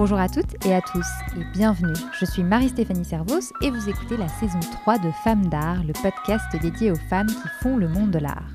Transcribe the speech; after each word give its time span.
Bonjour 0.00 0.18
à 0.18 0.30
toutes 0.30 0.64
et 0.64 0.74
à 0.74 0.80
tous 0.80 1.06
et 1.36 1.44
bienvenue. 1.52 1.92
Je 2.18 2.24
suis 2.24 2.42
Marie-Stéphanie 2.42 3.04
Servos 3.04 3.52
et 3.60 3.68
vous 3.70 3.86
écoutez 3.86 4.16
la 4.16 4.28
saison 4.28 4.58
3 4.60 4.96
de 4.96 5.10
Femmes 5.22 5.44
d'art, 5.48 5.84
le 5.84 5.92
podcast 5.92 6.46
dédié 6.58 6.90
aux 6.90 6.96
femmes 7.10 7.26
qui 7.26 7.48
font 7.60 7.76
le 7.76 7.86
monde 7.86 8.10
de 8.10 8.18
l'art. 8.18 8.48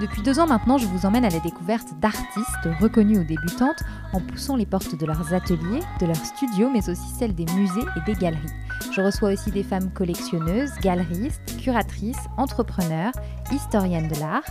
Depuis 0.00 0.22
deux 0.22 0.38
ans 0.38 0.46
maintenant, 0.46 0.78
je 0.78 0.86
vous 0.86 1.04
emmène 1.04 1.24
à 1.24 1.30
la 1.30 1.40
découverte 1.40 1.88
d'artistes 2.00 2.68
reconnus 2.80 3.18
ou 3.18 3.24
débutantes 3.24 3.82
en 4.12 4.20
poussant 4.20 4.54
les 4.54 4.64
portes 4.64 4.94
de 4.94 5.06
leurs 5.06 5.34
ateliers, 5.34 5.80
de 6.00 6.06
leurs 6.06 6.24
studios, 6.24 6.70
mais 6.70 6.88
aussi 6.88 7.08
celles 7.18 7.34
des 7.34 7.46
musées 7.56 7.84
et 7.96 8.00
des 8.06 8.16
galeries. 8.16 8.46
Je 8.92 9.00
reçois 9.00 9.32
aussi 9.32 9.50
des 9.50 9.64
femmes 9.64 9.90
collectionneuses, 9.92 10.70
galeristes, 10.82 11.58
curatrices, 11.60 12.28
entrepreneurs, 12.36 13.12
historiennes 13.50 14.08
de 14.08 14.20
l'art. 14.20 14.44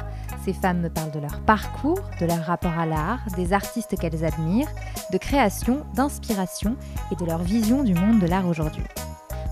Ces 0.43 0.53
femmes 0.53 0.81
me 0.81 0.89
parlent 0.89 1.11
de 1.11 1.19
leur 1.19 1.39
parcours, 1.41 2.01
de 2.19 2.25
leur 2.25 2.43
rapport 2.43 2.77
à 2.77 2.85
l'art, 2.85 3.19
des 3.37 3.53
artistes 3.53 3.97
qu'elles 3.97 4.25
admirent, 4.25 4.67
de 5.15 5.17
création, 5.17 5.85
d'inspiration 5.93 6.75
et 7.09 7.15
de 7.15 7.23
leur 7.23 7.41
vision 7.41 7.83
du 7.83 7.93
monde 7.93 8.19
de 8.19 8.27
l'art 8.27 8.49
aujourd'hui. 8.49 8.83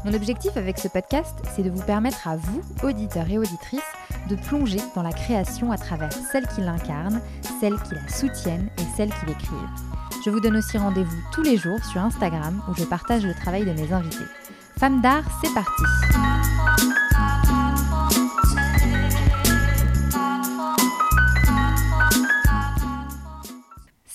Mon 0.03 0.13
objectif 0.13 0.57
avec 0.57 0.77
ce 0.77 0.89
podcast, 0.89 1.33
c'est 1.55 1.63
de 1.63 1.69
vous 1.69 1.81
permettre 1.83 2.27
à 2.27 2.35
vous, 2.35 2.61
auditeurs 2.83 3.29
et 3.29 3.37
auditrices, 3.37 3.79
de 4.29 4.35
plonger 4.35 4.79
dans 4.93 5.03
la 5.03 5.13
création 5.13 5.71
à 5.71 5.77
travers 5.77 6.11
celles 6.11 6.47
qui 6.47 6.59
l'incarnent, 6.59 7.21
celles 7.61 7.81
qui 7.83 7.95
la 7.95 8.09
soutiennent 8.09 8.69
et 8.77 8.97
celles 8.97 9.13
qui 9.13 9.25
l'écrivent. 9.25 9.69
Je 10.25 10.31
vous 10.31 10.41
donne 10.41 10.57
aussi 10.57 10.77
rendez-vous 10.77 11.21
tous 11.31 11.43
les 11.43 11.55
jours 11.55 11.79
sur 11.85 12.01
Instagram 12.01 12.61
où 12.69 12.75
je 12.75 12.83
partage 12.83 13.25
le 13.25 13.33
travail 13.33 13.63
de 13.63 13.71
mes 13.71 13.93
invités. 13.93 14.25
Femmes 14.77 14.99
d'art, 14.99 15.23
c'est 15.41 15.53
parti 15.53 15.83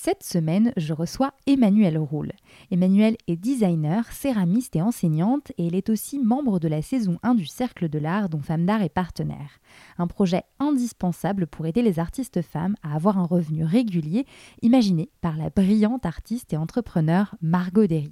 Cette 0.09 0.23
semaine, 0.23 0.73
je 0.75 0.91
reçois 0.91 1.35
Emmanuelle 1.45 1.99
Roule. 1.99 2.31
Emmanuelle 2.71 3.15
est 3.27 3.35
designer, 3.35 4.11
céramiste 4.11 4.75
et 4.75 4.81
enseignante 4.81 5.51
et 5.59 5.67
elle 5.67 5.75
est 5.75 5.91
aussi 5.91 6.17
membre 6.17 6.57
de 6.59 6.67
la 6.67 6.81
saison 6.81 7.19
1 7.21 7.35
du 7.35 7.45
Cercle 7.45 7.89
de 7.89 7.99
l'Art 7.99 8.27
dont 8.27 8.41
Femmes 8.41 8.65
d'Art 8.65 8.81
est 8.81 8.89
partenaire. 8.89 9.59
Un 9.99 10.07
projet 10.07 10.41
indispensable 10.57 11.45
pour 11.45 11.67
aider 11.67 11.83
les 11.83 11.99
artistes 11.99 12.41
femmes 12.41 12.75
à 12.81 12.95
avoir 12.95 13.19
un 13.19 13.25
revenu 13.25 13.63
régulier, 13.63 14.25
imaginé 14.63 15.11
par 15.21 15.37
la 15.37 15.51
brillante 15.51 16.07
artiste 16.07 16.53
et 16.53 16.57
entrepreneur 16.57 17.35
Margot 17.43 17.85
Derry. 17.85 18.11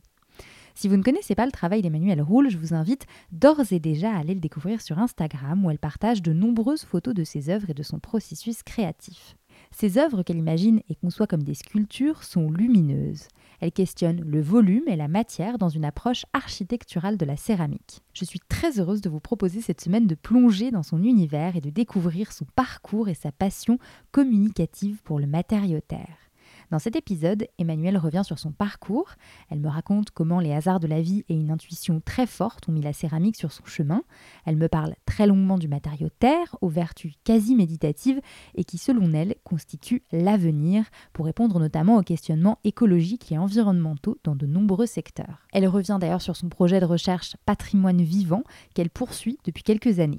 Si 0.75 0.87
vous 0.87 0.97
ne 0.97 1.03
connaissez 1.03 1.33
pas 1.33 1.47
le 1.47 1.51
travail 1.51 1.81
d'Emmanuelle 1.81 2.21
Roule, 2.21 2.51
je 2.51 2.59
vous 2.59 2.75
invite 2.75 3.07
d'ores 3.31 3.73
et 3.73 3.79
déjà 3.79 4.11
à 4.11 4.19
aller 4.19 4.35
le 4.35 4.39
découvrir 4.39 4.81
sur 4.81 4.99
Instagram 4.99 5.65
où 5.65 5.71
elle 5.71 5.79
partage 5.79 6.21
de 6.21 6.31
nombreuses 6.31 6.85
photos 6.85 7.15
de 7.15 7.23
ses 7.23 7.49
œuvres 7.49 7.71
et 7.71 7.73
de 7.73 7.81
son 7.81 7.97
processus 7.97 8.61
créatif. 8.61 9.35
Ces 9.71 9.97
œuvres 9.97 10.23
qu'elle 10.23 10.37
imagine 10.37 10.81
et 10.89 10.95
conçoit 10.95 11.27
comme 11.27 11.43
des 11.43 11.53
sculptures 11.53 12.23
sont 12.23 12.49
lumineuses. 12.49 13.27
Elle 13.59 13.71
questionne 13.71 14.21
le 14.21 14.41
volume 14.41 14.87
et 14.87 14.95
la 14.95 15.07
matière 15.07 15.57
dans 15.57 15.69
une 15.69 15.85
approche 15.85 16.25
architecturale 16.33 17.17
de 17.17 17.25
la 17.25 17.37
céramique. 17.37 18.01
Je 18.13 18.25
suis 18.25 18.39
très 18.39 18.79
heureuse 18.79 19.01
de 19.01 19.09
vous 19.09 19.19
proposer 19.19 19.61
cette 19.61 19.81
semaine 19.81 20.07
de 20.07 20.15
plonger 20.15 20.71
dans 20.71 20.83
son 20.83 21.03
univers 21.03 21.55
et 21.55 21.61
de 21.61 21.69
découvrir 21.69 22.31
son 22.31 22.45
parcours 22.55 23.09
et 23.09 23.15
sa 23.15 23.31
passion 23.31 23.79
communicative 24.11 25.01
pour 25.03 25.19
le 25.19 25.27
matériau 25.27 25.79
terre. 25.81 26.26
Dans 26.69 26.79
cet 26.79 26.97
épisode, 26.97 27.47
Emmanuelle 27.59 27.97
revient 27.97 28.23
sur 28.25 28.39
son 28.39 28.51
parcours. 28.51 29.11
Elle 29.49 29.61
me 29.61 29.69
raconte 29.69 30.11
comment 30.11 30.41
les 30.41 30.51
hasards 30.51 30.81
de 30.81 30.87
la 30.87 31.01
vie 31.01 31.23
et 31.29 31.33
une 31.33 31.49
intuition 31.49 32.01
très 32.03 32.25
forte 32.25 32.67
ont 32.67 32.73
mis 32.73 32.81
la 32.81 32.91
céramique 32.91 33.37
sur 33.37 33.53
son 33.53 33.63
chemin. 33.63 34.03
Elle 34.45 34.57
me 34.57 34.67
parle 34.67 34.95
très 35.05 35.27
longuement 35.27 35.57
du 35.57 35.69
matériau 35.69 36.09
terre, 36.19 36.57
aux 36.59 36.67
vertus 36.67 37.13
quasi 37.23 37.55
méditatives 37.55 38.19
et 38.55 38.65
qui, 38.65 38.77
selon 38.77 39.13
elle, 39.13 39.35
constitue 39.45 40.03
l'avenir 40.11 40.83
pour 41.13 41.25
répondre 41.25 41.57
notamment 41.57 41.95
aux 41.95 42.03
questionnements 42.03 42.59
écologiques 42.65 43.31
et 43.31 43.37
environnementaux 43.37 44.17
dans 44.25 44.35
de 44.35 44.45
nombreux 44.45 44.87
secteurs. 44.87 45.47
Elle 45.53 45.69
revient 45.69 45.97
d'ailleurs 46.01 46.21
sur 46.21 46.35
son 46.35 46.49
projet 46.49 46.81
de 46.81 46.85
recherche 46.85 47.37
Patrimoine 47.45 48.01
vivant 48.01 48.43
qu'elle 48.73 48.89
poursuit 48.89 49.37
depuis 49.45 49.63
quelques 49.63 49.99
années. 49.99 50.17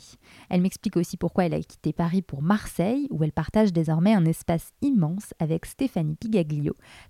Elle 0.49 0.63
m'explique 0.63 0.97
aussi 0.97 1.19
pourquoi 1.19 1.45
elle 1.45 1.55
a 1.55 1.61
quitté 1.61 1.93
Paris 1.93 2.23
pour 2.23 2.41
Marseille, 2.41 3.07
où 3.11 3.23
elle 3.23 3.33
partage 3.33 3.75
désormais 3.75 4.15
un 4.15 4.25
espace 4.25 4.73
immense 4.81 5.35
avec 5.39 5.67
Stéphanie 5.67 6.17
Pigalle 6.17 6.38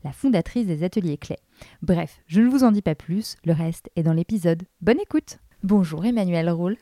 la 0.05 0.13
fondatrice 0.13 0.67
des 0.67 0.85
ateliers 0.85 1.19
clés. 1.19 1.39
Bref, 1.83 2.21
je 2.27 2.41
ne 2.41 2.49
vous 2.49 2.65
en 2.65 2.73
dis 2.73 2.83
pas 2.83 2.95
plus, 2.95 3.37
le 3.45 3.53
reste 3.53 3.91
est 3.97 4.03
dans 4.03 4.13
l'épisode. 4.13 4.63
Bonne 4.81 5.01
écoute 5.01 5.39
Bonjour 5.65 6.05
Emmanuel 6.05 6.49
Roule. 6.51 6.77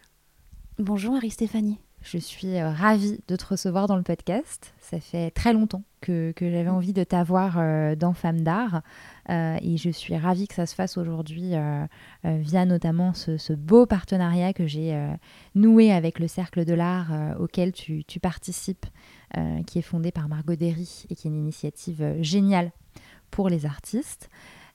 Bonjour 0.78 1.14
Marie-Stéphanie. 1.14 1.78
Je 2.02 2.18
suis 2.18 2.56
euh, 2.56 2.70
ravie 2.70 3.18
de 3.26 3.34
te 3.34 3.44
recevoir 3.46 3.88
dans 3.88 3.96
le 3.96 4.02
podcast. 4.02 4.74
Ça 4.78 5.00
fait 5.00 5.30
très 5.30 5.52
longtemps 5.52 5.82
que, 6.00 6.32
j'avais 6.38 6.68
envie 6.68 6.92
de 6.92 7.02
t'avoir 7.02 7.56
euh, 7.58 7.96
dans 7.96 8.12
Femmes 8.12 8.42
d'Art. 8.42 8.82
Euh, 9.28 9.56
et 9.60 9.76
je 9.76 9.90
suis 9.90 10.16
ravie 10.16 10.46
que 10.46 10.54
ça 10.54 10.66
se 10.66 10.74
fasse 10.76 10.98
aujourd'hui 10.98 11.54
via 12.22 12.64
notamment 12.64 13.12
ce, 13.12 13.52
beau 13.54 13.86
partenariat 13.86 14.52
que 14.52 14.66
j'ai 14.66 14.96
noué 15.56 15.90
avec 15.90 16.20
le 16.20 16.28
Cercle 16.28 16.64
de 16.64 16.74
l'Art 16.74 17.12
auquel 17.40 17.72
tu, 17.72 18.04
tu 18.04 18.20
participes, 18.20 18.86
qui 19.66 19.78
est 19.78 19.82
fondé 19.82 20.12
par 20.12 20.28
Margot 20.28 20.54
Derry 20.54 21.04
et 21.10 21.14
qui 21.14 21.26
est 21.26 21.30
une 21.30 21.36
initiative 21.36 22.16
géniale 22.20 22.72
pour 23.30 23.48
les 23.48 23.66
artistes. 23.66 24.30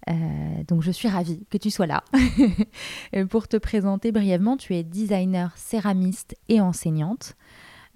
Euh, 0.09 0.63
donc 0.67 0.81
je 0.81 0.91
suis 0.91 1.07
ravie 1.07 1.45
que 1.49 1.57
tu 1.57 1.69
sois 1.69 1.87
là. 1.87 2.03
Pour 3.29 3.47
te 3.47 3.57
présenter 3.57 4.11
brièvement, 4.11 4.57
tu 4.57 4.75
es 4.75 4.83
designer, 4.83 5.51
céramiste 5.55 6.35
et 6.49 6.59
enseignante. 6.61 7.35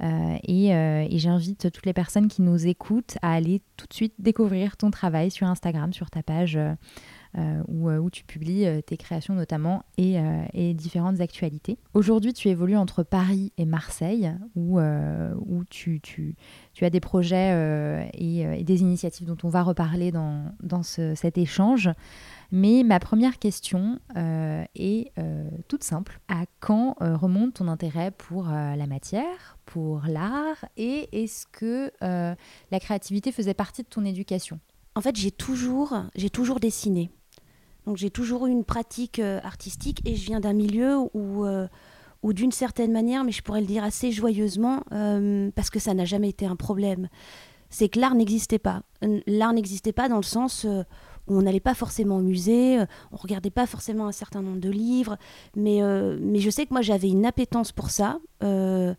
Euh, 0.04 0.38
euh, 0.50 1.08
et, 1.10 1.18
j'invite 1.20 1.72
toutes 1.72 1.86
les 1.86 1.94
personnes 1.94 2.28
qui 2.28 2.42
nous 2.42 2.68
écoutent 2.68 3.18
à 3.22 3.34
aller 3.34 3.62
tout 3.78 3.88
de 3.88 3.94
suite 3.94 4.14
découvrir 4.20 4.76
ton 4.76 4.92
travail 4.92 5.32
sur 5.32 5.48
Instagram, 5.48 5.94
sur 5.94 6.10
ta 6.10 6.22
page 6.22 6.60
où, 7.68 7.90
où, 7.90 8.10
tu 8.10 8.24
publies 8.24 8.66
tes 8.86 8.98
créations 8.98 9.34
notamment 9.34 9.84
et, 9.98 10.16
et 10.54 10.74
différentes 10.74 11.20
actualités. 11.20 11.78
Aujourd'hui, 11.94 12.34
tu 12.34 12.50
évolues 12.50 12.78
entre 12.78 13.04
Paris 13.04 13.52
et 13.58 13.66
Marseille, 13.66 14.32
où, 14.56 14.80
où 14.80 15.64
tu, 15.70 16.00
tu, 16.02 16.36
tu, 16.74 16.86
as 16.86 16.90
des 16.90 17.00
projets 17.00 18.10
et, 18.14 18.64
des 18.64 18.82
initiatives 18.82 19.28
dont 19.28 19.38
on 19.44 19.50
va 19.50 19.64
reparler 19.64 20.12
dans, 20.12 20.54
dans 20.62 20.84
cet 20.84 21.38
échange. 21.38 21.90
Mais 22.52 22.84
ma 22.84 23.00
première 23.00 23.40
question 23.40 24.00
euh, 24.16 24.64
est 24.76 25.12
euh, 25.18 25.50
toute 25.68 25.84
simple. 25.84 26.20
À 26.28 26.46
quand 26.60 26.96
euh, 27.02 27.16
remonte 27.16 27.56
ton 27.56 27.68
intérêt 27.68 28.12
pour 28.12 28.46
la 28.46 28.88
matière, 28.88 29.58
pour 29.66 30.04
l'art 30.08 30.64
Et 30.78 31.10
est-ce 31.12 31.46
que 31.48 31.92
la 32.02 32.80
créativité 32.80 33.32
faisait 33.32 33.54
partie 33.54 33.84
de 33.84 33.88
ton 33.88 34.06
éducation? 34.06 34.60
En 34.96 35.02
fait, 35.02 35.16
j'ai 35.16 35.32
toujours, 35.32 35.94
j'ai 36.16 36.30
toujours 36.30 36.60
dessiné. 36.60 37.10
Donc 37.86 37.98
j'ai 37.98 38.10
toujours 38.10 38.48
eu 38.48 38.52
une 38.52 38.64
pratique 38.64 39.20
artistique 39.20 40.02
et 40.06 40.16
je 40.16 40.26
viens 40.26 40.40
d'un 40.40 40.54
milieu 40.54 40.98
où, 41.14 41.46
où 42.24 42.34
d'une 42.34 42.52
certaine 42.52 42.92
manière, 42.92 43.24
mais 43.24 43.32
je 43.32 43.42
pourrais 43.42 43.62
le 43.62 43.68
dire 43.68 43.84
assez 43.84 44.12
joyeusement, 44.12 44.82
parce 45.56 45.70
que 45.70 45.80
ça 45.80 45.94
n'a 45.94 46.06
jamais 46.06 46.30
été 46.30 46.46
un 46.46 46.56
problème, 46.56 47.10
c'est 47.70 47.90
que 47.90 48.00
l'art 48.00 48.16
n'existait 48.16 48.60
pas. 48.60 48.82
L'art 49.28 49.54
n'existait 49.54 49.94
pas 49.94 50.10
dans 50.10 50.18
le 50.18 50.24
sens 50.24 50.66
on 51.28 51.42
n'allait 51.42 51.60
pas 51.60 51.74
forcément 51.74 52.18
au 52.18 52.22
musée, 52.22 52.80
euh, 52.80 52.86
on 53.12 53.18
regardait 53.18 53.50
pas 53.50 53.66
forcément 53.66 54.08
un 54.08 54.12
certain 54.12 54.42
nombre 54.42 54.60
de 54.60 54.70
livres, 54.70 55.18
mais, 55.56 55.82
euh, 55.82 56.18
je 56.36 56.50
sais 56.50 56.66
que 56.66 56.74
moi 56.74 56.82
j'avais 56.82 57.10
une 57.10 57.26
appétence 57.26 57.72
pour 57.72 57.90
ça. 57.90 58.20
Euh, 58.44 58.94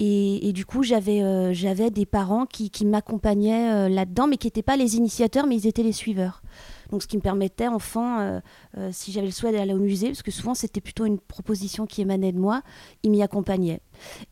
et, 0.00 0.52
du 0.52 0.64
coup, 0.64 0.82
j'avais 0.82 1.90
des 1.90 2.06
parents 2.06 2.46
qui 2.46 2.86
m'accompagnaient 2.86 3.88
là-dedans, 3.88 4.26
mais 4.26 4.36
qui 4.36 4.46
n'étaient 4.46 4.62
pas 4.62 4.76
les 4.76 4.96
initiateurs, 4.96 5.46
mais 5.46 5.56
ils 5.56 5.66
étaient 5.66 5.82
les 5.82 5.92
suiveurs. 5.92 6.42
Donc, 6.90 7.02
ce 7.02 7.06
qui 7.06 7.16
me 7.16 7.22
permettait, 7.22 7.68
enfant, 7.68 8.20
euh, 8.20 8.40
euh, 8.76 8.90
si 8.92 9.12
j'avais 9.12 9.26
le 9.26 9.32
souhait 9.32 9.52
d'aller 9.52 9.74
au 9.74 9.78
musée, 9.78 10.08
parce 10.08 10.22
que 10.22 10.30
souvent 10.30 10.54
c'était 10.54 10.80
plutôt 10.80 11.04
une 11.04 11.18
proposition 11.18 11.86
qui 11.86 12.00
émanait 12.00 12.32
de 12.32 12.38
moi, 12.38 12.62
il 13.02 13.10
m'y 13.10 13.22
accompagnait. 13.22 13.80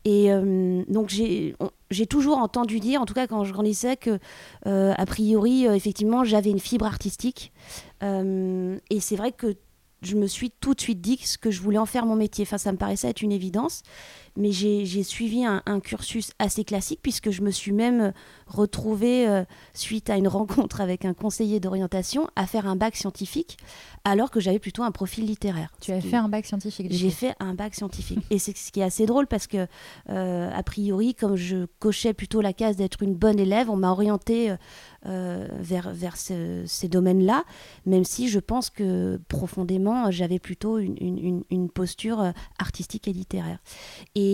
Et 0.05 0.31
euh, 0.31 0.83
donc, 0.87 1.09
j'ai 1.09 2.05
toujours 2.07 2.37
entendu 2.37 2.79
dire, 2.79 3.01
en 3.01 3.05
tout 3.05 3.13
cas 3.13 3.27
quand 3.27 3.43
je 3.43 3.53
grandissais, 3.53 3.97
que, 3.97 4.19
a 4.65 5.05
priori, 5.05 5.65
effectivement, 5.65 6.23
j'avais 6.23 6.49
une 6.49 6.59
fibre 6.59 6.85
artistique. 6.85 7.51
et 8.01 8.99
c'est 8.99 9.15
vrai 9.15 9.31
que 9.31 9.55
je 10.03 10.15
me 10.15 10.27
suis 10.27 10.51
tout 10.51 10.73
de 10.73 10.81
suite 10.81 11.01
dit 11.01 11.19
que 11.41 11.49
je 11.49 11.61
voulais 11.61 11.77
en 11.77 11.85
faire 11.85 12.05
mon 12.05 12.15
métier. 12.15 12.43
Enfin, 12.43 12.57
ça 12.57 12.71
me 12.71 12.77
paraissait 12.77 13.09
être 13.09 13.21
une 13.21 13.31
évidence 13.31 13.81
mais 14.37 14.51
j'ai 14.51 15.03
suivi 15.03 15.43
un, 15.43 15.61
cursus 15.79 16.31
assez 16.39 16.63
classique 16.63 16.99
puisque 17.01 17.31
je 17.31 17.41
me 17.41 17.51
suis 17.51 17.71
même 17.71 18.13
retrouvée, 18.45 19.27
euh, 19.27 19.43
suite 19.73 20.09
à 20.09 20.17
une 20.17 20.27
rencontre 20.27 20.79
avec 20.79 21.05
un 21.05 21.13
conseiller 21.13 21.59
d'orientation, 21.59 22.29
à 22.35 22.45
faire 22.45 22.67
un 22.67 22.75
bac 22.75 22.95
scientifique 22.95 23.57
alors 24.03 24.31
que 24.31 24.39
j'avais 24.39 24.59
plutôt 24.59 24.83
un 24.83 24.91
profil 24.91 25.25
littéraire. 25.25 25.73
Tu 25.81 25.91
as 25.91 25.99
fait 25.99 26.15
un 26.15 26.29
bac 26.29 26.45
scientifique 26.45 26.87
J'ai 26.89 27.09
fait 27.09 27.35
un 27.39 27.53
bac 27.53 27.75
scientifique. 27.75 28.19
Et 28.29 28.39
c'est 28.39 28.55
ce 28.55 28.71
qui 28.71 28.79
est 28.79 28.83
assez 28.83 29.05
drôle 29.05 29.27
parce 29.27 29.47
que, 29.47 29.67
euh, 30.09 30.49
a 30.53 30.63
priori, 30.63 31.13
comme 31.13 31.35
je 31.35 31.65
cochais 31.79 32.13
plutôt 32.13 32.39
la 32.39 32.53
case 32.53 32.77
d'être 32.77 33.03
une 33.03 33.15
bonne 33.15 33.39
élève, 33.39 33.69
on 33.69 33.75
m'a 33.75 33.91
orientée 33.91 34.55
euh, 35.05 35.47
vers, 35.59 35.91
vers 35.93 36.15
ces 36.15 36.87
domaines-là, 36.87 37.43
même 37.85 38.05
si 38.05 38.29
je 38.29 38.39
pense 38.39 38.69
que 38.69 39.19
profondément, 39.27 40.09
j'avais 40.09 40.39
plutôt 40.39 40.77
une, 40.77 40.95
une, 41.01 41.43
une, 41.49 41.69
posture 41.69 42.31
artistique 42.59 43.07
et 43.07 43.13
littéraire. 43.13 43.59
Et 44.15 44.26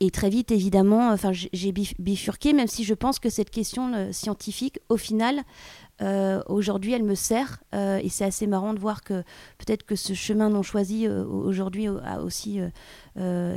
et, 0.00 0.10
très 0.12 0.30
vite, 0.30 0.50
évidemment, 0.50 1.10
enfin, 1.10 1.32
j'ai 1.32 1.72
bifurqué, 1.72 2.52
même 2.52 2.68
si 2.68 2.84
je 2.84 2.94
pense 2.94 3.18
que 3.18 3.28
cette 3.28 3.50
question 3.50 4.12
scientifique, 4.12 4.78
au 4.88 4.96
final, 4.96 5.44
euh, 6.02 6.42
aujourd'hui, 6.46 6.92
elle 6.92 7.04
me 7.04 7.14
sert. 7.14 7.62
Euh, 7.74 7.98
et 8.02 8.08
c'est 8.08 8.24
assez 8.24 8.46
marrant 8.46 8.74
de 8.74 8.78
voir 8.78 9.02
que 9.02 9.22
peut-être 9.58 9.84
que 9.84 9.96
ce 9.96 10.12
chemin 10.12 10.50
non 10.50 10.62
choisi 10.62 11.06
euh, 11.06 11.24
aujourd'hui 11.24 11.86
a 11.86 12.20
aussi 12.20 12.60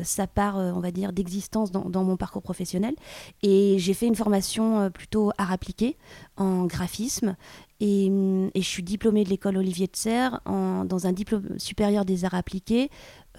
sa 0.03 0.25
part, 0.25 0.55
on 0.55 0.79
va 0.79 0.91
dire, 0.91 1.11
d'existence 1.11 1.71
dans, 1.71 2.03
mon 2.03 2.15
parcours 2.15 2.41
professionnel. 2.41 2.95
Et 3.43 3.77
j'ai 3.77 3.93
fait 3.93 4.07
une 4.07 4.15
formation 4.15 4.89
plutôt 4.89 5.31
art 5.37 5.51
appliqué 5.51 5.97
en 6.37 6.65
graphisme. 6.65 7.35
Et, 7.81 8.09
je 8.55 8.61
suis 8.61 8.83
diplômée 8.83 9.25
de 9.25 9.29
l'école 9.29 9.57
Olivier 9.57 9.87
de 9.87 9.95
Serres 9.95 10.39
dans 10.45 11.07
un 11.07 11.11
diplôme 11.11 11.57
supérieur 11.57 12.05
des 12.05 12.23
arts 12.23 12.35
appliqués 12.35 12.89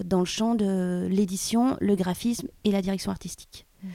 dans 0.05 0.21
le 0.21 0.25
champ 0.25 0.55
de 0.55 1.07
l'édition, 1.11 1.77
le 1.81 1.97
graphisme 1.97 2.49
et 2.65 2.71
la 2.71 2.83
direction 2.83 3.11
artistique. 3.11 3.67
Mmh. 3.83 3.89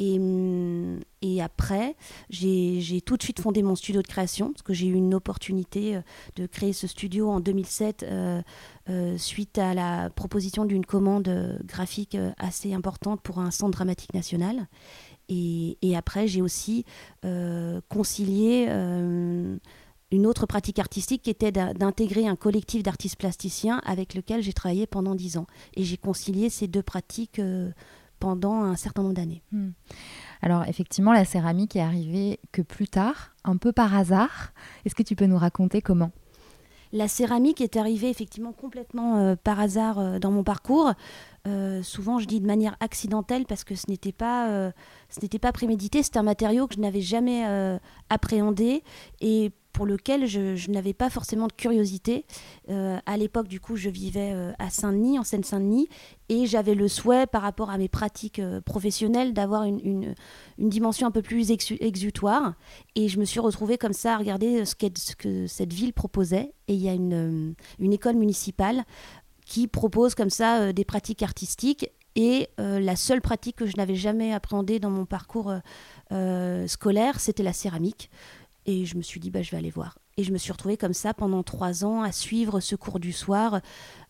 Mm, 0.00 1.00
et, 1.22 1.42
après, 1.42 1.96
j'ai 2.30 3.00
tout 3.04 3.16
de 3.16 3.22
suite 3.22 3.40
fondé 3.40 3.62
mon 3.62 3.76
studio 3.76 4.02
de 4.02 4.06
création, 4.06 4.52
parce 4.52 4.62
que 4.62 4.72
j'ai 4.72 4.86
eu 4.86 4.94
une 4.94 5.14
opportunité 5.14 5.96
euh, 5.96 6.00
de 6.36 6.46
créer 6.46 6.72
ce 6.72 6.86
studio 6.86 7.28
en 7.30 7.40
2007 7.40 8.02
euh, 8.02 8.42
euh, 8.88 9.18
suite 9.18 9.58
à 9.58 9.74
la 9.74 10.10
proposition 10.10 10.64
d'une 10.64 10.86
commande 10.86 11.58
graphique 11.64 12.16
assez 12.38 12.72
importante 12.72 13.20
pour 13.20 13.38
un 13.38 13.50
centre 13.50 13.72
dramatique 13.72 14.14
national. 14.14 14.68
Et, 15.28 15.76
après, 15.94 16.26
j'ai 16.26 16.42
aussi 16.42 16.84
concilié 17.88 18.66
une 20.12 20.26
autre 20.26 20.46
pratique 20.46 20.78
artistique 20.78 21.22
qui 21.22 21.30
était 21.30 21.52
d'intégrer 21.52 22.26
un 22.26 22.36
collectif 22.36 22.82
d'artistes 22.82 23.16
plasticiens 23.16 23.80
avec 23.84 24.14
lequel 24.14 24.42
j'ai 24.42 24.52
travaillé 24.52 24.86
pendant 24.86 25.14
dix 25.14 25.36
ans. 25.36 25.46
Et 25.74 25.84
j'ai 25.84 25.96
concilié 25.96 26.50
ces 26.50 26.66
deux 26.66 26.82
pratiques 26.82 27.40
pendant 28.20 28.62
un 28.62 28.76
certain 28.76 29.02
nombre 29.02 29.14
d'années. 29.14 29.42
Hmm. 29.50 29.70
Alors 30.42 30.64
effectivement, 30.68 31.12
la 31.12 31.24
céramique 31.24 31.74
est 31.74 31.80
arrivée 31.80 32.38
que 32.52 32.62
plus 32.62 32.88
tard, 32.88 33.34
un 33.44 33.56
peu 33.56 33.72
par 33.72 33.96
hasard. 33.96 34.52
Est-ce 34.84 34.94
que 34.94 35.02
tu 35.02 35.16
peux 35.16 35.26
nous 35.26 35.38
raconter 35.38 35.82
comment? 35.82 36.12
La 36.92 37.06
céramique 37.06 37.60
est 37.60 37.76
arrivée 37.76 38.10
effectivement 38.10 38.52
complètement 38.52 39.18
euh, 39.18 39.36
par 39.36 39.60
hasard 39.60 39.98
euh, 39.98 40.18
dans 40.18 40.32
mon 40.32 40.42
parcours. 40.42 40.92
Euh, 41.46 41.82
souvent, 41.82 42.18
je 42.18 42.26
dis 42.26 42.40
de 42.40 42.46
manière 42.46 42.76
accidentelle 42.80 43.46
parce 43.46 43.64
que 43.64 43.74
ce 43.74 43.88
n'était 43.88 44.12
pas, 44.12 44.72
ce 45.08 45.20
n'était 45.20 45.38
pas 45.38 45.52
prémédité. 45.52 46.02
C'est 46.02 46.16
un 46.16 46.22
matériau 46.22 46.66
que 46.66 46.74
je 46.74 46.80
n'avais 46.80 47.00
jamais 47.00 47.44
appréhendé 48.08 48.82
et 49.20 49.52
pour 49.72 49.86
lequel 49.86 50.26
je, 50.26 50.70
n'avais 50.70 50.92
pas 50.92 51.10
forcément 51.10 51.46
de 51.46 51.52
curiosité. 51.52 52.24
Euh, 52.68 52.98
à 53.06 53.16
l'époque, 53.16 53.48
du 53.48 53.60
coup, 53.60 53.76
je 53.76 53.88
vivais 53.88 54.32
euh, 54.32 54.52
à 54.58 54.70
Saint-Denis, 54.70 55.18
en 55.18 55.24
Seine-Saint-Denis, 55.24 55.88
et 56.28 56.46
j'avais 56.46 56.74
le 56.74 56.88
souhait, 56.88 57.26
par 57.26 57.42
rapport 57.42 57.70
à 57.70 57.78
mes 57.78 57.88
pratiques 57.88 58.38
euh, 58.38 58.60
professionnelles, 58.60 59.32
d'avoir 59.32 59.64
une, 59.64 59.80
une, 60.58 60.68
dimension 60.68 61.06
un 61.06 61.10
peu 61.10 61.22
plus 61.22 61.50
exutoire. 61.50 62.54
Et 62.94 63.08
je 63.08 63.18
me 63.18 63.24
suis 63.24 63.40
retrouvée 63.40 63.78
comme 63.78 63.92
ça 63.92 64.14
à 64.14 64.18
regarder 64.18 64.64
ce, 64.64 64.74
ce 64.96 65.16
que 65.16 65.46
cette 65.46 65.72
ville 65.72 65.92
proposait. 65.92 66.52
Et 66.68 66.74
il 66.74 66.80
y 66.80 66.88
a 66.88 66.92
une, 66.92 67.54
une 67.78 67.92
école 67.92 68.16
municipale 68.16 68.84
qui 69.50 69.66
propose 69.66 70.14
comme 70.14 70.30
ça 70.30 70.72
des 70.72 70.84
pratiques 70.84 71.24
artistiques 71.24 71.90
et 72.14 72.48
la 72.56 72.94
seule 72.94 73.20
pratique 73.20 73.56
que 73.56 73.66
je 73.66 73.76
n'avais 73.76 73.96
jamais 73.96 74.32
appréhendée 74.32 74.78
dans 74.78 74.90
mon 74.90 75.06
parcours 75.06 75.52
scolaire, 76.66 77.18
c'était 77.18 77.42
la 77.42 77.52
céramique. 77.52 78.10
Et 78.66 78.84
je 78.84 78.96
me 78.96 79.02
suis 79.02 79.20
dit, 79.20 79.30
bah, 79.30 79.42
je 79.42 79.50
vais 79.50 79.56
aller 79.56 79.70
voir. 79.70 79.98
Et 80.16 80.24
je 80.24 80.32
me 80.32 80.38
suis 80.38 80.52
retrouvée 80.52 80.76
comme 80.76 80.92
ça 80.92 81.14
pendant 81.14 81.42
trois 81.42 81.84
ans 81.84 82.02
à 82.02 82.12
suivre 82.12 82.60
ce 82.60 82.76
cours 82.76 83.00
du 83.00 83.12
soir 83.12 83.60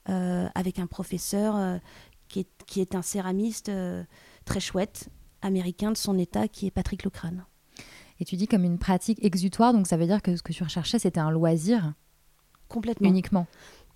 euh, 0.08 0.48
avec 0.54 0.78
un 0.78 0.86
professeur 0.86 1.56
euh, 1.56 1.78
qui, 2.28 2.40
est, 2.40 2.48
qui, 2.66 2.80
est, 2.80 2.94
un 2.94 3.02
céramiste 3.02 3.68
euh, 3.68 4.02
très 4.44 4.60
chouette, 4.60 5.08
américain 5.40 5.92
de 5.92 5.96
son 5.96 6.18
état, 6.18 6.48
qui 6.48 6.66
est 6.66 6.70
Patrick 6.70 7.04
Lecrane. 7.04 7.44
Et 8.18 8.24
tu 8.24 8.36
dis 8.36 8.46
comme 8.46 8.64
une 8.64 8.78
pratique 8.78 9.24
exutoire, 9.24 9.72
donc 9.72 9.86
ça 9.86 9.96
veut 9.96 10.06
dire 10.06 10.20
que 10.20 10.36
ce 10.36 10.42
que 10.42 10.52
tu 10.52 10.62
recherchais, 10.62 10.98
c'était 10.98 11.20
un 11.20 11.30
loisir? 11.30 11.94
Complètement. 12.68 13.08
Uniquement. 13.08 13.46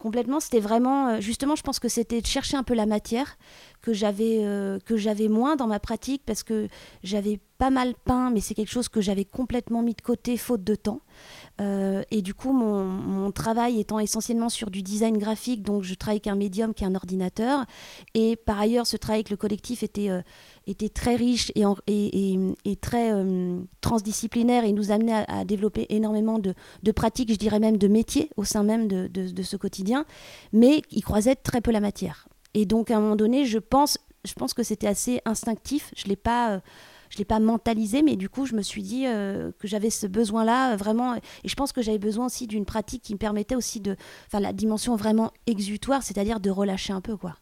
Complètement, 0.04 0.38
c'était 0.38 0.60
vraiment, 0.60 1.18
justement, 1.18 1.56
je 1.56 1.62
pense 1.62 1.78
que 1.78 1.88
c'était 1.88 2.20
de 2.20 2.26
chercher 2.26 2.58
un 2.58 2.62
peu 2.62 2.74
la 2.74 2.84
matière 2.84 3.38
que 3.80 3.94
j'avais 3.94 4.44
que 4.84 4.98
j'avais 4.98 5.28
moins 5.28 5.56
dans 5.56 5.66
ma 5.66 5.80
pratique 5.80 6.20
parce 6.26 6.42
que 6.42 6.68
j'avais 7.02 7.40
pas 7.58 7.70
mal 7.70 7.94
peint, 8.04 8.30
mais 8.30 8.40
c'est 8.40 8.54
quelque 8.54 8.70
chose 8.70 8.88
que 8.88 9.00
j'avais 9.00 9.24
complètement 9.24 9.82
mis 9.82 9.94
de 9.94 10.00
côté 10.00 10.36
faute 10.36 10.64
de 10.64 10.74
temps. 10.74 11.00
Euh, 11.60 12.02
et 12.10 12.20
du 12.20 12.34
coup, 12.34 12.52
mon, 12.52 13.30
travail 13.30 13.80
étant 13.80 13.98
essentiellement 13.98 14.48
sur 14.48 14.70
du 14.70 14.82
design 14.82 15.18
graphique, 15.18 15.62
donc 15.62 15.82
je 15.82 15.94
travaille 15.94 16.16
avec 16.16 16.26
un 16.26 16.34
médium 16.36 16.74
qui 16.74 16.84
est 16.84 16.86
un 16.86 16.94
ordinateur. 16.94 17.64
Et 18.14 18.36
par 18.36 18.60
ailleurs, 18.60 18.86
ce 18.86 18.96
travail 18.96 19.20
avec 19.20 19.30
le 19.30 19.36
collectif 19.36 19.82
était, 19.82 20.10
euh, 20.10 20.20
était 20.66 20.88
très 20.88 21.16
riche 21.16 21.52
et, 21.56 22.76
très 22.80 23.12
euh, 23.12 23.60
transdisciplinaire 23.80 24.64
et 24.64 24.72
nous 24.72 24.90
amenait 24.90 25.24
à, 25.28 25.44
développer 25.44 25.86
énormément 25.90 26.38
de, 26.38 26.54
pratiques, 26.92 27.32
je 27.32 27.38
dirais 27.38 27.60
même 27.60 27.76
de 27.76 27.88
métiers 27.88 28.30
au 28.36 28.44
sein 28.44 28.62
même 28.62 28.88
de, 28.88 29.42
ce 29.42 29.56
quotidien. 29.56 30.04
Mais 30.52 30.82
il 30.90 31.02
croisait 31.02 31.36
très 31.36 31.60
peu 31.60 31.70
la 31.70 31.80
matière. 31.80 32.28
Et 32.54 32.66
donc, 32.66 32.90
à 32.90 32.96
un 32.96 33.00
moment 33.00 33.16
donné, 33.16 33.44
je 33.44 33.58
pense, 33.58 33.98
je 34.24 34.32
pense 34.34 34.54
que 34.54 34.62
c'était 34.62 34.86
assez 34.86 35.20
instinctif. 35.24 35.90
Je 35.96 36.04
ne 36.04 36.10
l'ai 36.10 36.16
pas 36.16 36.60
je 37.14 37.18
l'ai 37.18 37.24
pas 37.24 37.38
mentalisé, 37.38 38.02
mais 38.02 38.16
du 38.16 38.28
coup, 38.28 38.44
je 38.44 38.54
me 38.54 38.62
suis 38.62 38.82
dit 38.82 39.06
euh, 39.06 39.52
que 39.60 39.68
j'avais 39.68 39.90
ce 39.90 40.06
besoin-là 40.08 40.72
euh, 40.72 40.76
vraiment. 40.76 41.14
Et 41.14 41.48
je 41.48 41.54
pense 41.54 41.72
que 41.72 41.80
j'avais 41.80 41.98
besoin 41.98 42.26
aussi 42.26 42.48
d'une 42.48 42.64
pratique 42.64 43.02
qui 43.02 43.12
me 43.12 43.18
permettait 43.18 43.54
aussi 43.54 43.80
de, 43.80 43.96
enfin, 44.26 44.40
la 44.40 44.52
dimension 44.52 44.96
vraiment 44.96 45.30
exutoire, 45.46 46.02
c'est-à-dire 46.02 46.40
de 46.40 46.50
relâcher 46.50 46.92
un 46.92 47.00
peu, 47.00 47.16
quoi. 47.16 47.36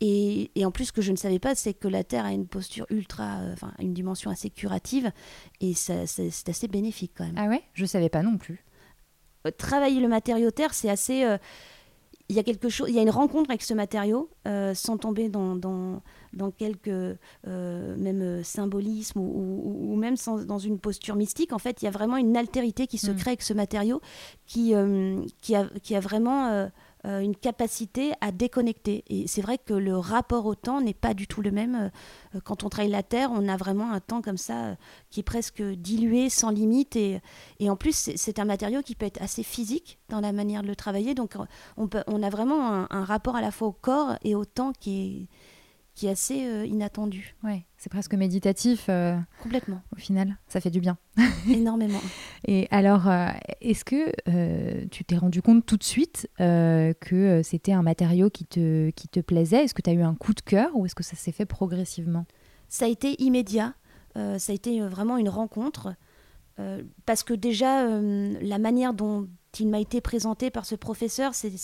Et, 0.00 0.50
et, 0.54 0.64
en 0.64 0.70
plus, 0.70 0.86
ce 0.86 0.92
que 0.92 1.02
je 1.02 1.12
ne 1.12 1.16
savais 1.16 1.38
pas, 1.38 1.54
c'est 1.54 1.74
que 1.74 1.86
la 1.86 2.02
Terre 2.02 2.24
a 2.24 2.32
une 2.32 2.46
posture 2.46 2.86
ultra, 2.88 3.40
euh, 3.40 3.52
enfin, 3.52 3.72
une 3.78 3.92
dimension 3.92 4.30
assez 4.30 4.48
curative, 4.48 5.12
et 5.60 5.74
c'est 5.74 6.48
assez 6.48 6.68
bénéfique 6.68 7.12
quand 7.14 7.26
même. 7.26 7.36
Ah 7.36 7.48
ouais, 7.48 7.62
je 7.74 7.84
savais 7.84 8.08
pas 8.08 8.22
non 8.22 8.38
plus. 8.38 8.64
travailler 9.58 10.00
le 10.00 10.08
matériau 10.08 10.50
Terre, 10.50 10.72
c'est 10.72 10.88
assez 10.88 11.26
il 12.30 12.36
y 12.36 12.38
a 12.38 12.42
quelque 12.42 12.68
chose, 12.68 12.88
il 12.88 12.94
y 12.94 12.98
a 12.98 13.02
une 13.02 13.10
rencontre 13.10 13.50
avec 13.50 13.62
ce 13.62 13.74
matériau, 13.74 14.30
sans 14.74 14.96
tomber 14.96 15.28
dans, 15.28 15.56
dans, 15.56 16.00
dans 16.32 16.50
quelques 16.50 16.88
euh, 16.88 17.16
même 17.96 18.22
euh, 18.22 18.42
symbolismes 18.42 19.20
ou, 19.20 19.96
même 19.96 20.14
dans 20.46 20.58
une 20.58 20.78
posture 20.78 21.16
mystique. 21.16 21.52
En 21.52 21.58
fait, 21.58 21.82
il 21.82 21.86
y 21.86 21.88
a 21.88 21.90
vraiment 21.90 22.16
une 22.16 22.36
altérité 22.36 22.86
qui 22.86 22.98
se 22.98 23.10
mm. 23.10 23.16
crée 23.16 23.30
avec 23.30 23.42
ce 23.42 23.52
matériau 23.52 24.00
qui, 24.46 24.74
euh, 24.74 25.20
qui, 25.40 25.54
a, 25.54 25.66
qui 25.82 25.94
a 25.94 26.00
vraiment 26.00 26.68
une 27.04 27.34
capacité 27.34 28.12
à 28.20 28.30
déconnecter. 28.30 29.04
Et 29.08 29.26
c'est 29.26 29.40
vrai 29.40 29.58
que 29.58 29.72
le 29.72 29.96
rapport 29.96 30.46
au 30.46 30.54
temps 30.54 30.80
n'est 30.80 30.94
pas 30.94 31.14
du 31.14 31.26
tout 31.26 31.40
le 31.40 31.50
même. 31.50 31.90
quand 32.44 32.62
on 32.64 32.68
travaille 32.68 32.90
la 32.90 33.02
Terre, 33.02 33.30
on 33.32 33.48
a 33.48 33.56
vraiment 33.56 33.92
un 33.92 34.00
temps 34.00 34.20
comme 34.20 34.36
ça 34.36 34.76
qui 35.08 35.20
est 35.20 35.24
presque 35.24 35.62
dilué, 35.62 36.28
sans 36.28 36.50
limite. 36.50 36.96
Et, 36.96 37.20
et 37.58 37.70
en 37.70 37.76
plus, 37.76 38.10
c'est 38.14 38.38
un 38.38 38.44
matériau 38.44 38.82
qui 38.82 38.94
peut 38.94 39.06
être 39.06 39.22
assez 39.22 39.42
physique 39.42 39.98
dans 40.08 40.20
la 40.20 40.32
manière 40.32 40.62
de 40.62 40.68
le 40.68 40.76
travailler. 40.76 41.14
Donc, 41.14 41.36
on, 41.76 41.88
peut, 41.88 42.04
on 42.06 42.22
a 42.22 42.28
vraiment 42.28 42.70
un, 42.70 42.86
un 42.90 43.04
rapport 43.04 43.36
à 43.36 43.40
la 43.40 43.50
fois 43.50 43.68
au 43.68 43.72
corps 43.72 44.16
et 44.22 44.34
au 44.34 44.44
temps 44.44 44.72
qui 44.78 45.00
est 45.00 45.28
qui 46.00 46.06
est 46.06 46.10
assez 46.10 46.46
euh, 46.46 46.64
inattendu. 46.64 47.36
Ouais, 47.44 47.66
c'est 47.76 47.90
presque 47.90 48.14
méditatif. 48.14 48.86
Euh, 48.88 49.18
Complètement. 49.42 49.82
Au 49.94 49.96
final, 49.96 50.38
ça 50.48 50.58
fait 50.58 50.70
du 50.70 50.80
bien. 50.80 50.96
Énormément. 51.46 52.00
Et 52.46 52.68
alors, 52.70 53.06
euh, 53.06 53.28
est-ce 53.60 53.84
que 53.84 54.86
tu 54.86 55.04
t'es 55.04 55.18
rendu 55.18 55.42
compte 55.42 55.66
tout 55.66 55.76
de 55.76 55.84
suite 55.84 56.26
que 56.38 57.42
c'était 57.44 57.72
un 57.72 57.82
matériau 57.82 58.30
qui 58.30 58.46
te, 58.46 58.88
qui 58.90 59.08
te 59.08 59.20
plaisait? 59.20 59.64
Est-ce 59.64 59.74
que 59.74 59.82
tu 59.82 59.90
as 59.90 59.92
eu 59.92 60.00
un 60.00 60.14
coup 60.14 60.32
de 60.32 60.40
cœur 60.40 60.70
ou 60.74 60.86
est-ce 60.86 60.94
que 60.94 61.04
ça 61.04 61.16
s'est 61.16 61.32
fait 61.32 61.44
progressivement? 61.44 62.24
Ça 62.70 62.86
a 62.86 62.88
été 62.88 63.22
immédiat. 63.22 63.74
ça 64.14 64.52
a 64.52 64.54
été 64.54 64.80
vraiment 64.80 65.18
une 65.18 65.28
rencontre. 65.28 65.94
parce 67.04 67.24
que 67.24 67.34
déjà, 67.34 67.84
la 67.84 68.58
manière 68.58 68.94
dont 68.94 69.28
il 69.58 69.68
m'a 69.68 69.80
été 69.80 70.00
présenté 70.00 70.48
par 70.50 70.64
ce 70.64 70.76
professeur, 70.76 71.34
c'était 71.34 71.58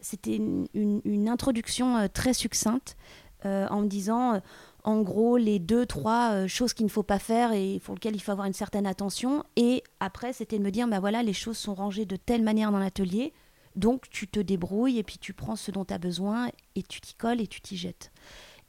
c'était 0.00 0.36
une, 0.36 0.66
une, 0.74 1.28
introduction 1.28 2.08
très 2.12 2.34
succincte 2.34 2.96
euh, 2.96 3.27
en 3.44 3.80
me 3.80 3.86
disant 3.86 4.34
euh, 4.34 4.40
en 4.84 5.02
gros 5.02 5.36
les 5.36 5.58
deux, 5.58 5.86
trois 5.86 6.32
euh, 6.32 6.48
choses 6.48 6.72
qu'il 6.72 6.86
ne 6.86 6.90
faut 6.90 7.02
pas 7.02 7.18
faire 7.18 7.52
et 7.52 7.80
pour 7.84 7.94
lesquelles 7.94 8.16
il 8.16 8.20
faut 8.20 8.32
avoir 8.32 8.46
une 8.46 8.52
certaine 8.52 8.86
attention. 8.86 9.44
Et 9.56 9.82
après, 10.00 10.32
c'était 10.32 10.58
de 10.58 10.64
me 10.64 10.70
dire, 10.70 10.88
bah 10.88 11.00
voilà, 11.00 11.22
les 11.22 11.32
choses 11.32 11.58
sont 11.58 11.74
rangées 11.74 12.06
de 12.06 12.16
telle 12.16 12.42
manière 12.42 12.72
dans 12.72 12.78
l'atelier, 12.78 13.32
donc 13.76 14.08
tu 14.10 14.28
te 14.28 14.40
débrouilles 14.40 14.98
et 14.98 15.02
puis 15.02 15.18
tu 15.18 15.32
prends 15.32 15.56
ce 15.56 15.70
dont 15.70 15.84
tu 15.84 15.94
as 15.94 15.98
besoin 15.98 16.48
et 16.74 16.82
tu 16.82 17.00
t'y 17.00 17.14
colles 17.14 17.40
et 17.40 17.46
tu 17.46 17.60
t'y 17.60 17.76
jettes. 17.76 18.12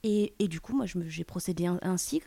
Et, 0.04 0.34
et, 0.40 0.48
du 0.48 0.62
coup, 0.62 0.74
moi, 0.74 0.86
j'ai 0.86 1.26
procédé 1.26 1.66
ainsi. 1.82 2.22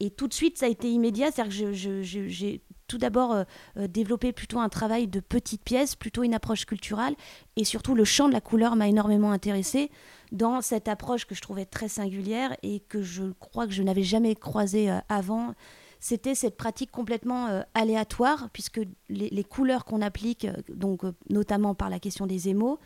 Et 0.00 0.10
tout 0.10 0.26
de 0.26 0.32
suite, 0.32 0.56
ça 0.56 0.64
a 0.64 0.68
été 0.70 0.90
immédiat. 0.90 1.30
C'est-à-dire 1.30 1.68
que 1.68 2.02
j'ai 2.02 2.62
tout 2.88 2.96
d'abord 2.96 3.44
développé 3.76 4.32
plutôt 4.32 4.58
un 4.58 4.70
travail 4.70 5.06
de 5.06 5.20
petites 5.20 5.62
pièces, 5.62 5.96
plutôt 5.96 6.22
une 6.22 6.32
approche 6.32 6.64
culturelle. 6.64 7.14
Et 7.56 7.64
surtout, 7.64 7.94
le 7.94 8.06
champ 8.06 8.26
de 8.26 8.32
la 8.32 8.40
couleur 8.40 8.74
m'a 8.74 8.88
énormément 8.88 9.32
intéressée 9.32 9.90
dans 10.32 10.60
cette 10.60 10.88
approche 10.88 11.26
que 11.26 11.34
je 11.34 11.40
trouvais 11.40 11.64
très 11.64 11.88
singulière 11.88 12.56
et 12.62 12.80
que 12.80 13.02
je 13.02 13.32
crois 13.38 13.66
que 13.66 13.72
je 13.72 13.82
n'avais 13.82 14.02
jamais 14.02 14.34
croisée 14.34 14.90
euh, 14.90 14.98
avant. 15.08 15.54
C'était 15.98 16.34
cette 16.34 16.56
pratique 16.56 16.90
complètement 16.90 17.48
euh, 17.48 17.62
aléatoire, 17.74 18.48
puisque 18.52 18.80
les, 19.08 19.44
couleurs 19.44 19.84
qu'on 19.84 20.00
applique, 20.00 20.46
euh, 20.46 20.54
donc 20.72 21.02
notamment 21.28 21.74
par 21.74 21.90
la 21.90 21.98
question 21.98 22.26
des 22.26 22.48
émaux, 22.48 22.78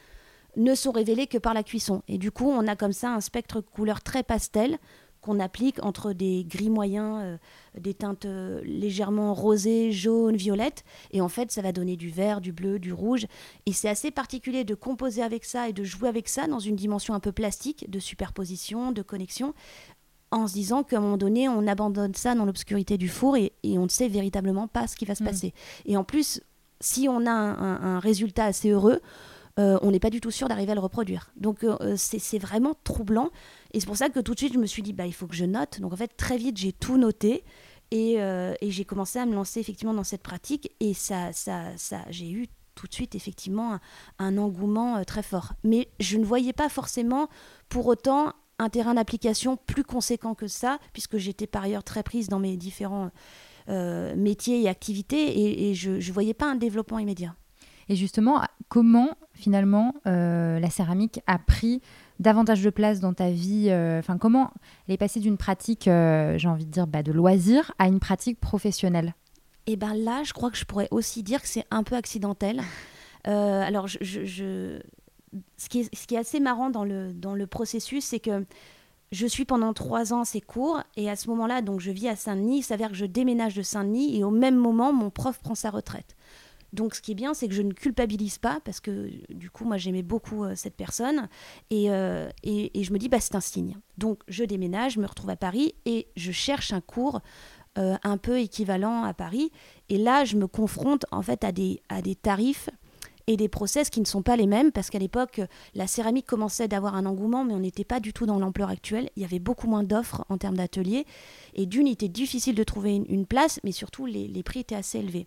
ne 0.57 0.75
sont 0.75 0.93
révélées 0.93 1.27
que 1.27 1.39
par 1.39 1.55
la 1.55 1.63
cuisson. 1.63 2.03
Et 2.09 2.19
du 2.19 2.31
coup, 2.31 2.49
on 2.49 2.67
a 2.67 2.77
comme 2.77 2.93
ça 2.93 3.13
un 3.13 3.21
spectre 3.21 3.61
de 3.61 3.67
couleurs 3.67 4.03
très 4.03 4.23
pastel 4.23 4.79
qu'on 5.25 5.41
applique 5.41 5.83
entre 5.83 6.13
des 6.13 6.45
gris 6.45 6.69
moyens, 6.69 7.21
euh, 7.23 7.37
des 7.81 7.95
teintes 7.95 8.27
euh, 8.27 8.61
légèrement 8.65 9.33
rosées, 9.33 9.91
jaunes, 9.91 10.37
violettes. 10.37 10.85
Et 11.13 11.23
en 11.23 11.31
fait, 11.31 11.51
ça 11.51 11.63
va 11.63 11.73
donner 11.73 11.97
du 11.97 12.11
vert, 12.11 12.43
du 12.43 12.53
bleu, 12.53 12.79
du 12.79 12.93
rouge. 12.93 13.27
Et 13.65 13.73
c'est 13.73 13.89
assez 13.89 14.11
particulier 14.11 14.65
de 14.65 14.75
composer 14.75 15.23
avec 15.23 15.47
ça 15.47 15.67
et 15.67 15.73
de 15.73 15.83
jouer 15.83 16.11
avec 16.11 16.29
ça 16.29 16.47
dans 16.47 16.59
une 16.59 16.77
dimension 16.77 17.15
un 17.15 17.21
peu 17.21 17.33
plastique, 17.33 17.91
de 17.91 17.99
superposition, 17.99 18.93
de 18.93 19.01
connexion, 19.01 19.55
en 20.31 20.47
se 20.47 20.53
disant 20.53 20.83
qu'à 20.83 20.99
un 20.99 21.01
moment 21.01 21.17
donné, 21.17 21.49
on 21.49 21.67
abandonne 21.67 22.15
ça 22.15 22.35
dans 22.35 22.45
l'obscurité 22.45 22.99
du 22.99 23.09
four 23.09 23.39
et, 23.39 23.53
on 23.65 23.85
ne 23.85 23.89
sait 23.89 24.09
véritablement 24.09 24.69
pas 24.69 24.87
ce 24.87 24.95
qui 24.95 25.07
va 25.07 25.15
se 25.15 25.23
mm. 25.23 25.27
passer. 25.27 25.55
Et 25.87 25.97
en 25.97 26.05
plus, 26.05 26.43
si 26.81 27.09
on 27.09 27.27
a 27.27 27.31
un 27.31 27.99
résultat 27.99 28.45
assez 28.45 28.69
heureux, 28.69 29.01
euh, 29.59 29.79
on 29.83 29.93
n'est 29.93 30.01
pas 30.01 30.11
du 30.11 30.21
tout 30.21 30.33
sûr 30.33 30.49
d'arriver 30.49 30.73
à 30.73 30.75
le 30.75 30.81
reproduire. 30.81 31.31
Donc 31.37 31.63
euh, 31.63 31.77
euh, 31.81 31.95
c'est 31.97 32.39
vraiment 32.39 32.75
troublant. 32.83 33.31
Et 33.73 33.81
c'est 33.81 33.87
pour 33.87 33.97
ça 33.97 34.09
que 34.09 34.19
tout 34.21 34.35
de 34.35 34.39
suite, 34.39 34.55
je 34.55 34.59
me 34.59 34.67
suis 34.67 34.83
dit, 34.83 34.93
bah, 34.93 35.07
il 35.07 35.15
faut 35.15 35.27
que 35.27 35.37
je 35.37 35.45
note. 35.45 35.81
Donc 35.81 35.93
en 35.93 35.97
fait, 35.97 36.17
très 36.17 36.37
vite, 36.37 36.57
j'ai 36.57 36.73
tout 36.73 36.99
noté. 36.99 37.45
Et, 37.91 38.19
j'ai 38.63 38.85
commencé 38.85 39.21
à 39.21 39.27
me 39.27 39.35
lancer 39.35 39.61
effectivement 39.61 39.95
dans 39.95 40.05
cette 40.05 40.23
pratique. 40.23 40.73
Et 40.81 40.95
ça, 40.95 41.33
ça, 41.33 41.67
ça, 41.77 42.01
j'ai 42.11 42.29
eu 42.29 42.49
tout 42.75 42.89
de 42.89 42.93
suite 42.93 43.15
effectivement 43.15 43.79
un, 44.19 44.37
engouement 44.37 45.05
très 45.05 45.23
fort. 45.23 45.53
Mais 45.63 45.89
je 46.01 46.17
ne 46.17 46.25
voyais 46.25 46.53
pas 46.53 46.69
forcément 46.69 47.29
pour 47.69 47.87
autant 47.87 48.33
un 48.59 48.69
terrain 48.69 48.95
d'application 48.95 49.57
plus 49.57 49.85
conséquent 49.85 50.35
que 50.35 50.49
ça, 50.49 50.81
puisque 50.93 51.19
j'étais 51.19 51.47
par 51.47 51.63
ailleurs 51.63 51.85
très 51.85 52.03
prise 52.03 52.29
dans 52.29 52.41
mes 52.41 52.57
différents 52.57 53.11
métiers 53.69 54.63
et 54.63 54.69
activités, 54.69 55.23
et, 55.23 55.71
et 55.71 55.75
je 55.75 55.93
ne 55.93 56.13
voyais 56.13 56.35
pas 56.35 56.51
un 56.51 56.57
développement 56.57 56.99
immédiat. 56.99 57.37
Et 57.89 57.97
justement, 57.97 58.43
comment 58.69 59.11
finalement 59.33 59.95
euh, 60.07 60.59
la 60.59 60.71
céramique 60.71 61.21
a 61.27 61.39
pris 61.39 61.81
davantage 62.21 62.63
de 62.63 62.71
place 62.71 63.01
dans 63.01 63.13
ta 63.13 63.31
vie 63.31 63.69
euh, 63.69 63.99
Enfin, 63.99 64.19
comment 64.19 64.51
elle 64.89 64.95
est 64.95 64.99
passée 64.99 65.21
d'une 65.21 65.37
pratique, 65.37 65.89
euh, 65.89 66.39
j'ai 66.39 66.49
envie 66.49 66.65
de 66.65 66.71
dire, 66.71 66.87
bah, 66.87 67.03
de 67.03 67.13
loisir 67.13 67.73
à 67.79 67.89
une 67.89 68.01
pratique 68.01 68.41
professionnelle? 68.41 69.15
Et 69.67 69.73
eh 69.73 69.77
bien 69.77 69.95
là, 69.95 70.23
je 70.25 70.33
crois 70.33 70.51
que 70.51 70.59
je 70.59 70.65
pourrais 70.65 70.89
aussi 70.91 71.23
dire 71.23 71.41
que 71.41 71.49
c'est 71.49 71.65
un 71.71 71.83
peu 71.83 71.97
accidentel. 71.97 72.63
alors, 73.25 73.87
je, 73.87 73.99
Ce, 75.57 75.69
qui 75.69 75.81
est, 75.81 75.95
ce, 75.95 76.07
qui 76.07 76.15
est, 76.15 76.19
assez 76.19 76.39
marrant 76.39 76.69
dans 76.69 76.85
le, 76.85 77.15
dans 77.15 77.35
le 77.35 77.47
processus, 77.47 78.05
c'est 78.05 78.21
que 78.21 78.45
je 79.15 79.27
suis 79.27 79.45
pendant 79.45 79.73
trois 79.73 80.13
ans 80.13 80.21
à 80.21 80.25
ces 80.25 80.41
cours 80.41 80.83
et 80.97 81.09
à 81.09 81.17
ce 81.17 81.29
moment-là, 81.31 81.63
donc 81.63 81.81
je 81.81 81.91
vis 81.91 82.09
à 82.09 82.17
Saint-Denis. 82.17 82.59
Il 82.59 82.63
s'avère 82.63 82.89
que 82.89 82.97
je 82.97 83.07
déménage 83.07 83.55
de 83.55 83.63
Saint-Denis 83.63 84.19
et 84.19 84.25
au 84.25 84.31
même 84.31 84.57
moment, 84.57 84.93
mon 84.93 85.09
prof 85.09 85.39
prend 85.39 85.55
sa 85.55 85.71
retraite. 85.71 86.17
Donc 86.75 86.95
ce 86.95 87.01
qui 87.01 87.13
est 87.13 87.15
bien, 87.15 87.35
c'est 87.35 87.49
que 87.49 87.55
je 87.55 87.63
ne 87.63 87.73
culpabilise 87.73 88.39
pas 88.39 88.59
parce 88.65 88.81
que 88.81 89.09
du 89.33 89.49
coup, 89.49 89.65
moi 89.65 89.77
j'aimais 89.77 90.03
beaucoup 90.03 90.45
euh, 90.45 90.55
cette 90.57 90.75
personne 90.77 91.29
euh, 91.73 92.29
et, 92.43 92.79
et, 92.79 92.85
je 92.85 92.93
me 92.93 92.99
dis, 92.99 93.09
bah, 93.09 93.21
c'est 93.21 93.37
un 93.37 93.41
signe. 93.41 93.77
Donc 93.97 94.23
je 94.29 94.45
déménage, 94.45 94.95
je 94.95 95.01
me 95.01 95.07
retrouve 95.07 95.31
à 95.31 95.37
Paris 95.37 95.75
et 95.87 96.09
je 96.17 96.33
cherche 96.33 96.73
un 96.73 96.81
cours 96.81 97.21
euh, 97.79 97.97
un 98.03 98.19
peu 98.19 98.39
équivalent 98.41 99.05
à 99.05 99.15
Paris. 99.15 99.53
Et 99.89 99.99
là, 99.99 100.25
je 100.25 100.37
me 100.37 100.47
confronte 100.47 101.07
en 101.13 101.23
fait 101.23 101.45
à 101.45 101.53
des, 101.53 101.81
tarifs 102.21 102.71
et 103.27 103.37
des 103.37 103.49
process 103.49 103.89
qui 103.89 104.01
ne 104.01 104.05
sont 104.05 104.23
pas 104.23 104.37
les 104.37 104.47
mêmes 104.47 104.71
parce 104.71 104.91
qu'à 104.91 104.99
l'époque, 104.99 105.41
la 105.75 105.87
céramique 105.87 106.27
commençait 106.27 106.69
d'avoir 106.69 106.97
un 106.97 107.07
engouement, 107.07 107.45
mais 107.45 107.55
on 107.55 107.61
n'était 107.61 107.85
pas 107.85 108.01
du 108.01 108.13
tout 108.13 108.27
dans 108.27 108.39
l'ampleur 108.39 108.69
actuelle. 108.69 109.11
Il 109.17 109.23
y 109.23 109.25
avait 109.25 109.39
beaucoup 109.39 109.69
moins 109.69 109.83
d'offres 109.83 110.25
en 110.29 110.39
termes 110.39 110.57
d'ateliers. 110.57 111.05
Et 111.55 111.67
d'une, 111.67 111.87
il 111.87 111.93
était 111.93 112.09
difficile 112.09 112.55
de 112.55 112.63
trouver 112.65 112.95
une, 112.95 113.27
place, 113.27 113.59
mais 113.65 113.73
surtout, 113.73 114.07
les, 114.07 114.29
les 114.29 114.43
prix 114.43 114.61
étaient 114.61 114.75
assez 114.77 114.99
élevés. 114.99 115.27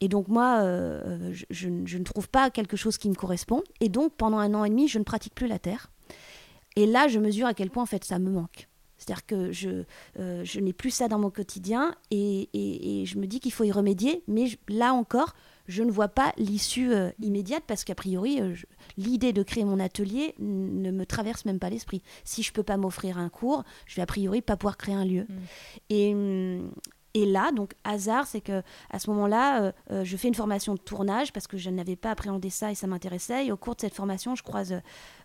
Et 0.00 0.08
donc 0.08 0.28
moi, 0.28 0.60
euh, 0.60 1.32
je, 1.50 1.68
ne 1.68 2.04
trouve 2.04 2.28
pas 2.28 2.50
quelque 2.50 2.76
chose 2.76 2.98
qui 2.98 3.08
me 3.08 3.14
correspond. 3.14 3.62
Et 3.80 3.88
donc 3.88 4.12
pendant 4.16 4.38
un 4.38 4.54
an 4.54 4.64
et 4.64 4.70
demi, 4.70 4.88
je 4.88 4.98
ne 4.98 5.04
pratique 5.04 5.34
plus 5.34 5.46
la 5.46 5.58
terre. 5.58 5.90
Et 6.76 6.86
là, 6.86 7.08
je 7.08 7.18
mesure 7.18 7.46
à 7.46 7.54
quel 7.54 7.70
point 7.70 7.82
en 7.82 7.86
fait 7.86 8.04
ça 8.04 8.18
me 8.18 8.30
manque. 8.30 8.68
C'est-à-dire 8.98 9.26
que 9.26 9.52
je, 9.52 9.84
euh, 10.18 10.42
je 10.44 10.58
n'ai 10.58 10.72
plus 10.72 10.90
ça 10.90 11.06
dans 11.06 11.18
mon 11.18 11.30
quotidien 11.30 11.94
et, 12.10 12.48
et, 12.54 13.04
je 13.04 13.18
me 13.18 13.26
dis 13.26 13.40
qu'il 13.40 13.52
faut 13.52 13.64
y 13.64 13.70
remédier. 13.70 14.22
Mais 14.26 14.46
là 14.68 14.94
encore, 14.94 15.34
je 15.68 15.82
ne 15.82 15.90
vois 15.90 16.08
pas 16.08 16.32
l'issue 16.38 16.92
euh, 16.92 17.10
immédiate 17.20 17.62
parce 17.66 17.84
qu'a 17.84 17.94
priori, 17.94 18.40
l'idée 18.96 19.34
de 19.34 19.42
créer 19.42 19.64
mon 19.64 19.80
atelier 19.80 20.34
ne 20.38 20.90
me 20.90 21.04
traverse 21.04 21.44
même 21.44 21.58
pas 21.58 21.68
l'esprit. 21.68 22.02
Si 22.24 22.42
je 22.42 22.52
peux 22.52 22.62
pas 22.62 22.78
m'offrir 22.78 23.18
un 23.18 23.28
cours, 23.28 23.64
je 23.86 23.96
vais 23.96 24.02
a 24.02 24.06
priori 24.06 24.40
pas 24.40 24.56
pouvoir 24.56 24.78
créer 24.78 24.94
un 24.94 25.04
lieu. 25.04 25.26
Mmh. 25.28 25.34
Et, 25.90 26.14
hum, 26.14 26.70
et 27.16 27.24
là, 27.24 27.50
donc 27.50 27.72
hasard, 27.82 28.26
c'est 28.26 28.42
que 28.42 28.62
à 28.90 28.98
ce 28.98 29.08
moment-là, 29.08 29.62
euh, 29.62 29.72
euh, 29.90 30.04
je 30.04 30.18
fais 30.18 30.28
une 30.28 30.34
formation 30.34 30.74
de 30.74 30.78
tournage 30.78 31.32
parce 31.32 31.46
que 31.46 31.56
je 31.56 31.70
n'avais 31.70 31.96
pas 31.96 32.10
appréhendé 32.10 32.50
ça 32.50 32.70
et 32.70 32.74
ça 32.74 32.86
m'intéressait. 32.86 33.46
Et 33.46 33.52
au 33.52 33.56
cours 33.56 33.74
de 33.74 33.80
cette 33.80 33.94
formation, 33.94 34.34
je 34.34 34.42
croise 34.42 34.82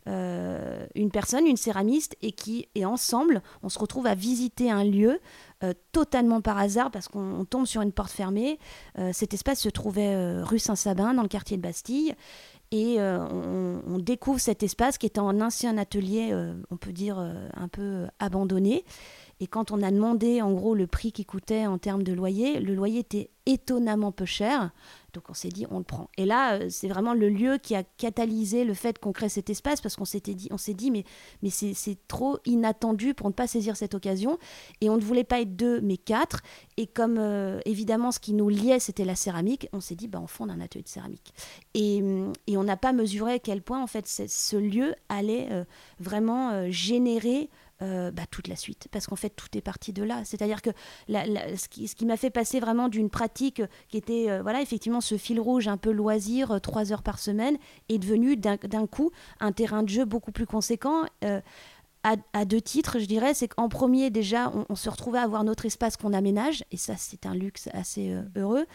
euh, 0.08 0.86
une 0.96 1.12
personne, 1.12 1.46
une 1.46 1.58
céramiste, 1.58 2.16
et 2.22 2.32
qui, 2.32 2.70
et 2.76 2.86
ensemble, 2.86 3.42
on 3.62 3.68
se 3.68 3.78
retrouve 3.78 4.08
à 4.08 4.16
visiter 4.16 4.72
un 4.72 4.86
lieu 4.86 5.20
totalement 5.92 6.42
par 6.42 6.58
hasard 6.58 6.90
parce 6.90 7.08
qu'on 7.08 7.46
tombe 7.46 7.68
sur 7.68 7.84
une 7.84 7.92
porte 7.92 8.10
fermée. 8.10 8.58
cet 9.12 9.36
espace 9.36 9.60
se 9.60 9.70
trouvait 9.70 10.42
rue 10.42 10.58
Saint-Sabin, 10.58 11.14
dans 11.14 11.22
le 11.22 11.28
quartier 11.28 11.56
de 11.56 11.62
Bastille. 11.62 12.16
Et 12.72 12.98
on, 13.00 14.00
découvre 14.00 14.40
cet 14.40 14.64
espace 14.64 14.98
qui 14.98 15.06
était 15.06 15.20
un 15.20 15.40
ancien 15.40 15.78
atelier, 15.78 16.36
on 16.72 16.78
peut 16.78 16.94
dire 16.94 17.20
un 17.20 17.68
peu 17.68 18.08
abandonné. 18.18 18.84
Et 19.42 19.48
quand 19.48 19.72
on 19.72 19.82
a 19.82 19.90
demandé 19.90 20.40
en 20.44 20.54
gros 20.54 20.76
le 20.76 20.86
prix 20.86 21.12
qui 21.12 21.26
coûtait 21.26 21.66
en 21.66 21.80
termes 21.80 22.04
de 22.04 22.14
loyer, 22.14 22.60
le 22.60 22.76
loyer 22.76 23.00
était 23.00 23.32
étonnamment 23.48 24.12
peu 24.12 24.26
cher. 24.26 24.70
Donc 25.14 25.24
on 25.30 25.34
s'est 25.34 25.50
dit 25.50 25.66
on 25.72 25.80
le 25.80 25.84
prend. 25.84 26.12
Et 26.16 26.26
là, 26.26 26.54
euh, 26.54 26.68
c'est 26.70 26.88
vraiment 26.88 27.16
le 27.16 27.28
lieu 27.28 27.58
qui 27.58 27.74
a 27.74 27.82
catalysé 27.82 28.64
le 28.64 28.76
fait 28.76 29.00
qu'on 29.00 29.12
crée 29.12 29.30
cet 29.30 29.50
espace 29.50 29.82
parce 29.82 29.96
qu'on 29.96 30.06
s'était 30.06 30.36
dit, 30.36 30.48
on 30.52 30.58
s'est 30.58 30.76
dit 30.76 30.92
mais, 30.92 31.06
mais 31.42 31.50
c'est 31.50 31.98
trop 32.08 32.38
inattendu 32.46 33.16
pour 33.16 33.28
ne 33.28 33.34
pas 33.34 33.48
saisir 33.48 33.76
cette 33.76 33.96
occasion. 33.96 34.38
Et 34.80 34.92
on 34.92 34.96
ne 34.96 35.02
voulait 35.02 35.24
pas 35.24 35.42
être 35.42 35.56
deux 35.56 35.82
mais 35.82 35.98
quatre. 35.98 36.44
Et 36.78 36.86
comme 36.86 37.18
euh, 37.18 37.60
évidemment 37.66 38.12
ce 38.12 38.20
qui 38.20 38.34
nous 38.34 38.48
liait 38.48 38.80
c'était 38.80 39.06
la 39.06 39.16
céramique, 39.16 39.68
on 39.74 39.82
s'est 39.82 39.96
dit 39.96 40.08
bah 40.08 40.20
on 40.22 40.28
fonde 40.28 40.52
un 40.52 40.62
atelier 40.62 40.84
de 40.84 40.88
céramique. 40.88 41.34
Et, 41.74 42.04
et 42.46 42.58
on 42.58 42.64
n'a 42.64 42.78
pas 42.78 42.94
mesuré 42.94 43.34
à 43.34 43.40
quel 43.40 43.64
point 43.64 43.82
en 43.82 43.88
fait 43.88 44.06
ce 44.08 44.56
lieu 44.56 44.94
allait 45.10 45.48
euh, 45.50 45.64
vraiment 46.00 46.70
générer 46.70 47.50
euh, 47.82 48.12
bah, 48.12 48.24
toute 48.30 48.48
la 48.48 48.56
suite. 48.56 48.88
Parce 48.92 49.08
qu'en 49.08 49.16
fait, 49.16 49.32
tout 49.32 49.48
est 49.58 49.62
parti 49.62 49.94
de 49.94 50.04
là. 50.04 50.22
C'est-à-dire 50.24 50.62
que 50.62 50.70
ce 51.10 51.68
qui, 51.68 51.88
ce 51.88 51.96
qui 51.96 52.06
m'a 52.06 52.18
fait 52.18 52.30
passer 52.30 52.60
vraiment 52.60 52.90
d'une 52.90 53.10
pratique 53.10 53.62
qui 53.90 53.98
était, 53.98 54.30
euh, 54.30 54.42
voilà, 54.42 54.62
effectivement, 54.62 55.02
ce 55.02 55.18
fil 55.18 55.40
rouge 55.40 55.68
un 55.68 55.78
peu 55.78 55.92
loisir, 55.92 56.52
euh, 56.52 56.60
trois 56.60 56.92
heures 56.92 57.04
par 57.04 57.20
semaine, 57.20 57.58
est 57.90 57.98
devenu 57.98 58.38
d'un 58.38 58.88
coup 58.88 59.12
un 59.40 59.52
terrain 59.52 59.84
de 59.84 59.90
jeu 59.90 60.06
beaucoup 60.06 60.32
plus 60.32 60.46
conséquent. 60.46 61.06
À, 62.04 62.46
deux 62.46 62.62
titres, 62.62 62.98
je 62.98 63.06
dirais, 63.06 63.36
c'est 63.36 63.48
qu'en 63.48 63.70
premier, 63.70 64.10
déjà, 64.10 64.52
on, 64.70 64.76
se 64.76 64.90
retrouvait 64.90 65.20
à 65.20 65.22
avoir 65.22 65.44
notre 65.44 65.68
espace 65.68 65.98
qu'on 65.98 66.14
aménage, 66.14 66.64
et 66.72 66.78
ça, 66.78 66.96
c'est 66.98 67.28
un 67.28 67.36
luxe 67.36 67.70
assez 67.74 68.18
heureux. 68.36 68.66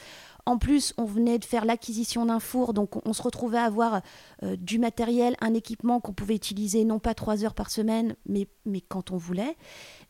En 0.49 0.59
plus, 0.59 0.95
on 0.97 1.05
venait 1.05 1.41
de 1.41 1.45
faire 1.45 1.65
l'acquisition 1.65 2.27
d'un 2.27 2.39
four, 2.39 2.73
donc 2.73 3.05
on, 3.05 3.13
se 3.13 3.23
retrouvait 3.23 3.59
à 3.59 3.65
avoir 3.65 4.01
euh, 4.45 4.55
du 4.55 4.79
matériel, 4.79 5.35
un 5.41 5.55
équipement 5.55 5.99
qu'on 5.99 6.13
pouvait 6.13 6.37
utiliser 6.37 6.85
non 6.85 7.01
pas 7.01 7.15
trois 7.15 7.45
heures 7.45 7.55
par 7.55 7.71
semaine, 7.71 8.15
mais, 8.27 8.47
mais 8.65 8.81
quand 8.81 9.11
on 9.11 9.17
voulait. 9.17 9.57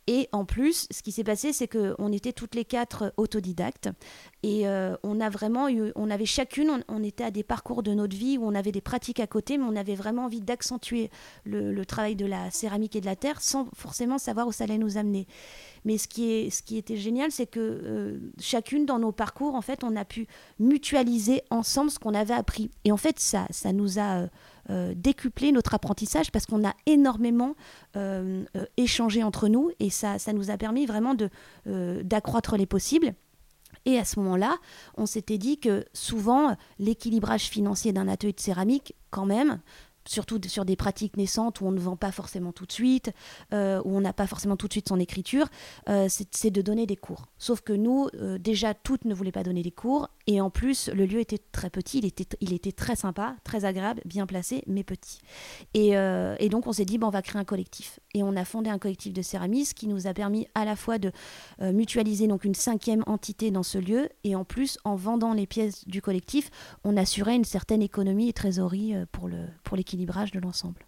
Et 0.08 0.28
en 0.30 0.44
plus, 0.44 0.86
ce 0.90 1.02
qui 1.02 1.10
s'est 1.10 1.24
passé, 1.24 1.52
c'est 1.52 1.66
qu'on 1.66 2.12
était 2.12 2.32
toutes 2.32 2.54
les 2.54 2.64
quatre 2.64 3.12
autodidactes 3.16 3.88
et 4.44 4.68
euh, 4.68 4.96
on 5.02 5.20
a 5.20 5.28
vraiment 5.28 5.68
eu, 5.68 5.90
on 5.96 6.08
avait 6.08 6.26
chacune, 6.26 6.84
on, 6.86 7.02
était 7.02 7.24
à 7.24 7.32
des 7.32 7.42
parcours 7.42 7.82
de 7.82 7.92
notre 7.92 8.16
vie 8.16 8.38
où 8.38 8.46
on 8.46 8.54
avait 8.54 8.70
des 8.70 8.80
pratiques 8.80 9.18
à 9.18 9.26
côté, 9.26 9.58
mais 9.58 9.64
on 9.64 9.74
avait 9.74 9.96
vraiment 9.96 10.26
envie 10.26 10.40
d'accentuer 10.40 11.10
le, 11.44 11.84
travail 11.84 12.14
de 12.14 12.26
la 12.26 12.52
céramique 12.52 12.94
et 12.94 13.00
de 13.00 13.06
la 13.06 13.16
terre 13.16 13.40
sans 13.40 13.68
forcément 13.74 14.18
savoir 14.18 14.46
où 14.46 14.52
ça 14.52 14.62
allait 14.62 14.78
nous 14.78 14.98
amener. 14.98 15.26
Mais 15.84 15.98
ce 15.98 16.06
qui, 16.06 16.30
est, 16.30 16.50
ce 16.50 16.62
qui 16.62 16.76
était 16.76 16.96
génial, 16.96 17.32
c'est 17.32 17.46
que 17.46 17.58
euh, 17.58 18.18
chacune 18.38 18.86
dans 18.86 19.00
nos 19.00 19.10
parcours, 19.10 19.56
en 19.56 19.62
fait, 19.62 19.82
on 19.82 19.96
a 19.96 20.04
pu 20.04 20.28
mutualiser 20.60 21.42
ensemble 21.50 21.90
ce 21.90 21.98
qu'on 21.98 22.14
avait 22.14 22.34
appris. 22.34 22.70
Et 22.84 22.92
en 22.92 22.96
fait, 22.96 23.18
ça, 23.18 23.48
ça 23.50 23.72
nous 23.72 23.98
a 23.98 24.18
euh, 24.18 24.26
euh, 24.70 24.94
décuplé 24.96 25.52
notre 25.52 25.74
apprentissage 25.74 26.30
parce 26.30 26.46
qu'on 26.46 26.66
a 26.66 26.74
énormément 26.86 27.54
échangé 28.76 29.22
entre 29.22 29.48
nous 29.48 29.70
et 29.80 29.90
ça, 29.90 30.18
ça 30.18 30.32
nous 30.32 30.50
a 30.50 30.56
permis 30.58 30.86
vraiment 30.86 31.16
d'accroître 31.64 32.56
les 32.56 32.66
possibles. 32.66 33.14
Et 33.86 33.98
à 33.98 34.04
ce 34.04 34.18
moment-là, 34.20 34.58
on 34.96 35.06
s'était 35.06 35.38
dit 35.38 35.58
que 35.58 35.84
souvent, 35.94 36.56
l'équilibrage 36.78 37.44
financier 37.44 37.92
d'un 37.92 38.08
atelier 38.08 38.32
de 38.32 38.40
céramique, 38.40 38.94
quand 39.10 39.26
même, 39.26 39.60
surtout 40.08 40.40
sur 40.46 40.64
des 40.64 40.76
pratiques 40.76 41.16
naissantes 41.16 41.60
où 41.60 41.66
on 41.66 41.72
ne 41.72 41.80
vend 41.80 41.96
pas 41.96 42.12
forcément 42.12 42.52
tout 42.52 42.66
de 42.66 42.72
suite, 42.72 43.12
euh, 43.52 43.80
où 43.84 43.96
on 43.96 44.00
n'a 44.00 44.12
pas 44.12 44.26
forcément 44.26 44.56
tout 44.56 44.68
de 44.68 44.72
suite 44.72 44.88
son 44.88 45.00
écriture, 45.00 45.46
euh, 45.88 46.08
c'est 46.08 46.50
de 46.50 46.62
donner 46.62 46.86
des 46.86 46.96
cours. 46.96 47.26
Sauf 47.38 47.60
que 47.60 47.72
nous, 47.72 48.08
euh, 48.14 48.38
déjà, 48.38 48.74
toutes 48.74 49.04
ne 49.04 49.14
voulaient 49.14 49.32
pas 49.32 49.42
donner 49.42 49.62
des 49.62 49.70
cours, 49.70 50.08
et 50.26 50.40
en 50.40 50.50
plus, 50.50 50.88
le 50.88 51.06
lieu 51.06 51.20
était 51.20 51.38
très 51.52 51.70
petit, 51.70 51.98
il 51.98 52.04
était, 52.04 52.36
il 52.40 52.52
était 52.52 52.72
très 52.72 52.96
sympa, 52.96 53.36
très 53.44 53.64
agréable, 53.64 54.00
bien 54.04 54.26
placé, 54.26 54.64
mais 54.66 54.82
petit. 54.82 55.20
Et, 55.74 55.90
et 55.92 56.48
donc, 56.48 56.66
on 56.66 56.72
s'est 56.72 56.84
dit, 56.84 56.98
bon, 56.98 57.08
on 57.08 57.10
va 57.10 57.22
créer 57.22 57.40
un 57.40 57.44
collectif. 57.44 58.00
Et 58.14 58.22
on 58.22 58.34
a 58.34 58.44
fondé 58.44 58.68
un 58.68 58.78
collectif 58.78 59.12
de 59.12 59.22
céramistes 59.22 59.74
qui 59.74 59.86
nous 59.86 60.06
a 60.06 60.14
permis 60.14 60.48
à 60.54 60.64
la 60.64 60.74
fois 60.74 60.98
de 60.98 61.12
mutualiser 61.60 62.26
donc 62.26 62.44
une 62.44 62.54
cinquième 62.54 63.04
entité 63.06 63.50
dans 63.50 63.62
ce 63.62 63.78
lieu, 63.78 64.08
et 64.24 64.34
en 64.34 64.44
plus, 64.44 64.78
en 64.84 64.96
vendant 64.96 65.32
les 65.32 65.46
pièces 65.46 65.86
du 65.86 66.02
collectif, 66.02 66.50
on 66.82 66.96
assurait 66.96 67.36
une 67.36 67.44
certaine 67.44 67.82
économie 67.82 68.28
et 68.28 68.32
trésorerie 68.32 68.94
pour 69.12 69.76
l'équilibre 69.76 70.16
de 70.32 70.40
l'ensemble. 70.40 70.86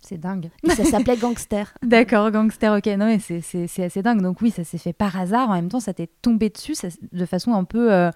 C'est 0.00 0.18
dingue. 0.18 0.50
Et 0.64 0.70
ça 0.70 0.84
s'appelait 0.84 1.16
Gangster. 1.16 1.74
D'accord, 1.82 2.30
Gangster, 2.30 2.72
ok. 2.76 2.86
Non, 2.86 3.06
mais 3.06 3.18
c'est 3.18 3.82
assez 3.82 4.02
dingue. 4.02 4.22
Donc 4.22 4.40
oui, 4.40 4.50
ça 4.50 4.64
s'est 4.64 4.78
fait 4.78 4.92
par 4.92 5.16
hasard. 5.18 5.50
En 5.50 5.54
même 5.54 5.68
temps, 5.68 5.80
ça 5.80 5.92
t'est 5.92 6.10
tombé 6.22 6.50
dessus 6.50 6.74
de 7.12 7.26
façon 7.26 7.52
un 7.52 7.64
peu 7.64 7.92
euh, 7.92 8.10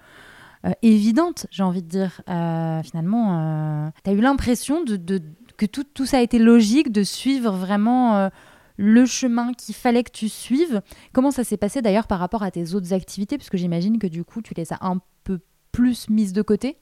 euh, 0.65 0.71
évidente, 0.81 1.47
j'ai 1.51 1.63
envie 1.63 1.81
de 1.81 1.87
dire. 1.87 2.21
Euh, 2.29 2.81
finalement, 2.83 3.91
tu 4.03 4.09
as 4.09 4.13
eu 4.13 4.21
l'impression 4.21 4.83
de, 4.83 5.21
que 5.57 5.65
tout, 5.65 5.83
tout, 5.83 6.05
ça 6.05 6.17
a 6.17 6.21
été 6.21 6.39
logique, 6.39 6.91
de 6.91 7.03
suivre 7.03 7.51
vraiment 7.51 8.29
le 8.77 9.05
chemin 9.05 9.53
qu'il 9.53 9.75
fallait 9.75 10.03
que 10.03 10.11
tu 10.11 10.29
suives. 10.29 10.81
Comment 11.11 11.31
ça 11.31 11.43
s'est 11.43 11.57
passé 11.57 11.81
d'ailleurs 11.81 12.07
par 12.07 12.19
rapport 12.19 12.43
à 12.43 12.51
tes 12.51 12.73
autres 12.73 12.93
activités? 12.93 13.37
Puisque 13.37 13.57
j'imagine 13.57 13.99
que 13.99 14.07
du 14.07 14.23
coup, 14.23 14.41
tu 14.41 14.53
les 14.55 14.73
as 14.73 14.79
un 14.81 14.99
peu 15.23 15.39
plus 15.71 16.09
mises 16.09 16.33
de 16.33 16.41
côté. 16.41 16.77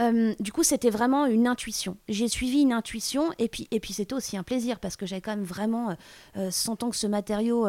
Euh, 0.00 0.34
du 0.40 0.52
coup, 0.52 0.62
c'était 0.62 0.90
vraiment 0.90 1.26
une 1.26 1.46
intuition. 1.46 1.96
J'ai 2.08 2.28
suivi 2.28 2.62
une 2.62 2.72
intuition 2.72 3.32
et 3.38 3.48
puis, 3.48 3.68
et 3.70 3.80
puis 3.80 3.92
c'était 3.92 4.14
aussi 4.14 4.36
un 4.36 4.42
plaisir 4.42 4.80
parce 4.80 4.96
que 4.96 5.06
j'avais 5.06 5.20
quand 5.20 5.32
même 5.32 5.44
vraiment, 5.44 5.90
euh, 5.90 5.94
euh 6.36 6.50
sentant 6.50 6.90
que 6.90 6.96
ce 6.96 7.06
matériau, 7.06 7.66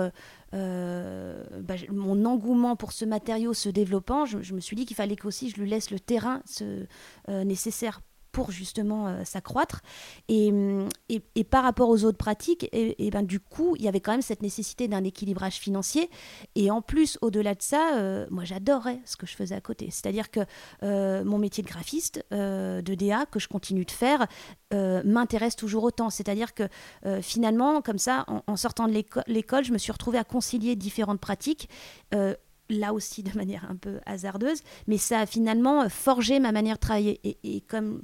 euh, 0.54 1.44
bah, 1.62 1.76
mon 1.92 2.26
engouement 2.26 2.76
pour 2.76 2.92
ce 2.92 3.06
matériau 3.06 3.54
se 3.54 3.70
développant, 3.70 4.26
je, 4.26 4.54
me 4.54 4.60
suis 4.60 4.76
dit 4.76 4.86
qu'il 4.86 4.96
fallait 4.96 5.16
qu'aussi 5.16 5.50
je 5.50 5.60
lui 5.62 5.70
laisse 5.70 5.92
le 5.92 6.00
terrain 6.00 6.42
nécessaire 7.28 8.02
pour 8.36 8.52
justement 8.52 9.08
euh, 9.08 9.24
s'accroître. 9.24 9.82
Hum, 10.30 10.90
et, 11.08 11.44
par 11.46 11.64
rapport 11.64 11.88
aux 11.88 12.04
autres 12.04 12.18
pratiques, 12.18 12.68
et, 12.74 13.10
ben, 13.10 13.24
du 13.24 13.40
coup, 13.40 13.78
il 13.78 13.84
y 13.84 13.88
avait 13.88 14.02
quand 14.02 14.12
même 14.12 14.22
cette 14.22 14.42
nécessité 14.42 14.90
d'un 14.90 15.06
équilibrage 15.06 15.54
financier. 15.54 16.10
Et 16.56 16.70
en 16.70 16.82
plus, 16.82 17.18
au-delà 17.22 17.56
de 17.56 17.62
ça, 17.62 17.96
euh, 17.96 18.26
moi 18.30 18.44
j'adorais 18.44 19.00
ce 19.06 19.16
que 19.16 19.26
je 19.26 19.36
faisais 19.36 19.56
à 19.56 19.62
côté. 19.62 19.88
C'est-à-dire 19.90 20.32
que 20.32 20.42
euh, 20.84 21.24
mon 21.24 21.38
métier 21.38 21.64
de 21.64 21.70
graphiste, 21.70 22.26
de 22.32 22.96
DA, 22.96 23.26
que 23.26 23.40
je 23.40 23.48
continue 23.48 23.86
de 23.86 23.92
faire, 23.92 24.28
m'intéresse 24.74 25.56
toujours 25.56 25.84
autant. 25.86 26.10
C'est-à-dire 26.10 26.54
que 26.54 26.64
finalement, 27.22 27.82
comme 27.82 28.00
ça, 28.00 28.26
en 28.48 28.58
sortant 28.58 28.88
de 28.88 29.04
l'école, 29.28 29.64
je 29.64 29.72
me 29.72 29.78
suis 29.78 29.94
retrouvée 29.94 30.18
à 30.18 30.26
concilier 30.26 30.76
différentes 30.76 31.22
pratiques 31.22 31.70
là 32.70 32.94
aussi 32.94 33.24
de 33.24 33.36
manière 33.38 33.66
un 33.70 33.76
peu 33.76 34.00
hasardeuse, 34.06 34.62
mais 34.88 34.98
ça 34.98 35.20
a 35.20 35.26
finalement 35.26 35.88
forgé 35.90 36.40
ma 36.40 36.52
manière 36.52 36.76
de 36.76 36.80
travailler. 36.80 37.20
Et, 37.44 37.62
comme 37.62 38.02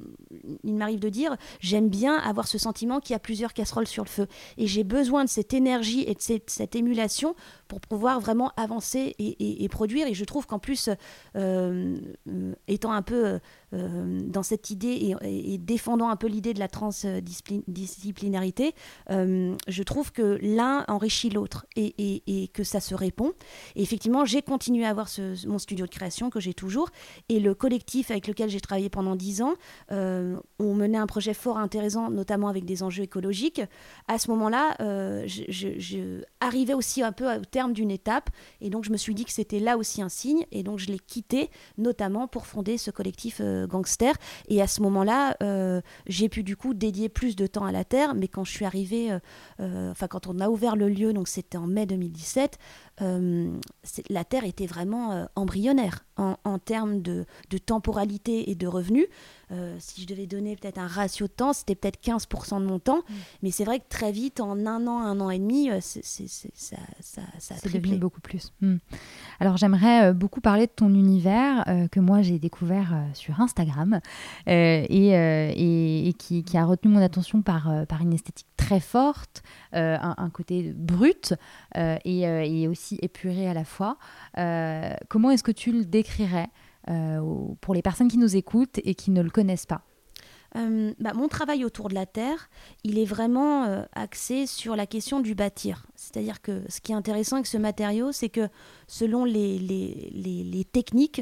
il 0.63 0.75
m'arrive 0.75 0.99
de 0.99 1.09
dire, 1.09 1.35
j'aime 1.59 1.89
bien 1.89 2.15
avoir 2.17 2.47
ce 2.47 2.57
sentiment 2.57 2.99
qu'il 2.99 3.13
y 3.13 3.15
a 3.15 3.19
plusieurs 3.19 3.53
casseroles 3.53 3.87
sur 3.87 4.03
le 4.03 4.09
feu. 4.09 4.27
Et 4.57 4.67
j'ai 4.67 4.83
besoin 4.83 5.23
de 5.23 5.29
cette 5.29 5.53
énergie 5.53 6.03
et 6.07 6.13
de 6.13 6.21
cette, 6.21 6.75
émulation 6.75 7.35
pour 7.71 7.79
pouvoir 7.79 8.19
vraiment 8.19 8.51
avancer 8.57 9.15
et, 9.17 9.69
produire. 9.69 10.05
Et 10.05 10.13
je 10.13 10.25
trouve 10.25 10.45
qu'en 10.45 10.59
plus, 10.59 10.89
euh, 11.37 11.95
euh, 12.27 12.53
étant 12.67 12.91
un 12.91 13.01
peu 13.01 13.39
euh, 13.73 14.19
dans 14.25 14.43
cette 14.43 14.71
idée 14.71 15.15
et, 15.21 15.57
défendant 15.57 16.09
un 16.09 16.17
peu 16.17 16.27
l'idée 16.27 16.53
de 16.53 16.59
la 16.59 16.67
transdisciplinarité, 16.67 18.75
je 19.09 19.83
trouve 19.83 20.11
que 20.11 20.37
l'un 20.41 20.83
enrichit 20.89 21.29
l'autre 21.29 21.65
et, 21.77 22.49
que 22.53 22.65
ça 22.65 22.81
se 22.81 22.93
répond. 22.93 23.31
Et 23.77 23.83
effectivement, 23.83 24.25
j'ai 24.25 24.41
continué 24.41 24.83
à 24.83 24.89
avoir 24.89 25.07
mon 25.47 25.57
studio 25.57 25.85
de 25.85 25.91
création 25.91 26.29
que 26.29 26.41
j'ai 26.41 26.53
toujours. 26.53 26.89
Et 27.29 27.39
le 27.39 27.55
collectif 27.55 28.11
avec 28.11 28.27
lequel 28.27 28.49
j'ai 28.49 28.59
travaillé 28.59 28.89
pendant 28.89 29.15
dix 29.15 29.41
ans, 29.41 29.53
on 29.89 30.75
menait 30.75 30.97
un 30.97 31.07
projet 31.07 31.33
fort 31.33 31.57
intéressant, 31.57 32.09
notamment 32.09 32.49
avec 32.49 32.65
des 32.65 32.83
enjeux 32.83 33.03
écologiques. 33.03 33.61
À 34.09 34.17
ce 34.17 34.29
moment-là, 34.31 34.75
euh, 34.81 35.23
je, 35.25 36.21
arrivais 36.39 36.73
aussi 36.73 37.03
un 37.03 37.11
peu 37.11 37.31
au 37.31 37.45
terme 37.45 37.60
d'une 37.69 37.91
étape. 37.91 38.29
Et 38.59 38.69
donc, 38.69 38.83
je 38.83 38.91
me 38.91 38.97
suis 38.97 39.13
dit 39.13 39.25
que 39.25 39.31
c'était 39.31 39.59
là 39.59 39.77
aussi 39.77 40.01
un 40.01 40.09
signe. 40.09 40.45
Et 40.51 40.63
donc, 40.63 40.79
je 40.79 40.87
l'ai 40.87 40.99
quitté, 40.99 41.49
notamment 41.77 42.27
pour 42.27 42.47
fonder 42.47 42.77
ce 42.77 42.91
collectif 42.91 43.39
euh, 43.41 43.67
Gangster. 43.67 44.15
Et 44.47 44.61
à 44.61 44.67
ce 44.67 44.81
moment-là, 44.81 45.37
j'ai 46.07 46.29
pu 46.29 46.43
du 46.43 46.55
coup 46.55 46.73
dédier 46.73 47.09
plus 47.09 47.35
de 47.35 47.47
temps 47.47 47.65
à 47.65 47.71
la 47.71 47.83
Terre. 47.83 48.15
Mais 48.15 48.27
quand 48.27 48.43
je 48.43 48.51
suis 48.51 48.65
arrivée, 48.65 49.17
enfin, 49.59 50.07
quand 50.07 50.27
on 50.27 50.39
a 50.39 50.49
ouvert 50.49 50.75
le 50.75 50.89
lieu, 50.89 51.13
donc 51.13 51.27
c'était 51.27 51.57
en 51.57 51.67
mai 51.67 51.85
2017, 51.85 52.57
la 54.09 54.23
Terre 54.23 54.45
était 54.45 54.65
vraiment 54.65 55.11
euh, 55.11 55.25
embryonnaire 55.35 56.05
en, 56.17 56.59
termes 56.59 57.01
de, 57.01 57.25
temporalité 57.65 58.51
et 58.51 58.55
de 58.55 58.67
revenus. 58.67 59.07
Euh, 59.51 59.75
si 59.79 60.01
je 60.01 60.07
devais 60.07 60.27
donner 60.27 60.55
peut-être 60.55 60.77
un 60.77 60.87
ratio 60.87 61.27
de 61.27 61.31
temps, 61.31 61.53
c'était 61.53 61.75
peut-être 61.75 62.01
15% 62.01 62.61
de 62.61 62.65
mon 62.65 62.79
temps. 62.79 62.99
Mm. 62.99 63.13
Mais 63.43 63.51
c'est 63.51 63.65
vrai 63.65 63.79
que 63.79 63.85
très 63.89 64.11
vite, 64.11 64.39
en 64.39 64.65
un 64.65 64.87
an, 64.87 65.01
un 65.01 65.19
an 65.19 65.29
et 65.29 65.39
demi, 65.39 65.69
euh, 65.69 65.79
c'est, 65.81 66.03
ça, 66.03 66.77
ça, 66.99 67.21
ça 67.39 67.55
C'est 67.57 67.73
devenu 67.73 67.97
beaucoup 67.97 68.21
plus. 68.21 68.53
Mm. 68.61 68.77
Alors 69.39 69.57
j'aimerais 69.57 70.13
beaucoup 70.13 70.41
parler 70.41 70.67
de 70.67 70.71
ton 70.71 70.93
univers 70.93 71.65
que 71.91 71.99
moi 71.99 72.21
j'ai 72.21 72.37
découvert 72.37 72.93
sur 73.13 73.41
Instagram 73.41 73.99
et, 74.45 75.09
et, 75.09 76.13
qui, 76.13 76.43
qui, 76.43 76.57
a 76.57 76.65
retenu 76.65 76.91
mon 76.91 77.01
attention 77.01 77.41
par, 77.41 77.71
par 77.87 78.01
une 78.01 78.13
esthétique 78.13 78.47
très 78.57 78.79
forte, 78.79 79.41
un, 79.73 80.13
un, 80.17 80.29
côté 80.29 80.73
brut 80.75 81.33
et, 81.75 82.67
aussi 82.67 82.99
épuré 83.01 83.47
à 83.47 83.53
la 83.53 83.63
fois. 83.63 83.97
comment 85.09 85.31
est-ce 85.31 85.43
que 85.43 85.51
tu 85.51 85.71
le 85.71 85.85
décrirais 85.85 86.31
euh, 86.31 86.60
pour 86.85 87.73
les 87.73 87.81
personnes 87.81 88.07
qui 88.07 88.17
nous 88.17 88.35
écoutent 88.35 88.79
et 88.83 88.95
qui 88.95 89.11
ne 89.11 89.21
le 89.21 89.29
connaissent 89.29 89.65
pas 89.65 89.83
euh, 90.57 90.93
bah, 90.99 91.13
mon 91.13 91.27
travail 91.27 91.63
autour 91.63 91.89
de 91.89 91.95
la 91.95 92.05
Terre, 92.05 92.49
il 92.83 92.99
est 92.99 93.05
vraiment 93.05 93.63
euh, 93.65 93.83
axé 93.93 94.45
sur 94.47 94.75
la 94.75 94.85
question 94.85 95.21
du 95.21 95.35
bâtir. 95.35 95.85
C'est-à-dire 95.95 96.41
que 96.41 96.63
ce 96.67 96.81
qui 96.81 96.91
est 96.91 96.95
intéressant 96.95 97.37
avec 97.37 97.47
ce 97.47 97.57
matériau, 97.57 98.11
c'est 98.11 98.29
que 98.29 98.49
selon 98.87 99.23
les, 99.23 100.67
techniques 100.71 101.21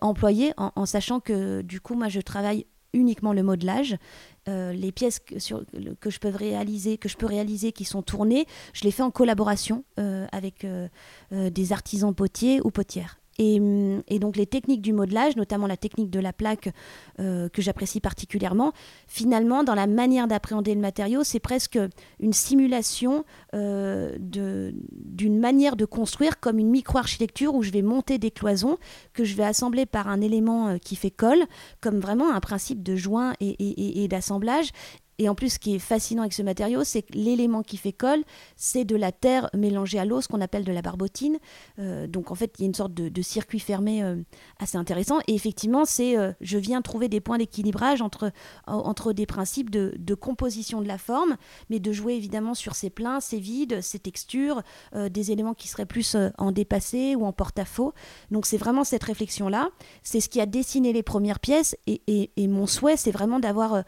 employées, 0.00 0.52
en, 0.56 0.86
sachant 0.86 1.20
que 1.20 1.62
du 1.62 1.80
coup, 1.80 1.94
moi, 1.94 2.08
je 2.08 2.20
travaille 2.20 2.66
uniquement 2.94 3.32
le 3.32 3.42
modelage. 3.42 3.96
les 4.46 4.92
pièces 4.92 5.18
que, 5.18 5.38
je 5.38 6.18
peux 6.18 6.28
réaliser, 6.28 6.98
que 6.98 7.08
je 7.08 7.16
peux 7.16 7.26
réaliser, 7.26 7.72
qui 7.72 7.84
sont 7.84 8.02
tournées, 8.02 8.46
je 8.74 8.84
les 8.84 8.90
fais 8.90 9.02
en 9.02 9.10
collaboration 9.10 9.84
avec 10.32 10.66
des 11.30 11.72
artisans 11.72 12.14
potiers 12.14 12.60
ou 12.64 12.70
potières. 12.70 13.21
Et, 13.38 14.18
donc 14.18 14.36
les 14.36 14.46
techniques 14.46 14.82
du 14.82 14.92
modelage, 14.92 15.36
notamment 15.36 15.66
la 15.66 15.76
technique 15.76 16.10
de 16.10 16.20
la 16.20 16.32
plaque 16.32 16.68
euh, 17.18 17.48
que 17.48 17.62
j'apprécie 17.62 18.00
particulièrement, 18.00 18.72
finalement 19.06 19.64
dans 19.64 19.74
la 19.74 19.86
manière 19.86 20.28
d'appréhender 20.28 20.74
le 20.74 20.80
matériau, 20.80 21.24
c'est 21.24 21.40
presque 21.40 21.78
une 22.20 22.32
simulation 22.32 23.24
euh, 23.54 24.16
d'une 24.18 25.38
manière 25.38 25.76
de 25.76 25.84
construire 25.84 26.40
comme 26.40 26.58
une 26.58 26.70
micro-architecture 26.70 27.54
où 27.54 27.62
je 27.62 27.70
vais 27.70 27.82
monter 27.82 28.18
des 28.18 28.30
cloisons 28.30 28.78
que 29.12 29.24
je 29.24 29.34
vais 29.34 29.44
assembler 29.44 29.86
par 29.86 30.08
un 30.08 30.20
élément 30.20 30.68
euh, 30.68 30.78
qui 30.78 30.94
fait 30.94 31.10
colle, 31.10 31.44
comme 31.80 32.00
vraiment 32.00 32.32
un 32.32 32.40
principe 32.40 32.82
de 32.82 32.96
joint 32.96 33.32
et 33.40 34.08
d'assemblage. 34.08 34.70
Et 35.22 35.28
en 35.28 35.36
plus, 35.36 35.50
ce 35.50 35.58
qui 35.60 35.76
est 35.76 35.78
fascinant 35.78 36.22
avec 36.22 36.32
ce 36.32 36.42
matériau, 36.42 36.82
c'est 36.82 37.02
que 37.02 37.12
l'élément 37.12 37.62
qui 37.62 37.76
fait 37.76 37.92
colle, 37.92 38.24
c'est 38.56 38.84
de 38.84 38.96
la 38.96 39.12
terre 39.12 39.48
mélangée 39.54 40.00
à 40.00 40.04
l'eau, 40.04 40.20
ce 40.20 40.26
qu'on 40.26 40.40
appelle 40.40 40.64
de 40.64 40.72
la 40.72 40.82
barbotine. 40.82 41.38
Euh, 41.78 42.08
donc 42.08 42.32
en 42.32 42.34
fait, 42.34 42.52
il 42.58 42.62
y 42.62 42.64
a 42.64 42.66
une 42.66 42.74
sorte 42.74 42.92
de, 42.92 43.22
circuit 43.22 43.60
fermé 43.60 44.02
euh, 44.02 44.16
assez 44.58 44.76
intéressant. 44.76 45.20
Et 45.28 45.34
effectivement, 45.36 45.84
c'est, 45.84 46.18
euh, 46.18 46.32
je 46.40 46.58
viens 46.58 46.82
trouver 46.82 47.08
des 47.08 47.20
points 47.20 47.38
d'équilibrage 47.38 48.02
entre, 48.02 48.32
entre 48.66 49.12
des 49.12 49.26
principes 49.26 49.70
de, 49.70 50.14
composition 50.14 50.82
de 50.82 50.88
la 50.88 50.98
forme, 50.98 51.36
mais 51.70 51.78
de 51.78 51.92
jouer 51.92 52.14
évidemment 52.14 52.54
sur 52.54 52.74
ses 52.74 52.90
pleins, 52.90 53.20
ses 53.20 53.38
vides, 53.38 53.80
ses 53.80 54.00
textures, 54.00 54.62
des 54.92 55.30
éléments 55.30 55.54
qui 55.54 55.68
seraient 55.68 55.86
plus 55.86 56.16
en 56.36 56.50
dépassé 56.50 57.14
ou 57.14 57.24
en 57.24 57.32
porte-à-faux. 57.32 57.94
Donc 58.32 58.44
c'est 58.44 58.56
vraiment 58.56 58.82
cette 58.82 59.04
réflexion-là. 59.04 59.70
C'est 60.02 60.20
ce 60.20 60.28
qui 60.28 60.40
a 60.40 60.46
dessiné 60.46 60.92
les 60.92 61.02
premières 61.02 61.38
pièces. 61.38 61.76
Et, 61.86 62.30
et 62.36 62.48
mon 62.48 62.66
souhait, 62.66 62.96
c'est 62.96 63.12
vraiment 63.12 63.38
d'avoir 63.38 63.84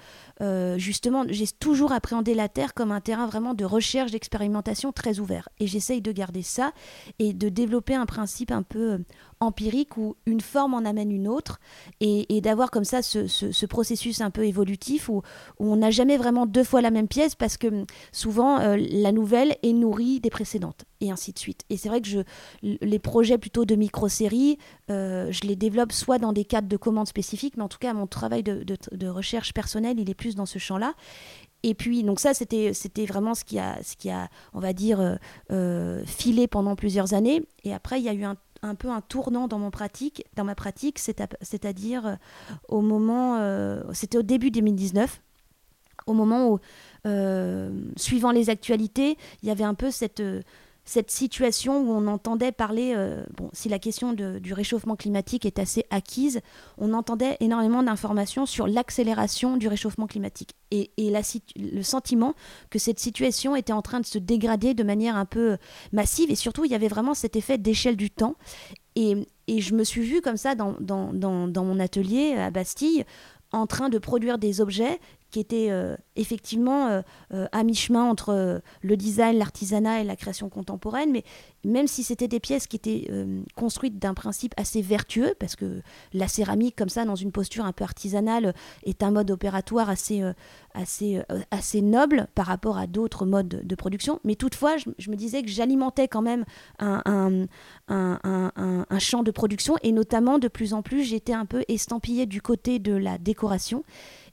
justement 0.77 1.24
j'ai 1.29 1.47
toujours 1.47 1.93
appréhendé 1.93 2.35
la 2.35 2.49
Terre 2.49 2.75
comme 2.75 2.93
un 2.93 3.01
terrain 3.01 3.27
vraiment 3.27 3.55
de 3.55 3.65
recherche, 3.65 4.11
d'expérimentation 4.11 4.93
très 4.93 5.19
ouvert. 5.21 5.49
Et 5.59 5.67
j'essaye 5.67 6.01
de 6.01 6.13
garder 6.13 6.43
ça 6.43 6.73
et 7.19 7.33
de 7.33 7.49
développer 7.49 7.95
un 7.95 8.07
principe 8.07 8.51
un 8.51 8.63
peu 8.63 8.93
euh, 8.93 8.99
empirique 9.41 9.97
où 9.97 10.17
une 10.27 10.41
forme 10.41 10.75
en 10.75 10.85
amène 10.85 11.11
une 11.11 11.29
autre 11.29 11.61
et, 12.01 12.41
d'avoir 12.41 12.71
comme 12.71 12.85
ça 12.85 13.03
ce, 13.03 13.67
processus 13.67 14.21
un 14.21 14.31
peu 14.31 14.47
évolutif 14.47 15.09
où, 15.09 15.23
on 15.59 15.77
n'a 15.77 15.91
jamais 15.91 16.17
vraiment 16.17 16.47
deux 16.47 16.65
fois 16.65 16.81
la 16.81 16.91
même 16.91 17.09
pièce 17.09 17.35
parce 17.35 17.57
que 17.57 17.69
hum, 17.69 17.87
souvent 18.13 18.61
euh, 18.61 18.77
la 18.77 19.13
nouvelle 19.13 19.57
est 19.63 19.73
nourrie 19.73 20.21
des 20.21 20.31
précédentes 20.31 20.85
et 21.01 21.11
ainsi 21.11 21.33
de 21.33 21.39
suite. 21.39 21.65
Et 21.71 21.77
c'est 21.77 21.89
vrai 21.89 22.01
que 22.01 22.25
les 22.63 22.99
projets 22.99 23.39
plutôt 23.39 23.65
de 23.65 23.75
micro-séries, 23.75 24.59
euh, 24.91 25.31
je 25.31 25.43
les 25.43 25.57
développe 25.57 25.93
soit 25.93 26.19
dans 26.19 26.33
des 26.33 26.45
cadres 26.45 26.69
de 26.69 26.77
commandes 26.77 27.09
spécifiques, 27.09 27.57
mais 27.57 27.63
en 27.63 27.69
tout 27.69 27.79
cas 27.79 27.93
mon 27.93 28.07
travail 28.07 28.43
de, 28.43 29.09
recherche 29.09 29.53
personnelle, 29.53 29.99
il 30.01 30.09
est 30.11 30.15
plus 30.15 30.35
dans 30.35 30.47
ce 30.47 30.59
champ-là. 30.59 30.95
Et 31.63 31.75
puis, 31.75 32.03
donc 32.03 32.21
ça, 32.21 32.35
c'était, 32.35 32.75
c'était 32.75 33.07
vraiment 33.07 33.35
ce 33.35 33.43
qui, 33.43 33.59
a, 33.59 33.83
ce 33.83 33.97
qui 33.97 34.11
a, 34.11 34.29
on 34.53 34.61
va 34.61 34.75
dire, 34.75 35.19
euh, 35.51 36.05
filé 36.05 36.47
pendant 36.47 36.77
plusieurs 36.77 37.15
années. 37.15 37.43
Et 37.65 37.73
après, 37.73 38.01
il 38.01 38.05
y 38.05 38.09
a 38.09 38.13
eu 38.13 38.25
un, 38.25 38.37
un 38.65 38.75
peu 38.75 38.91
un 38.91 39.01
tournant 39.01 39.49
dans, 39.49 39.59
ma 39.59 39.71
pratique, 39.71 40.25
c'est-à-dire 40.99 42.07
euh, 42.07 42.15
au 42.69 42.81
moment, 42.81 43.39
c'était 43.93 44.19
au 44.19 44.23
début 44.23 44.51
2019, 44.51 45.21
au 46.07 46.13
moment 46.13 46.49
où, 46.51 46.59
suivant 47.97 48.31
les 48.31 48.51
actualités, 48.51 49.17
il 49.43 49.49
y 49.49 49.53
avait 49.53 49.65
un 49.65 49.75
peu 49.75 49.91
cette 49.91 50.23
cette 50.85 51.11
situation 51.11 51.81
où 51.81 51.91
on 51.93 52.07
entendait 52.07 52.53
parler, 52.53 52.93
euh, 52.95 53.25
bon, 53.37 53.49
si 53.53 53.69
la 53.69 53.79
question 53.79 54.13
du 54.13 54.53
réchauffement 54.53 54.97
climatique 54.97 55.47
est 55.47 55.59
assez 55.59 55.85
acquise, 55.91 56.41
on 56.77 56.93
entendait 56.93 57.37
énormément 57.41 57.83
d'informations 57.83 58.45
sur 58.45 58.67
l'accélération 58.67 59.57
du 59.57 59.67
réchauffement 59.69 60.07
climatique 60.07 60.51
et, 60.71 60.91
le 61.57 61.83
sentiment 61.83 62.35
que 62.71 62.79
cette 62.79 62.99
situation 62.99 63.57
était 63.57 63.73
en 63.73 63.83
train 63.83 64.01
de 64.01 64.07
se 64.07 64.19
dégrader 64.19 64.75
de 64.75 64.83
manière 64.83 65.17
un 65.17 65.25
peu 65.25 65.57
massive 65.93 66.31
et 66.31 66.35
surtout 66.35 66.65
il 66.65 66.71
y 66.71 66.75
avait 66.75 66.89
vraiment 66.89 67.15
cet 67.15 67.37
effet 67.37 67.59
d'échelle 67.59 67.97
du 67.97 68.11
temps. 68.11 68.35
Et, 68.97 69.27
je 69.49 69.75
me 69.75 69.85
suis 69.85 70.03
vue 70.03 70.21
comme 70.21 70.37
ça 70.37 70.55
dans, 70.55 70.77
mon 70.81 71.81
atelier 71.81 72.35
à 72.35 72.51
Bastille 72.51 73.05
en 73.53 73.67
train 73.67 73.89
de 73.89 73.99
produire 73.99 74.39
des 74.39 74.61
objets 74.61 74.99
qui 75.35 75.41
était 75.41 75.67
euh, 75.71 75.97
effectivement 76.15 76.87
euh, 76.87 77.03
euh, 77.33 77.49
à 77.51 77.65
mi-chemin 77.65 78.05
entre 78.05 78.63
le 78.83 78.97
design, 78.97 79.37
l'artisanat 79.37 80.01
et 80.01 80.05
la 80.05 80.15
création 80.15 80.49
contemporaine. 80.49 81.11
Mais 81.11 81.25
même 81.65 81.89
si 81.89 82.05
c'était 82.05 82.29
des 82.29 82.39
pièces 82.39 82.69
qui 82.69 82.77
étaient 82.77 83.11
construites 83.57 83.99
d'un 83.99 84.15
principe 84.15 84.55
assez 84.57 84.81
vertueux, 84.81 85.35
parce 85.41 85.57
que 85.57 85.81
la 86.13 86.29
céramique, 86.29 86.77
comme 86.77 86.91
ça, 86.91 87.05
dans 87.05 87.17
une 87.17 87.33
posture 87.33 87.65
un 87.65 87.73
peu 87.73 87.83
artisanale, 87.83 88.55
est 88.85 89.03
un 89.03 89.11
mode 89.11 89.31
opératoire 89.31 89.89
assez, 89.89 90.23
assez, 90.75 91.23
assez 91.51 91.81
noble 91.81 92.29
par 92.35 92.47
rapport 92.47 92.77
à 92.77 92.87
d'autres 92.87 93.25
modes 93.25 93.63
de 93.65 93.75
production. 93.75 94.21
Mais 94.25 94.37
toutefois, 94.37 94.77
je, 94.77 95.11
me 95.11 95.17
disais 95.17 95.43
que 95.43 95.49
j'alimentais 95.49 96.07
quand 96.07 96.23
même 96.23 96.45
un, 96.79 97.03
un, 97.07 97.47
un, 97.89 98.85
un 98.89 98.99
champ 98.99 99.23
de 99.23 99.31
production 99.31 99.77
et 99.83 99.91
notamment 99.91 100.39
de 100.39 100.49
plus 100.49 100.75
en 100.75 100.83
plus, 100.83 101.03
j'étais 101.03 101.33
un 101.33 101.47
peu 101.47 101.65
estampillée 101.69 102.27
du 102.27 102.43
côté 102.43 102.79
de 102.79 102.93
la 102.93 103.17
décoration. 103.17 103.85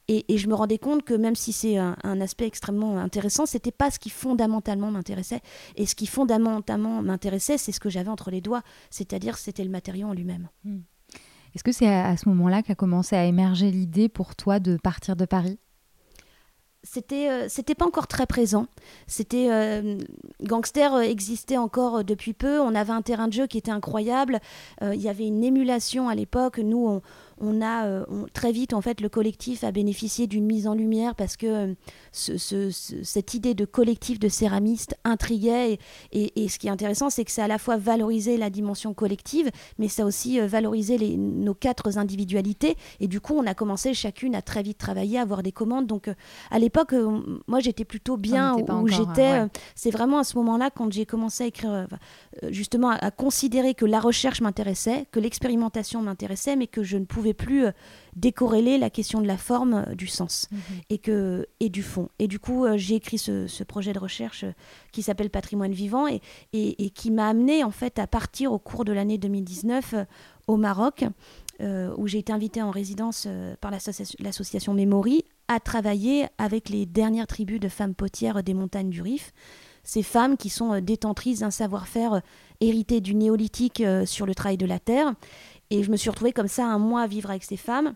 Et, 0.07 0.37
je 0.37 0.47
me 0.47 0.53
rendais 0.53 0.77
compte 0.77 1.03
que 1.03 1.13
même 1.13 1.35
si 1.35 1.53
c'est 1.53 1.77
un, 1.77 2.21
aspect 2.21 2.45
extrêmement 2.45 2.97
intéressant, 2.97 3.45
c'était 3.45 3.71
pas 3.71 3.91
ce 3.91 3.99
qui 3.99 4.09
fondamentalement 4.09 4.91
m'intéressait. 4.91 5.41
Et 5.77 5.85
ce 5.85 5.95
qui 5.95 6.05
fondamentalement 6.05 7.01
m'intéressait, 7.01 7.57
c'est 7.57 7.71
ce 7.71 7.79
que 7.79 7.89
j'avais 7.89 8.09
entre 8.09 8.29
les 8.29 8.41
doigts, 8.41 8.61
c'est-à-dire 8.89 9.37
c'était 9.37 9.63
le 9.63 9.69
matériau 9.69 10.07
en 10.07 10.13
lui-même. 10.13 10.49
Hmm. 10.65 10.79
Est-ce 11.55 11.63
que 11.63 11.71
c'est 11.71 11.87
à, 11.87 12.15
ce 12.17 12.29
moment-là 12.29 12.63
qu'a 12.63 12.75
commencé 12.75 13.15
à 13.15 13.25
émerger 13.25 13.71
l'idée 13.71 14.09
pour 14.09 14.35
toi 14.35 14.59
de 14.59 14.77
partir 14.77 15.15
de 15.15 15.25
Paris? 15.25 15.59
C'était 16.83 17.29
euh, 17.29 17.47
c'était 17.47 17.75
pas 17.75 17.85
encore 17.85 18.07
très 18.07 18.25
présent. 18.25 18.65
C'était 19.05 19.51
euh, 19.51 19.99
Gangster 20.41 20.95
euh, 20.95 21.01
existait 21.01 21.57
encore 21.57 22.03
depuis 22.03 22.33
peu. 22.33 22.59
On 22.59 22.73
avait 22.73 22.93
un 22.93 23.03
terrain 23.03 23.27
de 23.27 23.33
jeu 23.33 23.45
qui 23.45 23.59
était 23.59 23.69
incroyable. 23.69 24.39
Il 24.81 24.99
y 24.99 25.07
avait 25.07 25.27
une 25.27 25.43
émulation 25.43 26.09
à 26.09 26.15
l'époque. 26.15 26.57
Nous, 26.57 26.87
on, 26.87 27.01
on 27.41 27.61
a 27.61 27.85
euh, 27.87 28.05
très 28.33 28.51
vite 28.51 28.73
en 28.73 28.81
fait 28.81 29.01
le 29.01 29.09
collectif 29.09 29.63
a 29.63 29.71
bénéficié 29.71 30.27
d'une 30.27 30.45
mise 30.45 30.67
en 30.67 30.75
lumière 30.75 31.15
parce 31.15 31.35
que 31.35 31.73
euh, 32.13 32.69
cette 33.03 33.33
idée 33.33 33.53
de 33.53 33.65
collectif 33.65 34.19
de 34.19 34.29
céramistes 34.29 34.95
intriguait 35.03 35.79
et, 36.11 36.47
ce 36.47 36.59
qui 36.59 36.67
est 36.67 36.71
intéressant 36.71 37.09
c'est 37.09 37.25
que 37.25 37.31
ça 37.31 37.43
a 37.43 37.45
à 37.45 37.47
la 37.47 37.57
fois 37.57 37.77
valorisé 37.77 38.37
la 38.37 38.49
dimension 38.49 38.93
collective 38.93 39.49
mais 39.79 39.87
ça 39.87 40.03
a 40.03 40.05
aussi 40.05 40.39
euh, 40.39 40.45
valorisé 40.45 40.97
les, 40.97 41.17
nos 41.17 41.53
quatre 41.53 41.97
individualités. 41.97 42.75
Et 42.99 43.07
du 43.07 43.19
coup 43.19 43.33
on 43.35 43.45
a 43.47 43.55
commencé 43.55 43.93
chacune 43.93 44.35
à 44.35 44.41
très 44.41 44.61
vite 44.61 44.77
travailler 44.77 45.17
à 45.17 45.23
avoir 45.23 45.41
des 45.41 45.51
commandes. 45.51 45.87
Donc 45.87 46.09
à 46.51 46.59
l'époque 46.59 46.93
moi 47.47 47.59
j'étais 47.59 47.85
plutôt 47.85 48.17
bien 48.17 48.55
où, 48.55 48.87
j'étais 48.87 49.47
c'est 49.75 49.91
vraiment 49.91 50.19
à 50.19 50.23
ce 50.23 50.37
moment-là 50.37 50.69
quand 50.69 50.91
j'ai 50.91 51.05
commencé 51.05 51.45
à 51.45 51.47
écrire 51.47 51.87
justement 52.49 52.89
à 52.89 53.11
considérer 53.11 53.73
que 53.73 53.85
la 53.85 53.99
recherche 53.99 54.41
m'intéressait 54.41 55.07
que 55.11 55.19
l'expérimentation 55.19 56.01
m'intéressait 56.01 56.55
mais 56.55 56.67
que 56.67 56.83
je 56.83 56.97
ne 56.97 57.05
pouvais 57.05 57.30
plus 57.33 57.65
euh, 57.65 57.71
décorréler 58.15 58.77
la 58.77 58.89
question 58.89 59.21
de 59.21 59.27
la 59.27 59.37
forme 59.37 59.85
euh, 59.87 59.95
du 59.95 60.07
sens 60.07 60.47
mhm. 60.51 60.59
et, 60.89 60.97
que, 60.97 61.47
et 61.59 61.69
du 61.69 61.83
fond. 61.83 62.09
Et 62.19 62.27
du 62.27 62.39
coup, 62.39 62.65
euh, 62.65 62.77
j'ai 62.77 62.95
écrit 62.95 63.17
ce, 63.17 63.63
projet 63.63 63.93
de 63.93 63.99
recherche 63.99 64.45
qui 64.91 65.01
s'appelle 65.03 65.29
Patrimoine 65.29 65.71
vivant 65.71 66.07
et, 66.07 66.21
et, 66.51 66.89
qui 66.89 67.11
m'a 67.11 67.29
amené 67.29 67.63
en 67.63 67.71
fait 67.71 67.99
à 67.99 68.07
partir 68.07 68.51
au 68.51 68.59
cours 68.59 68.85
de 68.85 68.91
l'année 68.91 69.17
2019 69.17 69.95
au 70.47 70.57
Maroc, 70.57 71.05
où 71.61 72.07
j'ai 72.07 72.17
été 72.17 72.33
invitée 72.33 72.61
en 72.61 72.71
résidence 72.71 73.27
par 73.61 73.71
l'association 73.71 74.73
Memory 74.73 75.23
à 75.47 75.59
travailler 75.59 76.25
avec 76.39 76.69
les 76.69 76.87
dernières 76.87 77.27
tribus 77.27 77.59
de 77.59 77.69
femmes 77.69 77.93
potières 77.93 78.41
des 78.43 78.55
montagnes 78.55 78.89
du 78.89 79.01
Rif 79.01 79.31
ces 79.83 80.03
femmes 80.03 80.37
qui 80.37 80.49
sont 80.49 80.79
détentrices 80.79 81.39
d'un 81.39 81.51
savoir-faire 81.51 82.21
hérité 82.59 83.01
du 83.01 83.15
néolithique 83.15 83.83
sur 84.05 84.25
le 84.25 84.35
travail 84.35 84.57
de 84.57 84.65
la 84.65 84.79
terre 84.79 85.13
et 85.71 85.83
je 85.83 85.89
me 85.89 85.95
suis 85.95 86.09
retrouvée 86.09 86.33
comme 86.33 86.49
ça 86.49 86.67
un 86.67 86.77
mois 86.77 87.01
à 87.01 87.07
vivre 87.07 87.29
avec 87.31 87.43
ces 87.43 87.57
femmes 87.57 87.95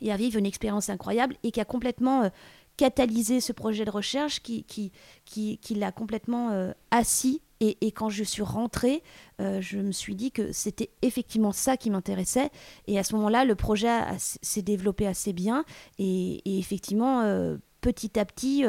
et 0.00 0.12
à 0.12 0.16
vivre 0.16 0.38
une 0.38 0.46
expérience 0.46 0.90
incroyable 0.90 1.34
et 1.42 1.50
qui 1.50 1.58
a 1.58 1.64
complètement 1.64 2.22
euh, 2.22 2.28
catalysé 2.76 3.40
ce 3.40 3.52
projet 3.52 3.84
de 3.84 3.90
recherche, 3.90 4.40
qui, 4.42 4.62
qui, 4.64 4.92
qui, 5.24 5.58
qui 5.58 5.74
l'a 5.74 5.90
complètement 5.90 6.50
euh, 6.50 6.72
assis. 6.92 7.42
Et, 7.60 7.90
quand 7.90 8.08
je 8.08 8.22
suis 8.22 8.42
rentrée, 8.42 9.02
euh, 9.40 9.60
je 9.60 9.78
me 9.78 9.90
suis 9.90 10.14
dit 10.14 10.30
que 10.30 10.52
c'était 10.52 10.90
effectivement 11.02 11.50
ça 11.50 11.76
qui 11.76 11.90
m'intéressait. 11.90 12.50
Et 12.86 13.00
à 13.00 13.02
ce 13.02 13.16
moment-là, 13.16 13.44
le 13.44 13.56
projet 13.56 13.98
s'est 14.18 14.62
développé 14.62 15.08
assez 15.08 15.32
bien. 15.32 15.64
Et, 15.98 16.34
et 16.44 16.60
effectivement, 16.60 17.24
petit 17.80 18.16
à 18.16 18.24
petit, 18.24 18.62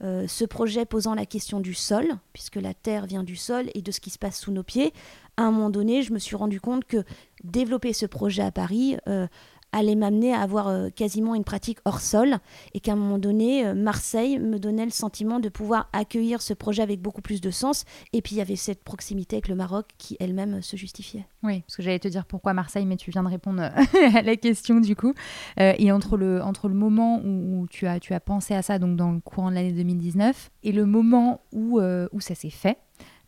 ce 0.00 0.44
projet 0.44 0.84
posant 0.84 1.16
la 1.16 1.26
question 1.26 1.58
du 1.58 1.74
sol, 1.74 2.06
puisque 2.32 2.54
la 2.54 2.72
terre 2.72 3.06
vient 3.06 3.24
du 3.24 3.34
sol 3.34 3.68
et 3.74 3.82
de 3.82 3.90
ce 3.90 3.98
qui 3.98 4.10
se 4.10 4.18
passe 4.20 4.38
sous 4.38 4.52
nos 4.52 4.62
pieds, 4.62 4.92
à 5.36 5.42
un 5.42 5.50
moment 5.50 5.70
donné, 5.70 6.02
je 6.02 6.12
me 6.12 6.18
suis 6.18 6.36
rendu 6.36 6.60
compte 6.60 6.84
que 6.84 7.04
développer 7.44 7.92
ce 7.92 8.06
projet 8.06 8.42
à 8.42 8.50
Paris 8.50 8.96
euh, 9.08 9.26
allait 9.72 9.94
m'amener 9.94 10.32
à 10.32 10.40
avoir 10.40 10.68
euh, 10.68 10.88
quasiment 10.88 11.34
une 11.34 11.44
pratique 11.44 11.78
hors 11.84 12.00
sol 12.00 12.36
et 12.72 12.80
qu'à 12.80 12.92
un 12.92 12.96
moment 12.96 13.18
donné, 13.18 13.66
euh, 13.66 13.74
Marseille 13.74 14.38
me 14.38 14.58
donnait 14.58 14.84
le 14.84 14.90
sentiment 14.90 15.38
de 15.38 15.48
pouvoir 15.48 15.90
accueillir 15.92 16.40
ce 16.40 16.54
projet 16.54 16.82
avec 16.82 17.02
beaucoup 17.02 17.20
plus 17.20 17.40
de 17.40 17.50
sens. 17.50 17.84
Et 18.12 18.22
puis 18.22 18.36
il 18.36 18.38
y 18.38 18.40
avait 18.40 18.56
cette 18.56 18.84
proximité 18.84 19.36
avec 19.36 19.48
le 19.48 19.54
Maroc 19.54 19.86
qui 19.98 20.16
elle-même 20.18 20.62
se 20.62 20.76
justifiait. 20.76 21.26
Oui, 21.42 21.60
parce 21.60 21.76
que 21.76 21.82
j'allais 21.82 21.98
te 21.98 22.08
dire 22.08 22.24
pourquoi 22.24 22.54
Marseille, 22.54 22.86
mais 22.86 22.96
tu 22.96 23.10
viens 23.10 23.22
de 23.22 23.28
répondre 23.28 23.62
à 24.14 24.22
la 24.22 24.36
question 24.36 24.80
du 24.80 24.96
coup. 24.96 25.12
et 25.58 25.92
entre 25.92 26.16
le, 26.16 26.42
entre 26.42 26.68
le 26.68 26.74
moment 26.74 27.20
où, 27.22 27.66
tu, 27.68 27.86
as, 27.86 28.00
tu 28.00 28.14
as 28.14 28.20
pensé 28.20 28.54
à 28.54 28.62
ça, 28.62 28.78
donc 28.78 28.96
dans 28.96 29.12
le 29.12 29.20
courant 29.20 29.50
de 29.50 29.56
l'année 29.56 29.72
2019, 29.72 30.50
et 30.62 30.72
le 30.72 30.86
moment 30.86 31.42
où, 31.52 31.80
où 31.80 32.20
ça 32.20 32.34
s'est 32.34 32.50
fait, 32.50 32.78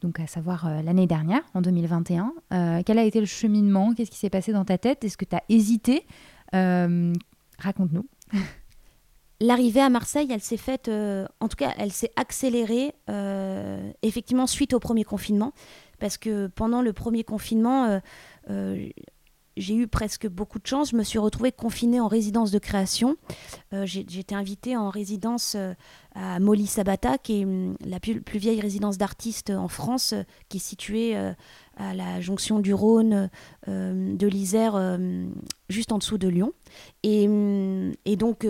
donc 0.00 0.20
à 0.20 0.26
savoir 0.26 0.66
euh, 0.66 0.82
l'année 0.82 1.06
dernière, 1.06 1.42
en 1.54 1.60
2021. 1.60 2.32
Euh, 2.52 2.82
quel 2.84 2.98
a 2.98 3.04
été 3.04 3.20
le 3.20 3.26
cheminement? 3.26 3.94
Qu'est-ce 3.94 4.10
qui 4.10 4.18
s'est 4.18 4.30
passé 4.30 4.52
dans 4.52 4.64
ta 4.64 4.78
tête? 4.78 5.04
Est-ce 5.04 5.16
que 5.16 5.24
tu 5.24 5.36
as 5.36 5.42
hésité? 5.48 6.06
Euh, 6.54 7.12
Raconte-nous. 7.58 8.06
L'arrivée 9.40 9.80
à 9.80 9.88
Marseille, 9.88 10.28
elle 10.32 10.40
s'est 10.40 10.56
faite, 10.56 10.88
en 10.88 11.46
tout 11.46 11.56
cas, 11.56 11.72
elle 11.78 11.92
s'est 11.92 12.10
accélérée 12.16 12.92
effectivement 14.02 14.48
suite 14.48 14.74
au 14.74 14.80
premier 14.80 15.04
confinement, 15.04 15.52
parce 16.00 16.18
que 16.18 16.48
pendant 16.48 16.82
le 16.82 16.92
premier 16.92 17.22
confinement, 17.22 18.00
j'ai 19.58 19.74
eu 19.74 19.86
presque 19.86 20.26
beaucoup 20.28 20.58
de 20.58 20.66
chance. 20.66 20.90
Je 20.90 20.96
me 20.96 21.02
suis 21.02 21.18
retrouvée 21.18 21.52
confinée 21.52 22.00
en 22.00 22.08
résidence 22.08 22.50
de 22.50 22.58
création. 22.58 23.16
Euh, 23.72 23.84
j'ai 23.86 24.00
été 24.00 24.34
invitée 24.34 24.76
en 24.76 24.88
résidence 24.88 25.54
euh, 25.56 25.74
à 26.14 26.38
Molly 26.40 26.66
Sabata, 26.66 27.18
qui 27.18 27.40
est 27.40 27.44
hum, 27.44 27.76
la 27.84 28.00
plus, 28.00 28.22
vieille 28.34 28.60
résidence 28.60 28.98
d'artistes 28.98 29.50
en 29.50 29.68
France, 29.68 30.12
euh, 30.12 30.22
qui 30.48 30.58
est 30.58 30.60
située 30.60 31.16
à 31.76 31.94
la 31.94 32.20
jonction 32.20 32.58
du 32.58 32.74
Rhône, 32.74 33.30
de 33.66 34.26
l'Isère, 34.26 34.98
juste 35.68 35.92
en 35.92 35.98
dessous 35.98 36.18
de 36.18 36.28
Lyon. 36.28 36.52
Et, 37.02 37.28
hum, 37.28 37.94
donc, 38.16 38.46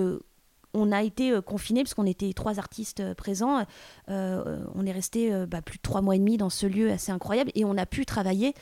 on 0.75 0.93
a 0.93 1.03
été 1.03 1.39
confinés 1.45 1.83
parce 1.83 1.95
qu'on 1.95 2.07
était 2.07 2.33
trois 2.33 2.59
artistes 2.59 3.15
présents. 3.15 3.65
on 4.09 4.87
est 4.87 4.93
resté 4.93 5.31
bah, 5.47 5.63
plus 5.63 5.79
de 5.79 5.83
trois 5.83 6.01
mois 6.01 6.17
et 6.17 6.19
demi 6.19 6.37
dans 6.37 6.51
ce 6.51 6.67
lieu 6.67 6.91
assez 6.91 7.13
incroyable 7.13 7.51
et 7.55 7.65
on 7.65 7.77
a 7.77 7.87
pu 7.87 8.07
travailler. 8.07 8.55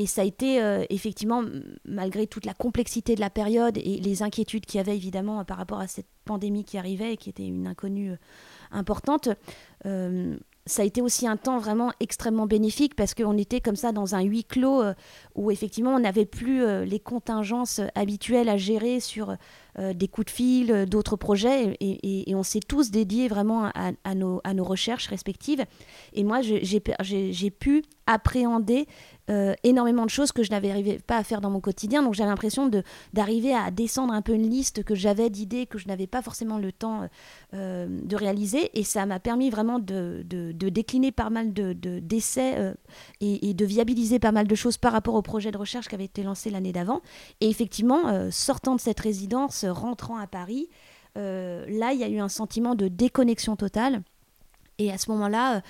Et 0.00 0.06
ça 0.06 0.22
a 0.22 0.24
été 0.24 0.62
euh, 0.62 0.82
effectivement, 0.88 1.44
malgré 1.84 2.26
toute 2.26 2.46
la 2.46 2.54
complexité 2.54 3.14
de 3.16 3.20
la 3.20 3.28
période 3.28 3.76
et 3.76 4.00
les 4.00 4.22
inquiétudes 4.22 4.64
qu'il 4.64 4.78
y 4.78 4.80
avait 4.80 4.96
évidemment 4.96 5.44
par 5.44 5.58
rapport 5.58 5.78
à 5.78 5.88
cette 5.88 6.06
pandémie 6.24 6.64
qui 6.64 6.78
arrivait 6.78 7.12
et 7.12 7.16
qui 7.18 7.28
était 7.28 7.44
une 7.44 7.66
inconnue 7.66 8.12
euh, 8.12 8.16
importante, 8.70 9.28
euh, 9.84 10.38
ça 10.64 10.80
a 10.80 10.84
été 10.86 11.02
aussi 11.02 11.28
un 11.28 11.36
temps 11.36 11.58
vraiment 11.58 11.92
extrêmement 12.00 12.46
bénéfique 12.46 12.96
parce 12.96 13.12
qu'on 13.12 13.36
était 13.36 13.60
comme 13.60 13.76
ça 13.76 13.92
dans 13.92 14.14
un 14.14 14.22
huis 14.22 14.44
clos 14.44 14.82
où 15.34 15.50
effectivement 15.50 15.94
on 15.94 15.98
n'avait 15.98 16.26
plus 16.26 16.84
les 16.84 17.00
contingences 17.00 17.80
habituelles 17.94 18.48
à 18.48 18.56
gérer 18.56 19.00
sur 19.00 19.34
des 19.78 20.06
coups 20.06 20.26
de 20.26 20.30
fil, 20.30 20.86
d'autres 20.86 21.16
projets 21.16 21.76
et, 21.80 22.34
on 22.36 22.42
s'est 22.42 22.60
tous 22.60 22.90
dédiés 22.90 23.26
vraiment 23.26 23.72
à, 23.74 24.14
nos, 24.14 24.42
à 24.44 24.54
nos 24.54 24.62
recherches 24.62 25.08
respectives. 25.08 25.64
Et 26.12 26.22
moi 26.22 26.40
j'ai 26.42 27.50
pu 27.50 27.82
appréhender 28.06 28.86
euh, 29.30 29.54
énormément 29.62 30.04
de 30.04 30.10
choses 30.10 30.32
que 30.32 30.42
je 30.42 30.50
n'avais 30.50 30.98
pas 30.98 31.16
à 31.16 31.22
faire 31.22 31.40
dans 31.40 31.50
mon 31.50 31.60
quotidien. 31.60 32.02
Donc 32.02 32.14
j'avais 32.14 32.30
l'impression 32.30 32.68
d'arriver 33.12 33.54
à 33.54 33.70
descendre 33.70 34.12
un 34.12 34.22
peu 34.22 34.32
une 34.32 34.48
liste 34.48 34.82
que 34.82 34.94
j'avais 34.94 35.30
d'idées 35.30 35.66
que 35.66 35.78
je 35.78 35.86
n'avais 35.86 36.08
pas 36.08 36.20
forcément 36.20 36.58
le 36.58 36.72
temps 36.72 37.08
euh, 37.54 37.86
de 37.88 38.16
réaliser. 38.16 38.70
Et 38.78 38.82
ça 38.82 39.06
m'a 39.06 39.20
permis 39.20 39.50
vraiment 39.50 39.78
de, 39.78 40.24
décliner 40.52 41.12
pas 41.12 41.30
mal 41.30 41.52
d'essais 41.52 42.56
de, 42.56 42.60
euh, 42.60 42.74
et, 43.20 43.54
de 43.54 43.64
viabiliser 43.64 44.18
pas 44.18 44.32
mal 44.32 44.48
de 44.48 44.54
choses 44.56 44.78
par 44.78 44.92
rapport 44.92 45.14
au 45.14 45.22
projet 45.22 45.52
de 45.52 45.58
recherche 45.58 45.88
qui 45.88 45.94
avait 45.94 46.04
été 46.04 46.22
lancé 46.22 46.50
l'année 46.50 46.72
d'avant. 46.72 47.00
Et 47.40 47.48
effectivement, 47.48 48.30
sortant 48.30 48.74
de 48.74 48.80
cette 48.80 49.00
résidence, 49.00 49.64
rentrant 49.64 50.18
à 50.18 50.26
Paris, 50.26 50.68
là, 51.14 51.92
il 51.92 51.98
y 51.98 52.04
a 52.04 52.08
eu 52.08 52.18
un 52.18 52.28
sentiment 52.28 52.74
de 52.74 52.88
déconnexion 52.88 53.54
totale 53.54 54.02
Et 54.80 54.90
à 54.90 54.96
ce 54.96 55.10
moment-là, 55.10 55.60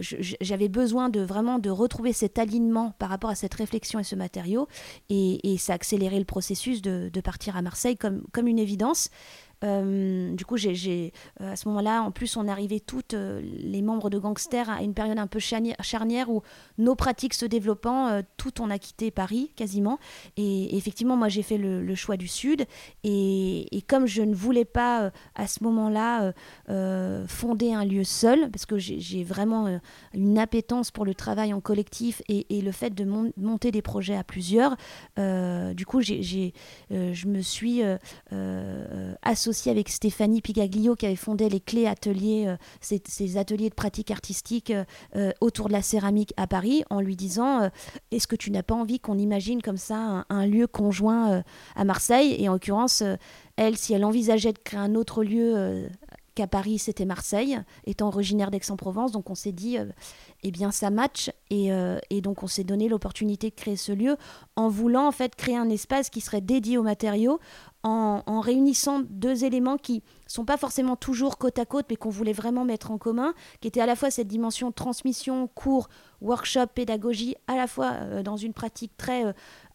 j'avais 0.00 0.68
besoin 0.68 1.08
de 1.08 1.20
vraiment 1.20 1.60
de 1.60 1.70
retrouver 1.70 2.12
cet 2.12 2.40
alignement 2.40 2.92
par 2.98 3.08
rapport 3.08 3.30
à 3.30 3.36
cette 3.36 3.54
réflexion 3.54 4.00
et 4.00 4.04
ce 4.04 4.16
matériau. 4.16 4.66
Et, 5.10 5.56
ça 5.58 5.74
a 5.74 5.76
accéléré 5.76 6.18
le 6.18 6.24
processus 6.24 6.82
de, 6.82 7.20
partir 7.22 7.56
à 7.56 7.62
Marseille 7.62 7.96
comme 7.96 8.48
une 8.48 8.58
évidence. 8.58 9.10
Euh, 9.62 10.34
du 10.34 10.44
coup, 10.44 10.56
j'ai, 10.56 11.12
euh, 11.40 11.52
à 11.52 11.56
ce 11.56 11.68
moment-là, 11.68 12.02
en 12.02 12.10
plus, 12.10 12.36
on 12.36 12.48
arrivait 12.48 12.80
toutes, 12.80 13.14
euh, 13.14 13.40
les 13.42 13.82
membres 13.82 14.10
de 14.10 14.18
Gangster, 14.18 14.68
à 14.68 14.82
une 14.82 14.94
période 14.94 15.18
un 15.18 15.26
peu 15.26 15.38
charnière 15.38 16.30
où 16.30 16.42
nos 16.78 16.94
pratiques 16.94 17.34
se 17.34 17.46
développant, 17.46 18.22
tout 18.36 18.60
on 18.60 18.70
a 18.70 18.78
quitté 18.78 19.10
Paris 19.10 19.52
quasiment. 19.56 19.98
Et, 20.36 20.76
effectivement, 20.76 21.16
moi, 21.16 21.28
j'ai 21.28 21.42
fait 21.42 21.58
le, 21.58 21.94
choix 21.94 22.16
du 22.16 22.28
Sud. 22.28 22.66
Et, 23.04 23.84
comme 23.86 24.06
je 24.06 24.22
ne 24.22 24.34
voulais 24.34 24.64
pas, 24.64 25.12
à 25.34 25.46
ce 25.46 25.62
moment-là, 25.64 26.32
fonder 27.26 27.72
un 27.72 27.84
lieu 27.84 28.04
seul, 28.04 28.50
parce 28.50 28.66
que 28.66 28.78
j'ai, 28.78 29.22
vraiment 29.22 29.78
une 30.14 30.38
appétence 30.38 30.90
pour 30.90 31.04
le 31.04 31.14
travail 31.14 31.52
en 31.52 31.60
collectif 31.60 32.22
et, 32.28 32.62
le 32.62 32.72
fait 32.72 32.90
de 32.90 33.04
monter 33.36 33.70
des 33.70 33.82
projets 33.82 34.16
à 34.16 34.24
plusieurs, 34.24 34.76
du 35.16 35.86
coup, 35.86 36.00
j'ai, 36.00 36.52
je 36.90 37.26
me 37.26 37.40
suis 37.40 37.82
associée 39.22 39.51
avec 39.66 39.88
Stéphanie 39.88 40.40
Pigaglio 40.40 40.96
qui 40.96 41.06
avait 41.06 41.16
fondé 41.16 41.48
les 41.48 41.60
clés 41.60 41.86
ateliers, 41.86 42.46
euh, 42.48 42.56
ces, 42.80 43.36
ateliers 43.36 43.68
de 43.68 43.74
pratique 43.74 44.10
artistique 44.10 44.70
euh, 44.70 44.84
euh, 45.16 45.32
autour 45.40 45.68
de 45.68 45.72
la 45.72 45.82
céramique 45.82 46.32
à 46.36 46.46
Paris, 46.46 46.84
en 46.90 47.00
lui 47.00 47.16
disant 47.16 47.70
Est-ce 48.10 48.26
que 48.26 48.36
tu 48.36 48.50
n'as 48.50 48.62
pas 48.62 48.74
envie 48.74 48.98
qu'on 49.00 49.18
imagine 49.18 49.62
comme 49.62 49.76
ça 49.76 50.24
un, 50.28 50.46
lieu 50.46 50.66
conjoint 50.66 51.42
à 51.76 51.84
Marseille? 51.84 52.34
Et 52.38 52.48
en 52.48 52.54
l'occurrence, 52.54 53.02
elle, 53.56 53.76
si 53.76 53.92
elle 53.92 54.04
envisageait 54.04 54.52
de 54.52 54.58
créer 54.58 54.80
un 54.80 54.94
autre 54.94 55.22
lieu 55.22 55.88
qu'à 56.34 56.46
Paris, 56.46 56.78
c'était 56.78 57.04
Marseille, 57.04 57.60
étant 57.84 58.08
originaire 58.08 58.50
d'Aix-en-Provence. 58.50 59.12
Donc 59.12 59.30
on 59.30 59.34
s'est 59.34 59.52
dit, 59.52 59.76
eh 60.42 60.50
bien 60.50 60.70
ça 60.70 60.90
match. 60.90 61.30
Et, 61.50 61.70
et 62.10 62.20
donc 62.20 62.42
on 62.42 62.46
s'est 62.46 62.64
donné 62.64 62.88
l'opportunité 62.88 63.50
de 63.50 63.54
créer 63.54 63.76
ce 63.76 63.92
lieu 63.92 64.16
en 64.56 64.68
voulant 64.68 65.06
en 65.06 65.12
fait 65.12 65.36
créer 65.36 65.56
un 65.56 65.68
espace 65.70 66.10
qui 66.10 66.20
serait 66.20 66.40
dédié 66.40 66.78
aux 66.78 66.82
matériaux, 66.82 67.38
en, 67.84 68.40
réunissant 68.40 69.00
deux 69.08 69.44
éléments 69.44 69.76
qui 69.76 70.02
sont 70.26 70.44
pas 70.44 70.56
forcément 70.56 70.96
toujours 70.96 71.36
côte 71.38 71.58
à 71.58 71.64
côte, 71.64 71.86
mais 71.90 71.96
qu'on 71.96 72.10
voulait 72.10 72.32
vraiment 72.32 72.64
mettre 72.64 72.90
en 72.90 72.98
commun, 72.98 73.34
qui 73.60 73.68
était 73.68 73.80
à 73.80 73.86
la 73.86 73.96
fois 73.96 74.10
cette 74.10 74.28
dimension 74.28 74.72
transmission, 74.72 75.48
cours, 75.48 75.88
workshop, 76.20 76.68
pédagogie, 76.74 77.36
à 77.48 77.56
la 77.56 77.66
fois 77.66 77.92
euh, 77.92 78.22
dans 78.22 78.36
une 78.36 78.52
pratique 78.52 78.96
très 78.96 79.26
euh, 79.26 79.32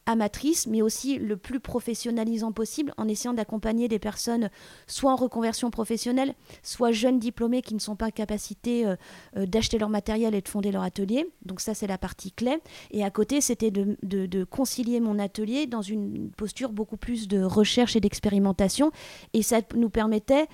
amatrice, 0.07 0.65
mais 0.65 0.81
aussi 0.81 1.19
le 1.19 1.37
plus 1.37 1.59
professionnalisant 1.59 2.51
possible, 2.51 2.93
en 2.97 3.07
essayant 3.07 3.33
d'accompagner 3.33 3.87
des 3.87 3.99
personnes 3.99 4.49
soit 4.87 5.11
en 5.11 5.15
reconversion 5.15 5.69
professionnelle, 5.69 6.33
soit 6.63 6.91
jeunes 6.91 7.19
diplômés 7.19 7.61
qui 7.61 7.75
ne 7.75 7.79
sont 7.79 7.95
pas 7.95 8.07
en 8.07 8.11
capacité 8.11 8.87
euh, 8.87 8.95
euh, 9.35 9.45
d'acheter 9.45 9.77
leur 9.77 9.89
matériel 9.89 10.33
et 10.33 10.41
de 10.41 10.47
fonder 10.47 10.71
leur 10.71 10.81
atelier. 10.81 11.27
Donc 11.45 11.59
ça, 11.59 11.73
c'est 11.73 11.87
la 11.87 11.97
partie 11.97 12.31
clé. 12.31 12.57
Et 12.91 13.03
à 13.03 13.11
côté, 13.11 13.41
c'était 13.41 13.69
de, 13.69 13.97
de, 14.01 14.43
concilier 14.45 14.99
mon 14.99 15.19
atelier 15.19 15.67
dans 15.67 15.81
une 15.81 16.31
posture 16.31 16.71
beaucoup 16.71 16.97
plus 16.97 17.27
de 17.27 17.43
recherche 17.43 17.95
et 17.95 17.99
d'expérimentation. 17.99 18.91
Et 19.33 19.41
ça 19.41 19.59
nous 19.75 19.89
permettait 19.89 20.47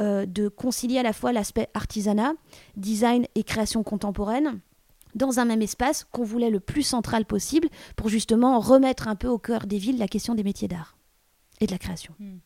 euh, 0.00 0.24
de 0.24 0.48
concilier 0.48 0.98
à 0.98 1.02
la 1.02 1.12
fois 1.12 1.32
l'aspect 1.32 1.68
artisanat, 1.74 2.32
design 2.76 3.26
et 3.34 3.44
création 3.44 3.82
contemporaine 3.82 4.60
dans 5.14 5.38
un 5.38 5.44
même 5.44 5.62
espace 5.62 6.04
qu'on 6.10 6.24
voulait 6.24 6.50
le 6.50 6.60
plus 6.60 6.82
central 6.82 7.24
possible 7.24 7.68
pour 7.96 8.08
justement 8.08 8.58
remettre 8.60 9.08
un 9.08 9.16
peu 9.16 9.28
au 9.28 9.38
cœur 9.38 9.66
des 9.66 9.78
villes 9.78 9.98
la 9.98 10.08
question 10.08 10.34
des 10.34 10.42
métiers 10.42 10.68
d'art 10.68 10.96
et 11.60 11.66
de 11.66 11.72
la 11.72 11.78
création. 11.78 12.14
Hmm. 12.18 12.38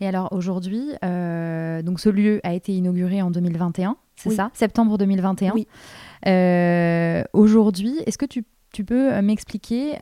Et 0.00 0.06
alors 0.06 0.32
aujourd'hui, 0.32 0.90
euh, 1.04 1.82
donc 1.82 2.00
ce 2.00 2.08
lieu 2.08 2.40
a 2.44 2.54
été 2.54 2.72
inauguré 2.72 3.22
en 3.22 3.30
2021, 3.30 3.96
c'est 4.16 4.30
ça? 4.30 4.50
Septembre 4.54 4.96
2021. 4.96 5.52
Oui. 5.54 5.66
Euh, 6.26 7.24
aujourd'hui, 7.32 7.98
est-ce 8.06 8.16
que 8.16 8.26
tu, 8.26 8.44
tu 8.72 8.84
peux 8.84 9.12
euh, 9.12 9.22
m'expliquer 9.22 9.98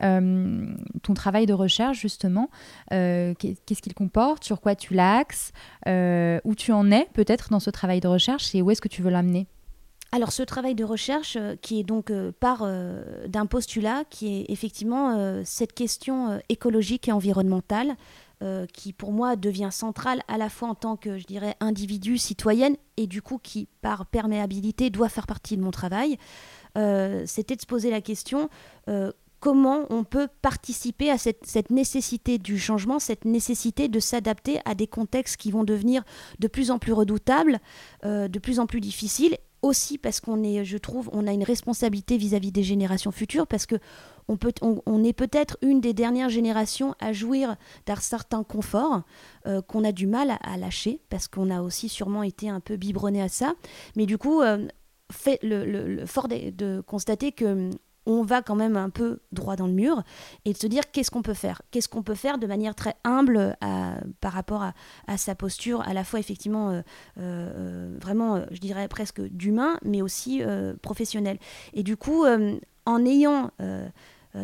ton 1.03 1.13
travail 1.13 1.45
de 1.45 1.53
recherche 1.53 1.99
justement? 1.99 2.49
Qu'est-ce 2.89 3.81
qu'il 3.81 3.93
comporte? 3.93 4.43
Sur 4.43 4.61
quoi 4.61 4.75
tu 4.75 4.93
l'axes? 4.93 5.51
Où 5.87 6.55
tu 6.55 6.71
en 6.71 6.91
es 6.91 7.07
peut-être 7.13 7.49
dans 7.49 7.59
ce 7.59 7.69
travail 7.69 7.99
de 7.99 8.07
recherche? 8.07 8.53
Et 8.55 8.61
où 8.61 8.71
est-ce 8.71 8.81
que 8.81 8.87
tu 8.87 9.01
veux 9.01 9.11
l'amener? 9.11 9.47
Alors 10.13 10.31
ce 10.31 10.43
travail 10.43 10.75
de 10.75 10.83
recherche 10.83 11.37
euh, 11.37 11.55
qui 11.59 11.79
est 11.79 11.83
donc 11.83 12.11
euh, 12.11 12.31
part 12.39 12.61
euh, 12.61 13.27
d'un 13.27 13.47
postulat 13.47 14.03
qui 14.11 14.41
est 14.41 14.45
effectivement 14.49 15.41
cette 15.43 15.73
question 15.73 16.39
écologique 16.49 17.07
et 17.07 17.11
environnementale 17.11 17.95
qui 18.73 18.91
pour 18.91 19.13
moi 19.13 19.37
devient 19.37 19.69
centrale 19.71 20.21
à 20.27 20.37
la 20.37 20.49
fois 20.49 20.67
en 20.67 20.75
tant 20.75 20.97
que 20.97 21.17
je 21.17 21.23
dirais 21.23 21.55
individu 21.61 22.17
citoyenne 22.17 22.75
et 22.97 23.07
du 23.07 23.21
coup 23.21 23.39
qui 23.41 23.69
par 23.81 24.05
perméabilité 24.05 24.89
doit 24.89 25.07
faire 25.07 25.27
partie 25.27 25.55
de 25.55 25.61
mon 25.61 25.71
travail. 25.71 26.17
C'était 26.75 27.55
de 27.55 27.61
se 27.61 27.65
poser 27.65 27.89
la 27.89 28.01
question 28.01 28.49
comment 29.39 29.85
on 29.89 30.03
peut 30.03 30.27
participer 30.41 31.09
à 31.09 31.17
cette, 31.17 31.45
cette, 31.45 31.69
nécessité 31.69 32.37
du 32.37 32.59
changement, 32.59 32.99
cette 32.99 33.23
nécessité 33.23 33.87
de 33.87 33.99
s'adapter 34.01 34.59
à 34.65 34.75
des 34.75 34.87
contextes 34.87 35.37
qui 35.37 35.51
vont 35.51 35.63
devenir 35.63 36.03
de 36.39 36.47
plus 36.49 36.69
en 36.69 36.79
plus 36.79 36.91
redoutables, 36.91 37.59
de 38.03 38.39
plus 38.39 38.59
en 38.59 38.67
plus 38.67 38.81
difficiles 38.81 39.37
aussi 39.63 39.97
parce 39.97 40.19
qu'on 40.19 40.43
est, 40.43 40.63
je 40.63 40.77
trouve, 40.77 41.09
on 41.13 41.25
a 41.25 41.31
une 41.31 41.43
responsabilité 41.43 42.17
vis-à-vis 42.17 42.51
des 42.51 42.61
générations 42.61 43.11
futures, 43.11 43.47
parce 43.47 43.65
que 43.65 43.75
on, 44.27 45.03
est 45.03 45.13
peut-être 45.13 45.57
une 45.61 45.81
des 45.81 45.93
dernières 45.93 46.29
générations 46.29 46.95
à 46.99 47.11
jouir 47.11 47.57
d'un 47.85 47.95
certain 47.95 48.43
confort 48.43 49.01
euh, 49.47 49.61
qu'on 49.61 49.83
a 49.83 49.91
du 49.91 50.07
mal 50.07 50.37
à, 50.41 50.57
lâcher, 50.57 51.01
parce 51.09 51.27
qu'on 51.27 51.49
a 51.49 51.61
aussi 51.61 51.89
sûrement 51.89 52.23
été 52.23 52.49
un 52.49 52.59
peu 52.59 52.77
biberonné 52.77 53.21
à 53.21 53.27
ça. 53.27 53.53
Mais 53.97 54.05
du 54.05 54.17
coup, 54.17 54.41
euh, 54.41 54.67
fait 55.11 55.39
le, 55.43 56.05
fort 56.05 56.27
de 56.29 56.81
constater 56.85 57.31
que 57.31 57.69
on 58.05 58.23
va 58.23 58.41
quand 58.41 58.55
même 58.55 58.77
un 58.77 58.89
peu 58.89 59.19
droit 59.31 59.55
dans 59.55 59.67
le 59.67 59.73
mur 59.73 60.03
et 60.45 60.53
de 60.53 60.57
se 60.57 60.67
dire 60.67 60.91
qu'est-ce 60.91 61.11
qu'on 61.11 61.21
peut 61.21 61.33
faire? 61.33 61.61
Qu'est-ce 61.71 61.87
qu'on 61.87 62.03
peut 62.03 62.15
faire 62.15 62.37
de 62.37 62.47
manière 62.47 62.75
très 62.75 62.95
humble 63.03 63.57
par 64.19 64.33
rapport 64.33 64.63
à, 65.07 65.17
sa 65.17 65.35
posture, 65.35 65.81
à 65.81 65.93
la 65.93 66.03
fois 66.03 66.19
effectivement 66.19 66.71
euh, 66.71 66.81
euh, 67.19 67.97
vraiment, 68.01 68.43
je 68.51 68.59
dirais 68.59 68.87
presque 68.87 69.21
d'humain, 69.21 69.77
mais 69.83 70.01
aussi 70.01 70.41
euh, 70.41 70.73
professionnel. 70.81 71.37
Et 71.73 71.83
du 71.83 71.97
coup, 71.97 72.25
en 72.85 73.05
ayant 73.05 73.51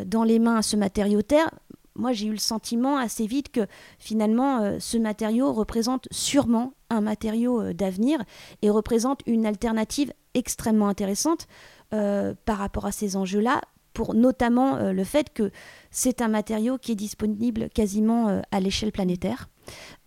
dans 0.06 0.24
les 0.24 0.38
mains 0.38 0.62
ce 0.62 0.76
matériau 0.76 1.22
terre, 1.22 1.50
moi 1.96 2.12
j'ai 2.12 2.26
eu 2.26 2.32
le 2.32 2.38
sentiment 2.38 2.96
assez 2.96 3.26
vite 3.26 3.50
que 3.50 3.66
finalement 3.98 4.78
ce 4.78 4.96
matériau 4.96 5.52
représente 5.52 6.06
sûrement 6.10 6.72
un 6.88 7.00
matériau 7.00 7.72
d'avenir 7.72 8.22
et 8.62 8.70
représente 8.70 9.20
une 9.26 9.46
alternative 9.46 10.12
extrêmement 10.34 10.88
intéressante 10.88 11.48
euh, 11.48 11.79
par 11.90 12.58
rapport 12.58 12.86
à 12.86 12.92
ces 12.92 13.16
enjeux-là, 13.16 13.60
pour 13.92 14.14
notamment 14.14 14.76
euh, 14.76 14.92
le 14.92 15.04
fait 15.04 15.32
que 15.32 15.50
c'est 15.90 16.22
un 16.22 16.28
matériau 16.28 16.78
qui 16.78 16.92
est 16.92 16.96
disponible 16.96 17.68
quasiment 17.70 18.28
euh, 18.28 18.40
à 18.50 18.60
l'échelle 18.60 18.92
planétaire. 18.92 19.48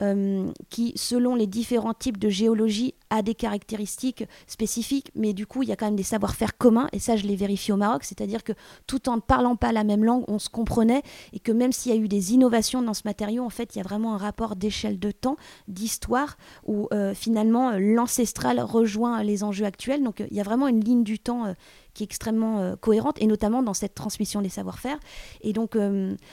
Euh, 0.01 0.51
qui, 0.69 0.93
selon 0.95 1.35
les 1.35 1.47
différents 1.47 1.93
types 1.93 2.17
de 2.17 2.29
géologie, 2.29 2.93
a 3.09 3.21
des 3.21 3.35
caractéristiques 3.35 4.25
spécifiques, 4.47 5.11
mais 5.15 5.33
du 5.33 5.45
coup, 5.45 5.63
il 5.63 5.69
y 5.69 5.71
a 5.71 5.75
quand 5.75 5.85
même 5.85 5.95
des 5.95 6.03
savoir-faire 6.03 6.57
communs, 6.57 6.87
et 6.93 6.99
ça, 6.99 7.15
je 7.15 7.25
l'ai 7.25 7.35
vérifié 7.35 7.73
au 7.73 7.77
Maroc, 7.77 8.03
c'est-à-dire 8.03 8.43
que 8.43 8.53
tout 8.87 9.07
en 9.07 9.17
ne 9.17 9.21
parlant 9.21 9.55
pas 9.55 9.71
la 9.71 9.83
même 9.83 10.03
langue, 10.03 10.23
on 10.27 10.39
se 10.39 10.49
comprenait, 10.49 11.03
et 11.31 11.39
que 11.39 11.51
même 11.51 11.71
s'il 11.71 11.93
y 11.93 11.95
a 11.95 11.99
eu 11.99 12.07
des 12.07 12.33
innovations 12.33 12.81
dans 12.81 12.93
ce 12.93 13.03
matériau, 13.05 13.43
en 13.43 13.49
fait, 13.49 13.75
il 13.75 13.77
y 13.77 13.81
a 13.81 13.83
vraiment 13.83 14.15
un 14.15 14.17
rapport 14.17 14.55
d'échelle 14.55 14.99
de 14.99 15.11
temps, 15.11 15.37
d'histoire, 15.67 16.37
où 16.65 16.87
euh, 16.91 17.13
finalement, 17.13 17.71
l'ancestral 17.77 18.59
rejoint 18.59 19.23
les 19.23 19.43
enjeux 19.43 19.65
actuels, 19.65 20.03
donc 20.03 20.23
il 20.31 20.35
y 20.35 20.41
a 20.41 20.43
vraiment 20.43 20.67
une 20.67 20.83
ligne 20.83 21.03
du 21.03 21.19
temps 21.19 21.45
euh, 21.45 21.53
qui 21.93 22.03
est 22.03 22.05
extrêmement 22.05 22.75
cohérente, 22.77 23.21
et 23.21 23.27
notamment 23.27 23.63
dans 23.63 23.73
cette 23.73 23.95
transmission 23.95 24.41
des 24.41 24.49
savoir-faire. 24.49 24.97
Et 25.41 25.53
donc, 25.53 25.77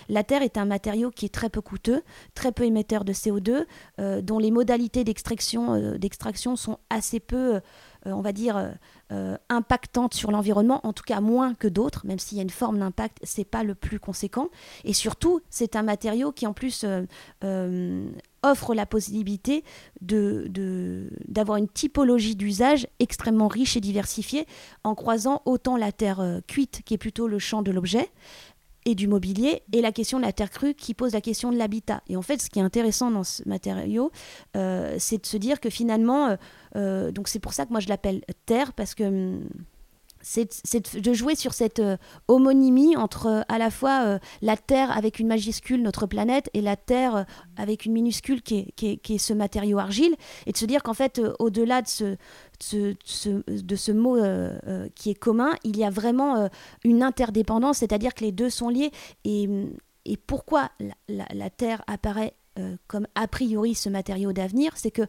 la 0.09 0.25
Terre 0.25 0.43
est 0.43 0.59
un 0.59 0.65
matériau 0.65 1.11
qui 1.11 1.27
est 1.27 1.35
très 1.35 1.51
peu 1.51 1.61
coûteux, 1.61 2.03
très 2.35 2.53
peu 2.53 2.65
émetteur 2.65 3.05
de 3.05 3.13
CO2, 3.13 3.67
euh, 3.99 4.23
dont 4.23 4.39
les 4.39 4.51
modalités 4.51 5.05
d'extraction, 5.05 5.75
euh, 5.75 6.57
sont 6.57 6.79
assez 6.89 7.21
peu, 7.21 7.57
euh, 7.57 7.61
on 8.07 8.21
va 8.21 8.33
dire, 8.33 8.75
impactantes 9.49 10.15
sur 10.15 10.31
l'environnement, 10.31 10.81
en 10.87 10.93
tout 10.93 11.05
cas 11.05 11.21
moins 11.21 11.55
que 11.55 11.69
d'autres, 11.69 12.07
même 12.07 12.19
s'il 12.19 12.37
y 12.39 12.41
a 12.41 12.43
une 12.43 12.51
forme 12.51 12.79
d'impact, 12.79 13.19
c'est 13.23 13.45
pas 13.45 13.63
le 13.63 13.75
plus 13.75 14.01
conséquent. 14.01 14.49
Et 14.85 14.93
surtout, 14.93 15.41
c'est 15.51 15.77
un 15.77 15.83
matériau 15.83 16.33
qui 16.33 16.47
en 16.47 16.53
plus 16.53 16.85
offre 18.43 18.75
la 18.75 18.87
possibilité 18.87 19.65
d'avoir 20.01 21.59
une 21.59 21.69
typologie 21.69 22.37
d'usage 22.37 22.87
extrêmement 22.99 23.49
riche 23.49 23.77
et 23.77 23.81
diversifiée 23.81 24.47
en 24.83 24.95
croisant 24.95 25.43
autant 25.45 25.77
la 25.77 25.93
terre 25.93 26.41
cuite, 26.47 26.83
qui 26.85 26.95
est 26.95 26.99
plutôt 26.99 27.29
le 27.29 27.39
champ 27.39 27.63
de 27.63 27.71
l'objet, 27.71 28.11
et 28.87 28.95
du 28.95 29.09
mobilier, 29.09 29.63
et 29.73 29.81
la 29.81 29.93
question 29.93 30.19
de 30.19 30.25
la 30.25 30.33
terre 30.33 30.51
crue 30.51 30.75
qui 30.75 30.95
pose 30.95 31.13
la 31.13 31.21
question 31.21 31.53
de 31.53 31.59
l'habitat. 31.59 32.03
Et 32.09 32.17
en 32.17 32.23
fait, 32.23 32.41
ce 32.41 32.49
qui 32.49 32.59
est 32.59 32.63
intéressant 32.63 33.11
dans 33.11 33.25
ce 33.25 33.47
matériau, 33.47 34.11
euh, 34.57 34.97
c'est 34.99 35.21
de 35.23 35.27
se 35.27 35.37
dire 35.37 35.61
que 35.61 35.71
finalement, 35.71 36.29
euh, 36.29 36.37
euh, 36.77 37.13
donc 37.13 37.29
c'est 37.29 37.41
pour 37.41 37.53
ça 37.53 37.67
que 37.67 37.71
moi 37.71 37.81
je 37.81 37.89
l'appelle 37.89 38.23
terre, 38.47 38.73
parce 38.73 38.95
que 38.95 39.05
hum, 39.05 39.49
c'est 40.23 40.97
de 40.97 41.13
jouer 41.13 41.35
sur 41.35 41.55
cette 41.55 41.79
euh, 41.79 41.97
homonymie 42.29 42.97
entre 42.97 43.27
euh, 43.27 43.43
à 43.49 43.59
la 43.59 43.71
fois 43.71 44.05
euh, 44.05 44.19
la 44.43 44.57
Terre 44.57 44.97
avec 44.97 45.19
une 45.19 45.27
majuscule, 45.27 45.83
notre 45.83 46.07
planète, 46.07 46.51
et 46.55 46.61
la 46.61 46.77
Terre 46.77 47.27
avec 47.57 47.87
une 47.87 47.93
minuscule 47.93 48.43
qui 48.43 48.73
est, 48.77 48.97
qui 48.99 49.15
est, 49.15 49.19
ce 49.19 49.33
matériau 49.33 49.79
argile, 49.79 50.15
et 50.47 50.53
de 50.53 50.57
se 50.57 50.65
dire 50.65 50.83
qu'en 50.83 50.95
fait, 50.95 51.21
au-delà 51.39 51.83
de 51.83 51.89
ce, 51.89 52.17
de 53.47 53.77
ce 53.77 53.93
mot 53.93 54.19
qui 54.95 55.11
est 55.11 55.15
commun, 55.15 55.53
il 55.65 55.77
y 55.77 55.85
a 55.85 55.91
vraiment 55.91 56.49
une 56.85 57.03
interdépendance, 57.03 57.79
c'est-à-dire 57.79 58.15
que 58.15 58.25
les 58.25 58.33
deux 58.33 58.51
sont 58.51 58.69
liés. 58.69 58.91
Et, 59.25 59.49
et 60.05 60.17
pourquoi 60.17 60.71
la 61.09 61.51
Terre 61.51 61.83
apparaît 61.87 62.35
comme 62.87 63.07
a 63.15 63.29
priori 63.29 63.75
ce 63.75 63.89
matériau 63.89 64.33
d'avenir, 64.33 64.73
c'est 64.77 64.91
que 64.91 65.03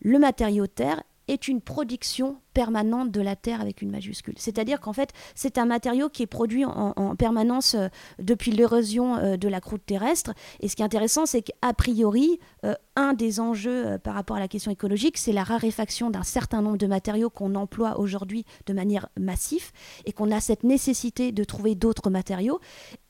le 0.00 0.18
matériau 0.18 0.66
Terre 0.66 1.02
est 1.28 1.48
une 1.48 1.60
production 1.60 2.41
permanente 2.52 3.10
de 3.10 3.20
la 3.20 3.36
Terre 3.36 3.60
avec 3.60 3.82
une 3.82 3.90
majuscule. 3.90 4.34
C'est-à-dire 4.36 4.80
qu'en 4.80 4.92
fait, 4.92 5.10
c'est 5.34 5.58
un 5.58 5.66
matériau 5.66 6.08
qui 6.08 6.22
est 6.22 6.26
produit 6.26 6.64
en, 6.64 7.16
permanence 7.16 7.74
euh, 7.74 7.88
depuis 8.18 8.50
l'érosion 8.50 9.16
euh, 9.16 9.36
de 9.36 9.48
la 9.48 9.60
croûte 9.60 9.84
terrestre. 9.84 10.32
Et 10.60 10.68
ce 10.68 10.76
qui 10.76 10.82
est 10.82 10.84
intéressant, 10.84 11.26
c'est 11.26 11.42
qu'a 11.42 11.72
priori, 11.74 12.38
euh, 12.64 12.74
un 12.96 13.14
des 13.14 13.40
enjeux 13.40 13.98
par 14.02 14.14
rapport 14.14 14.36
à 14.36 14.40
la 14.40 14.48
question 14.48 14.70
écologique, 14.70 15.18
c'est 15.18 15.32
la 15.32 15.44
raréfaction 15.44 16.10
d'un 16.10 16.22
certain 16.22 16.60
nombre 16.62 16.76
de 16.76 16.86
matériaux 16.86 17.30
qu'on 17.30 17.54
emploie 17.54 17.98
aujourd'hui 17.98 18.44
de 18.66 18.72
manière 18.72 19.08
massive 19.18 19.70
et 20.04 20.12
qu'on 20.12 20.30
a 20.30 20.40
cette 20.40 20.62
nécessité 20.62 21.32
de 21.32 21.44
trouver 21.44 21.74
d'autres 21.74 22.10
matériaux. 22.10 22.60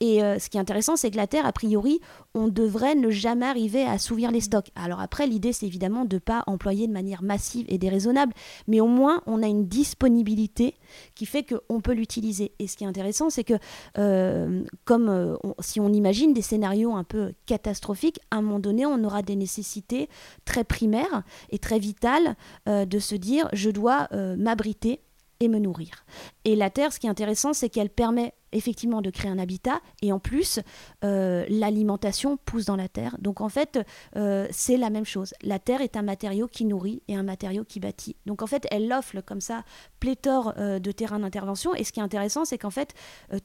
Et 0.00 0.20
ce 0.20 0.48
qui 0.48 0.56
est 0.56 0.60
intéressant, 0.60 0.94
c'est 0.94 1.10
que 1.10 1.16
la 1.16 1.26
Terre, 1.26 1.46
a 1.46 1.52
priori, 1.52 2.00
on 2.34 2.46
devrait 2.46 2.94
ne 2.94 3.10
jamais 3.10 3.46
arriver 3.46 3.82
à 3.82 3.92
assouvir 3.92 4.30
les 4.30 4.40
stocks. 4.40 4.70
Alors 4.76 5.00
après, 5.00 5.26
l'idée, 5.26 5.52
c'est 5.52 5.66
évidemment 5.66 6.04
de 6.04 6.16
ne 6.16 6.20
pas 6.20 6.44
employer 6.46 6.86
de 6.86 6.92
manière 6.92 7.22
massive 7.22 7.66
et 7.68 7.78
déraisonnable, 7.78 8.32
mais 8.68 8.80
au 8.80 8.86
moins, 8.86 9.22
on 9.26 9.31
a 9.40 9.46
une 9.46 9.68
disponibilité 9.68 10.74
qui 11.14 11.24
fait 11.24 11.44
qu'on 11.44 11.80
peut 11.80 11.92
l'utiliser. 11.92 12.52
Et 12.58 12.66
ce 12.66 12.76
qui 12.76 12.84
est 12.84 12.86
intéressant, 12.86 13.30
c'est 13.30 13.44
que 13.44 13.54
euh, 13.98 14.64
comme 14.84 15.08
euh, 15.08 15.36
si 15.60 15.80
on 15.80 15.92
imagine 15.92 16.34
des 16.34 16.42
scénarios 16.42 16.94
un 16.94 17.04
peu 17.04 17.32
catastrophiques, 17.46 18.18
à 18.30 18.36
un 18.36 18.42
moment 18.42 18.58
donné, 18.58 18.84
on 18.84 19.02
aura 19.04 19.22
des 19.22 19.36
nécessités 19.36 20.08
très 20.44 20.64
primaires 20.64 21.22
et 21.50 21.58
très 21.58 21.78
vitales 21.78 22.36
euh, 22.68 22.84
de 22.84 22.98
se 22.98 23.14
dire, 23.14 23.48
je 23.52 23.70
dois 23.70 24.08
m'abriter 24.36 25.00
et 25.40 25.48
me 25.48 25.58
nourrir. 25.58 26.04
Et 26.44 26.56
la 26.56 26.70
Terre, 26.70 26.92
ce 26.92 27.00
qui 27.00 27.06
est 27.06 27.10
intéressant, 27.10 27.52
c'est 27.52 27.68
qu'elle 27.68 27.90
permet 27.90 28.34
effectivement 28.52 29.02
de 29.02 29.10
créer 29.10 29.30
un 29.30 29.38
habitat. 29.38 29.80
Et 30.02 30.12
en 30.12 30.18
plus 30.18 30.60
euh, 31.04 31.44
l'alimentation 31.48 32.36
pousse 32.36 32.66
dans 32.66 32.76
la 32.76 32.88
terre. 32.88 33.16
Donc 33.20 33.40
en 33.40 33.48
fait 33.48 33.78
euh, 34.16 34.46
c'est 34.50 34.76
la 34.76 34.90
même 34.90 35.04
chose. 35.04 35.34
La 35.42 35.58
terre 35.58 35.80
est 35.80 35.96
un 35.96 36.02
matériau 36.02 36.48
qui 36.48 36.64
nourrit 36.64 37.02
et 37.08 37.16
un 37.16 37.22
matériau 37.22 37.64
qui 37.64 37.80
bâtit. 37.80 38.16
Donc 38.26 38.42
en 38.42 38.46
fait 38.46 38.66
elle 38.70 38.92
offre 38.92 39.20
comme 39.20 39.40
ça 39.40 39.64
pléthore 40.00 40.54
euh, 40.58 40.78
de 40.78 40.92
terrains 40.92 41.20
d'intervention. 41.20 41.74
Et 41.74 41.84
ce 41.84 41.92
qui 41.92 42.00
est 42.00 42.04
intéressant 42.04 42.44
c'est 42.44 42.58
qu'en 42.58 42.70
fait 42.70 42.94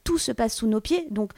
tout 0.04 0.18
se 0.18 0.32
passe 0.32 0.56
sous 0.56 0.68
nos 0.68 0.82
pieds. 0.82 1.08
Donc 1.12 1.32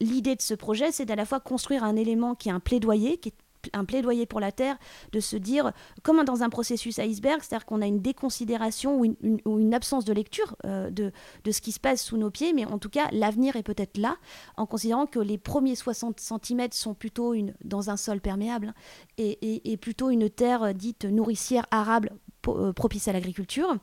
l'idée 0.00 0.36
de 0.36 0.42
ce 0.42 0.54
projet 0.54 0.92
c'est 0.92 1.04
d'à 1.04 1.16
la 1.16 1.24
fois 1.24 1.40
construire 1.40 1.84
un 1.84 1.96
élément 1.96 2.34
qui 2.34 2.48
est 2.48 2.52
un 2.52 2.60
plaidoyer 2.60 3.18
qui 3.18 3.30
est 3.30 3.34
un 3.72 3.84
plaidoyer 3.84 4.26
pour 4.26 4.40
la 4.40 4.52
Terre, 4.52 4.76
de 5.12 5.20
se 5.20 5.36
dire, 5.36 5.72
comme 6.02 6.22
dans 6.24 6.42
un 6.42 6.50
processus 6.50 6.98
iceberg, 6.98 7.40
c'est-à-dire 7.42 7.66
qu'on 7.66 7.82
a 7.82 7.86
une 7.86 8.00
déconsidération 8.00 9.00
ou 9.00 9.04
une, 9.04 9.74
absence 9.74 10.04
de 10.04 10.12
lecture 10.12 10.56
euh, 10.66 10.90
de, 10.90 11.12
ce 11.50 11.60
qui 11.60 11.72
se 11.72 11.80
passe 11.80 12.02
sous 12.02 12.16
nos 12.16 12.30
pieds, 12.30 12.52
mais 12.52 12.64
en 12.66 12.78
tout 12.78 12.90
cas, 12.90 13.08
l'avenir 13.12 13.56
est 13.56 13.62
peut-être 13.62 13.96
là, 13.96 14.16
en 14.56 14.66
considérant 14.66 15.06
que 15.06 15.18
les 15.18 15.38
premiers 15.38 15.74
60 15.74 16.20
cm 16.20 16.68
sont 16.72 16.94
plutôt 16.94 17.34
une, 17.34 17.54
dans 17.64 17.90
un 17.90 17.96
sol 17.96 18.20
perméable 18.20 18.68
hein, 18.68 18.74
et, 19.18 19.76
plutôt 19.80 20.10
une 20.10 20.30
terre 20.30 20.74
dite 20.74 21.04
nourricière 21.04 21.66
arable 21.70 22.12
euh, 22.12 22.31
propice 22.42 23.08
à 23.08 23.12
l'agriculture. 23.12 23.76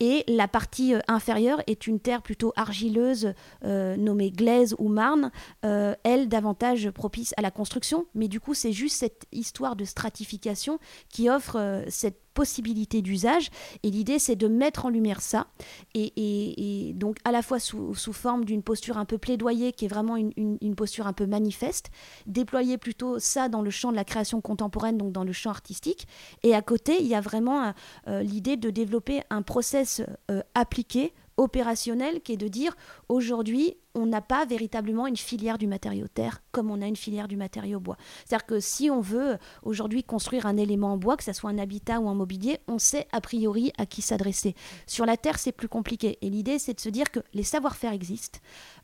Et 0.00 0.24
la 0.28 0.48
partie 0.48 0.94
euh, 0.94 1.00
inférieure 1.08 1.62
est 1.66 1.86
une 1.86 2.00
terre 2.00 2.22
plutôt 2.22 2.52
argileuse, 2.56 3.34
euh, 3.64 3.96
nommée 3.96 4.30
glaise 4.30 4.74
ou 4.78 4.88
marne, 4.88 5.30
elle 5.62 6.28
davantage 6.28 6.90
propice 6.90 7.34
à 7.36 7.42
la 7.42 7.50
construction. 7.50 8.06
Mais 8.14 8.28
du 8.28 8.40
coup, 8.40 8.54
c'est 8.54 8.72
juste 8.72 8.96
cette 8.96 9.26
histoire 9.32 9.76
de 9.76 9.84
stratification 9.84 10.78
qui 11.08 11.28
offre 11.28 11.84
cette 11.88 12.31
possibilité 12.34 13.02
d'usage. 13.02 13.50
Et 13.82 13.90
l'idée, 13.90 14.18
c'est 14.18 14.36
de 14.36 14.48
mettre 14.48 14.86
en 14.86 14.88
lumière 14.88 15.20
ça. 15.20 15.46
Et, 15.94 16.92
donc, 16.94 17.16
à 17.24 17.32
la 17.32 17.42
fois 17.42 17.58
sous, 17.58 17.94
forme 17.94 18.44
d'une 18.44 18.62
posture 18.62 18.98
un 18.98 19.04
peu 19.04 19.18
plaidoyer, 19.18 19.72
qui 19.72 19.86
est 19.86 19.88
vraiment 19.88 20.16
une, 20.16 20.74
posture 20.76 21.06
un 21.06 21.12
peu 21.12 21.26
manifeste, 21.26 21.90
déployer 22.26 22.78
plutôt 22.78 23.18
ça 23.18 23.48
dans 23.48 23.62
le 23.62 23.70
champ 23.70 23.90
de 23.90 23.96
la 23.96 24.04
création 24.04 24.40
contemporaine, 24.40 24.98
donc 24.98 25.12
dans 25.12 25.24
le 25.24 25.32
champ 25.32 25.50
artistique. 25.50 26.06
Et 26.42 26.54
à 26.54 26.62
côté, 26.62 27.00
il 27.00 27.06
y 27.06 27.14
a 27.14 27.20
vraiment 27.20 27.72
euh, 28.08 28.22
l'idée 28.22 28.56
de 28.56 28.70
développer 28.70 29.22
un 29.30 29.42
process 29.42 30.02
euh, 30.30 30.42
appliqué 30.54 31.12
opérationnel 31.36 32.20
qui 32.20 32.32
est 32.32 32.36
de 32.36 32.48
dire 32.48 32.76
aujourd'hui 33.12 33.76
on 33.94 34.06
n'a 34.06 34.20
pas 34.20 34.46
véritablement 34.46 35.06
une 35.06 35.16
filière 35.16 35.58
du 35.58 35.66
matériau 35.66 36.08
terre 36.08 36.42
comme 36.50 36.70
on 36.70 36.80
a 36.80 36.86
une 36.86 36.96
filière 36.96 37.28
du 37.28 37.36
matériau 37.36 37.80
bois. 37.80 37.96
C'est-à-dire 38.24 38.46
que 38.46 38.60
si 38.60 38.90
on 38.90 39.00
veut 39.00 39.38
aujourd'hui 39.62 40.02
construire 40.02 40.46
un 40.46 40.56
élément 40.56 40.94
en 40.94 40.96
bois, 40.96 41.16
que 41.16 41.24
ce 41.24 41.32
soit 41.32 41.50
un 41.50 41.58
habitat 41.58 42.00
ou 42.00 42.08
un 42.08 42.14
mobilier, 42.14 42.58
on 42.68 42.78
sait 42.78 43.06
a 43.12 43.20
priori 43.20 43.72
à 43.78 43.86
qui 43.86 44.02
s'adresser. 44.02 44.54
Sur 44.86 45.06
la 45.06 45.16
terre, 45.16 45.38
c'est 45.38 45.52
plus 45.52 45.68
compliqué. 45.68 46.18
Et 46.22 46.30
l'idée, 46.30 46.58
c'est 46.58 46.74
de 46.74 46.80
se 46.80 46.88
dire 46.88 47.10
que 47.10 47.20
les 47.32 47.42
savoir-faire 47.42 47.92
existent. 47.92 48.38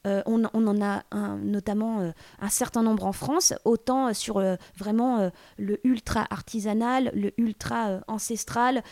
Euh, 0.07 0.23
on, 0.27 0.45
en 0.45 0.83
a 0.83 1.03
notamment 1.43 2.01
euh, 2.01 2.11
un 2.41 2.49
certain 2.49 2.83
nombre 2.83 3.05
en 3.05 3.13
France, 3.13 3.53
autant 3.65 4.15
sur 4.15 4.39
euh, 4.39 4.57
vraiment 4.77 5.31
le 5.57 5.81
ultra 5.85 6.27
artisanal, 6.31 7.11
le 7.15 7.33
ultra 7.39 8.01
ancestral, 8.09 8.83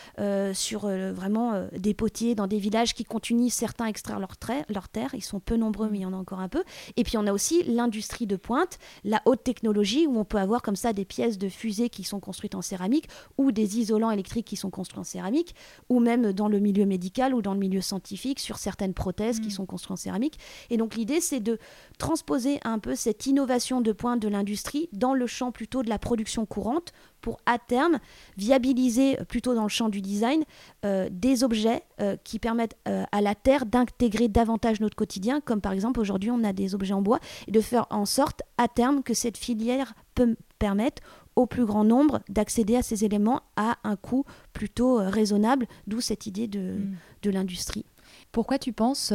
sur 0.53 0.87
vraiment 0.87 1.67
des 1.73 1.93
potiers 1.93 2.35
dans 2.35 2.47
des 2.47 2.59
villages 2.59 2.93
qui 2.93 3.03
continuent 3.03 3.49
certains 3.49 3.85
extraire 3.85 4.19
leur, 4.19 4.35
leur 4.69 4.89
terre. 4.89 5.13
Sont 5.27 5.39
peu 5.39 5.57
nombreux, 5.57 5.89
mais 5.89 5.99
il 5.99 6.01
y 6.01 6.05
en 6.05 6.13
a 6.13 6.17
encore 6.17 6.39
un 6.39 6.49
peu. 6.49 6.63
Et 6.95 7.03
puis 7.03 7.17
on 7.17 7.27
a 7.27 7.33
aussi 7.33 7.63
l'industrie 7.63 8.27
de 8.27 8.35
pointe, 8.35 8.79
la 9.03 9.21
haute 9.25 9.43
technologie, 9.43 10.07
où 10.07 10.17
on 10.17 10.25
peut 10.25 10.37
avoir 10.37 10.61
comme 10.61 10.75
ça 10.75 10.93
des 10.93 11.05
pièces 11.05 11.37
de 11.37 11.49
fusée 11.49 11.89
qui 11.89 12.03
sont 12.03 12.19
construites 12.19 12.55
en 12.55 12.61
céramique, 12.61 13.07
ou 13.37 13.51
des 13.51 13.79
isolants 13.79 14.11
électriques 14.11 14.47
qui 14.47 14.55
sont 14.55 14.69
construits 14.69 14.99
en 14.99 15.03
céramique, 15.03 15.55
ou 15.89 15.99
même 15.99 16.33
dans 16.33 16.47
le 16.47 16.59
milieu 16.59 16.85
médical 16.85 17.33
ou 17.33 17.41
dans 17.41 17.53
le 17.53 17.59
milieu 17.59 17.81
scientifique, 17.81 18.39
sur 18.39 18.57
certaines 18.57 18.93
prothèses 18.93 19.39
qui 19.39 19.47
mm. 19.47 19.51
sont 19.51 19.65
construites 19.65 19.91
en 19.91 19.95
céramique. 19.97 20.39
Et 20.69 20.77
donc 20.77 20.95
l'idée, 20.95 21.21
c'est 21.21 21.39
de 21.39 21.59
transposer 21.97 22.59
un 22.63 22.79
peu 22.79 22.95
cette 22.95 23.25
innovation 23.25 23.81
de 23.81 23.91
pointe 23.91 24.21
de 24.21 24.27
l'industrie 24.27 24.89
dans 24.93 25.13
le 25.13 25.27
champ 25.27 25.51
plutôt 25.51 25.83
de 25.83 25.89
la 25.89 25.99
production 25.99 26.45
courante 26.45 26.93
pour 27.21 27.39
à 27.45 27.57
terme 27.57 27.99
viabiliser 28.37 29.17
plutôt 29.27 29.53
dans 29.53 29.63
le 29.63 29.69
champ 29.69 29.89
du 29.89 30.01
design 30.01 30.43
euh, 30.85 31.07
des 31.11 31.43
objets 31.43 31.83
euh, 31.99 32.15
qui 32.23 32.39
permettent 32.39 32.77
euh, 32.87 33.03
à 33.11 33.21
la 33.21 33.35
Terre 33.35 33.65
d'intégrer 33.65 34.27
davantage 34.27 34.79
notre 34.79 34.95
quotidien, 34.95 35.41
comme 35.41 35.61
par 35.61 35.71
exemple 35.71 35.99
aujourd'hui 35.99 36.31
on 36.31 36.43
a 36.43 36.53
des 36.53 36.75
objets 36.75 36.93
en 36.93 37.01
bois, 37.01 37.19
et 37.47 37.51
de 37.51 37.61
faire 37.61 37.87
en 37.89 38.05
sorte 38.05 38.41
à 38.57 38.67
terme 38.67 39.03
que 39.03 39.13
cette 39.13 39.37
filière 39.37 39.93
peut 40.15 40.35
permettre 40.59 41.01
au 41.35 41.45
plus 41.45 41.65
grand 41.65 41.83
nombre 41.83 42.21
d'accéder 42.29 42.75
à 42.75 42.81
ces 42.81 43.05
éléments 43.05 43.41
à 43.55 43.77
un 43.83 43.95
coût 43.95 44.25
plutôt 44.53 44.97
raisonnable, 44.97 45.67
d'où 45.85 46.01
cette 46.01 46.25
idée 46.25 46.47
de, 46.47 46.59
mm. 46.59 46.95
de 47.23 47.29
l'industrie. 47.29 47.85
Pourquoi 48.31 48.57
tu 48.57 48.73
penses 48.73 49.13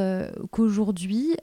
qu'aujourd'hui, 0.53 1.35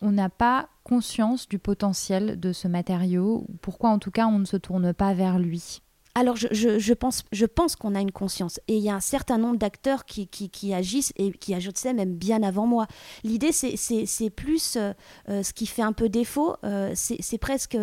on 0.00 0.12
n'a 0.12 0.28
pas 0.28 0.68
conscience 0.84 1.48
du 1.48 1.58
potentiel 1.58 2.38
de 2.40 2.52
ce 2.52 2.68
matériau 2.68 3.46
Pourquoi 3.62 3.90
en 3.90 3.98
tout 3.98 4.10
cas 4.10 4.26
on 4.26 4.38
ne 4.38 4.44
se 4.44 4.56
tourne 4.56 4.92
pas 4.92 5.14
vers 5.14 5.38
lui 5.38 5.82
alors 6.16 6.34
je, 6.36 6.92
pense, 6.92 7.22
je 7.30 7.46
pense 7.46 7.76
qu'on 7.76 7.94
a 7.94 8.00
une 8.00 8.10
conscience 8.10 8.58
et 8.66 8.76
il 8.76 8.82
y 8.82 8.90
a 8.90 8.94
un 8.94 9.00
certain 9.00 9.38
nombre 9.38 9.58
d'acteurs 9.58 10.04
qui, 10.04 10.26
qui, 10.26 10.74
agissent 10.74 11.12
et 11.16 11.30
qui 11.30 11.54
ça 11.74 11.92
même 11.92 12.14
bien 12.14 12.42
avant 12.42 12.66
moi. 12.66 12.88
L'idée 13.22 13.52
c'est 13.52 14.30
plus 14.30 14.76
euh, 14.76 14.92
euh, 15.28 15.42
ce 15.42 15.52
qui 15.52 15.66
fait 15.66 15.82
un 15.82 15.92
peu 15.92 16.08
défaut, 16.08 16.56
euh, 16.64 16.92
c'est 16.94 17.38
presque 17.38 17.78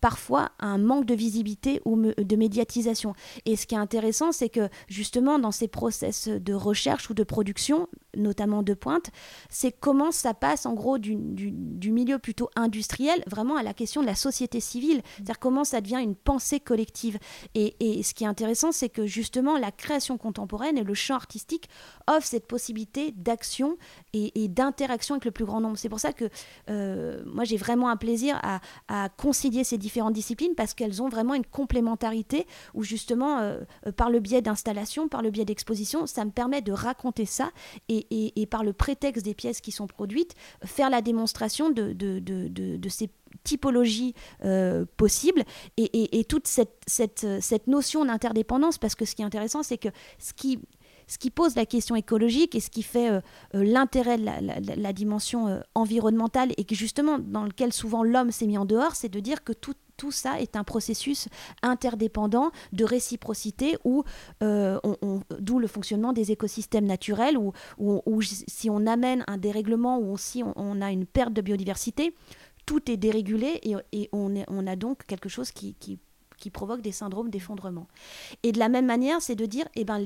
parfois 0.00 0.50
un 0.58 0.78
manque 0.78 1.06
de 1.06 1.14
visibilité 1.14 1.80
ou 1.84 1.96
de 1.96 2.36
médiatisation. 2.36 3.14
Et 3.44 3.56
ce 3.56 3.66
qui 3.66 3.74
est 3.74 3.78
intéressant, 3.78 4.32
c'est 4.32 4.48
que 4.48 4.68
justement 4.88 5.38
dans 5.38 5.52
ces 5.52 5.68
process 5.68 6.28
de 6.28 6.54
recherche 6.54 7.10
ou 7.10 7.14
de 7.14 7.24
production, 7.24 7.88
notamment 8.16 8.62
de 8.62 8.74
pointe, 8.74 9.10
c'est 9.50 9.72
comment 9.72 10.10
ça 10.10 10.34
passe 10.34 10.66
en 10.66 10.74
gros 10.74 10.98
du, 10.98 11.16
du, 11.16 11.92
milieu 11.92 12.18
plutôt 12.18 12.50
industriel 12.56 13.22
vraiment 13.26 13.56
à 13.56 13.62
la 13.62 13.74
question 13.74 14.00
de 14.00 14.06
la 14.06 14.14
société 14.14 14.60
civile, 14.60 15.02
c'est-à-dire 15.16 15.38
comment 15.38 15.64
ça 15.64 15.80
devient 15.80 16.00
une 16.02 16.14
pensée 16.14 16.60
collective. 16.60 17.18
Et, 17.54 17.76
et 17.80 18.02
ce 18.02 18.14
qui 18.14 18.24
est 18.24 18.26
intéressant, 18.26 18.72
c'est 18.72 18.88
que 18.88 19.06
justement 19.06 19.58
la 19.58 19.70
création 19.70 20.18
contemporaine 20.18 20.78
et 20.78 20.84
le 20.84 20.94
champ 20.94 21.14
artistique 21.14 21.68
offrent 22.06 22.26
cette 22.26 22.46
possibilité 22.46 23.12
d'action 23.12 23.76
et, 24.12 24.48
d'interaction 24.48 25.16
avec 25.16 25.24
le 25.24 25.30
plus 25.30 25.44
grand 25.44 25.60
nombre. 25.60 25.76
C'est 25.76 25.88
pour 25.88 26.00
ça 26.00 26.12
que 26.12 26.28
euh, 26.70 27.22
moi 27.26 27.44
j'ai 27.44 27.56
vraiment 27.56 27.88
un 27.88 27.96
plaisir 27.96 28.38
à, 28.42 28.60
à 28.88 29.08
concilier 29.08 29.64
ces 29.64 29.78
différentes 29.86 30.14
disciplines 30.14 30.56
parce 30.56 30.74
qu'elles 30.74 31.00
ont 31.00 31.08
vraiment 31.08 31.34
une 31.34 31.46
complémentarité 31.46 32.44
où 32.74 32.82
justement 32.82 33.38
euh, 33.38 33.60
par 33.96 34.10
le 34.10 34.18
biais 34.18 34.42
d'installation, 34.42 35.06
par 35.06 35.22
le 35.22 35.30
biais 35.30 35.44
d'exposition, 35.44 36.06
ça 36.06 36.24
me 36.24 36.32
permet 36.32 36.60
de 36.60 36.72
raconter 36.72 37.24
ça 37.24 37.52
et, 37.88 38.04
et, 38.10 38.46
par 38.46 38.64
le 38.64 38.72
prétexte 38.72 39.24
des 39.24 39.34
pièces 39.34 39.60
qui 39.60 39.70
sont 39.70 39.86
produites, 39.86 40.34
faire 40.64 40.90
la 40.90 41.02
démonstration 41.02 41.70
de, 41.70 41.92
de, 41.92 42.18
de, 42.18 42.48
de 42.48 42.88
ces 42.88 43.10
typologies 43.44 44.14
euh, 44.44 44.84
possibles 44.96 45.44
et, 45.76 46.18
et, 46.18 46.24
toute 46.24 46.48
cette, 46.48 46.80
cette, 46.88 47.26
cette 47.40 47.68
notion 47.68 48.04
d'interdépendance, 48.04 48.78
parce 48.78 48.96
que 48.96 49.04
ce 49.04 49.14
qui 49.14 49.22
est 49.22 49.24
intéressant, 49.24 49.62
c'est 49.62 49.78
que 49.78 49.88
ce 50.18 50.32
qui, 50.32 50.58
ce 51.06 51.18
qui 51.18 51.30
pose 51.30 51.54
la 51.54 51.66
question 51.66 51.94
écologique 51.94 52.54
et 52.54 52.60
ce 52.60 52.70
qui 52.70 52.82
fait 52.82 53.10
euh, 53.10 53.20
euh, 53.54 53.64
l'intérêt 53.64 54.18
de 54.18 54.82
la, 54.82 54.92
dimension 54.92 55.48
euh, 55.48 55.60
environnementale 55.74 56.52
et 56.56 56.64
que 56.64 56.74
justement 56.74 57.18
dans 57.18 57.44
lequel 57.44 57.72
souvent 57.72 58.02
l'homme 58.02 58.30
s'est 58.30 58.46
mis 58.46 58.58
en 58.58 58.64
dehors, 58.64 58.96
c'est 58.96 59.08
de 59.08 59.20
dire 59.20 59.44
que 59.44 59.52
tout, 59.52 59.74
ça 60.10 60.40
est 60.42 60.56
un 60.56 60.64
processus 60.64 61.28
interdépendant 61.62 62.50
de 62.72 62.84
réciprocité 62.84 63.78
où 63.82 64.04
d'où 64.42 65.58
le 65.58 65.66
fonctionnement 65.66 66.12
des 66.12 66.32
écosystèmes 66.32 66.84
naturels 66.84 67.38
où, 67.38 68.22
si 68.22 68.68
on 68.68 68.86
amène 68.86 69.24
un 69.26 69.38
dérèglement 69.38 69.98
ou 69.98 70.18
si 70.18 70.42
on, 70.44 70.82
a 70.82 70.92
une 70.92 71.06
perte 71.06 71.32
de 71.32 71.40
biodiversité 71.40 72.14
tout 72.66 72.90
est 72.90 72.98
dérégulé 72.98 73.58
et, 73.92 74.08
on, 74.12 74.66
a 74.66 74.76
donc 74.76 75.06
quelque 75.06 75.30
chose 75.30 75.50
qui, 75.50 75.74
qui 75.76 75.98
qui 76.36 76.50
provoquent 76.50 76.82
des 76.82 76.92
syndromes 76.92 77.30
d'effondrement. 77.30 77.86
Et 78.42 78.52
de 78.52 78.58
la 78.58 78.68
même 78.68 78.86
manière, 78.86 79.22
c'est 79.22 79.34
de 79.34 79.46
dire, 79.46 79.66
eh 79.74 79.84
ben, 79.84 79.98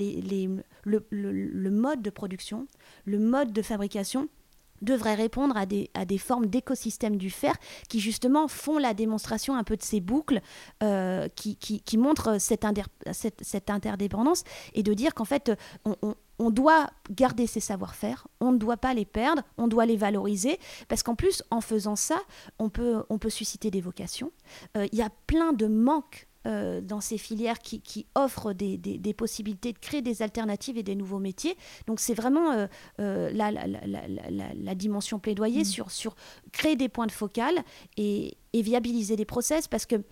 le, 0.85 1.71
mode 1.71 2.03
de 2.03 2.11
production, 2.11 2.67
le 3.05 3.19
mode 3.19 3.53
de 3.53 3.63
fabrication 3.63 4.29
devrait 4.83 5.15
répondre 5.15 5.57
à 5.57 5.67
des, 5.67 5.91
à 5.95 6.05
des 6.05 6.19
formes 6.19 6.47
d'écosystèmes 6.47 7.17
du 7.17 7.31
fer 7.31 7.55
qui 7.89 8.01
justement 8.01 8.49
font 8.49 8.79
la 8.79 8.95
démonstration 8.95 9.55
un 9.55 9.65
peu 9.65 9.77
de 9.77 9.83
ces 9.83 10.01
boucles 10.01 10.41
euh, 10.83 11.29
qui, 11.35 11.57
qui, 11.57 11.81
qui, 11.81 11.99
montrent 11.99 12.41
cette, 12.41 12.67
cette, 13.13 13.41
cette, 13.43 13.71
interdépendance 13.71 14.45
et 14.75 14.83
de 14.83 14.95
dire 14.95 15.15
qu'en 15.15 15.25
fait 15.25 15.53
on, 15.85 15.95
on, 16.39 16.51
doit 16.51 16.89
garder 17.11 17.47
ses 17.47 17.61
savoir-faire, 17.61 18.27
on 18.41 18.53
ne 18.53 18.59
doit 18.59 18.77
pas 18.77 18.95
les 18.95 19.05
perdre, 19.05 19.43
on 19.59 19.69
doit 19.69 19.87
les 19.87 19.97
valoriser, 19.97 20.59
parce 20.89 21.03
qu'en 21.03 21.15
plus, 21.15 21.43
en 21.51 21.61
faisant 21.61 21.97
ça, 21.97 22.19
on 22.59 22.71
peut, 22.71 23.05
on 23.11 23.19
peut 23.19 23.31
susciter 23.31 23.71
des 23.71 23.81
vocations. 23.81 24.33
Euh, 24.77 24.87
il 24.93 24.99
y 24.99 25.03
a 25.03 25.11
plein 25.27 25.53
de 25.53 25.67
manques 25.67 26.29
euh, 26.47 26.81
dans 26.81 27.03
ces 27.03 27.19
filières 27.19 27.59
qui, 27.59 28.07
offrent 28.15 28.55
des, 28.55 29.15
possibilités 29.15 29.75
de 29.75 29.79
créer 29.79 30.01
des 30.01 30.23
alternatives 30.23 30.79
et 30.79 30.83
des 30.83 30.95
nouveaux 30.95 31.19
métiers. 31.19 31.55
Donc 31.87 32.01
c'est 32.01 32.15
vraiment 32.15 32.53
euh, 32.53 32.67
euh, 32.99 33.31
la, 33.31 34.75
dimension 34.75 35.19
plaidoyer 35.19 35.63
mm. 35.63 35.65
sur, 35.67 35.91
sur 35.91 36.15
créer 36.53 36.77
des 36.77 36.89
points 36.89 37.07
de 37.07 37.13
focal 37.13 37.55
et, 37.99 38.39
viabiliser 38.55 39.17
des 39.17 39.25
process 39.25 39.69
parce 39.69 39.87
que 39.87 40.03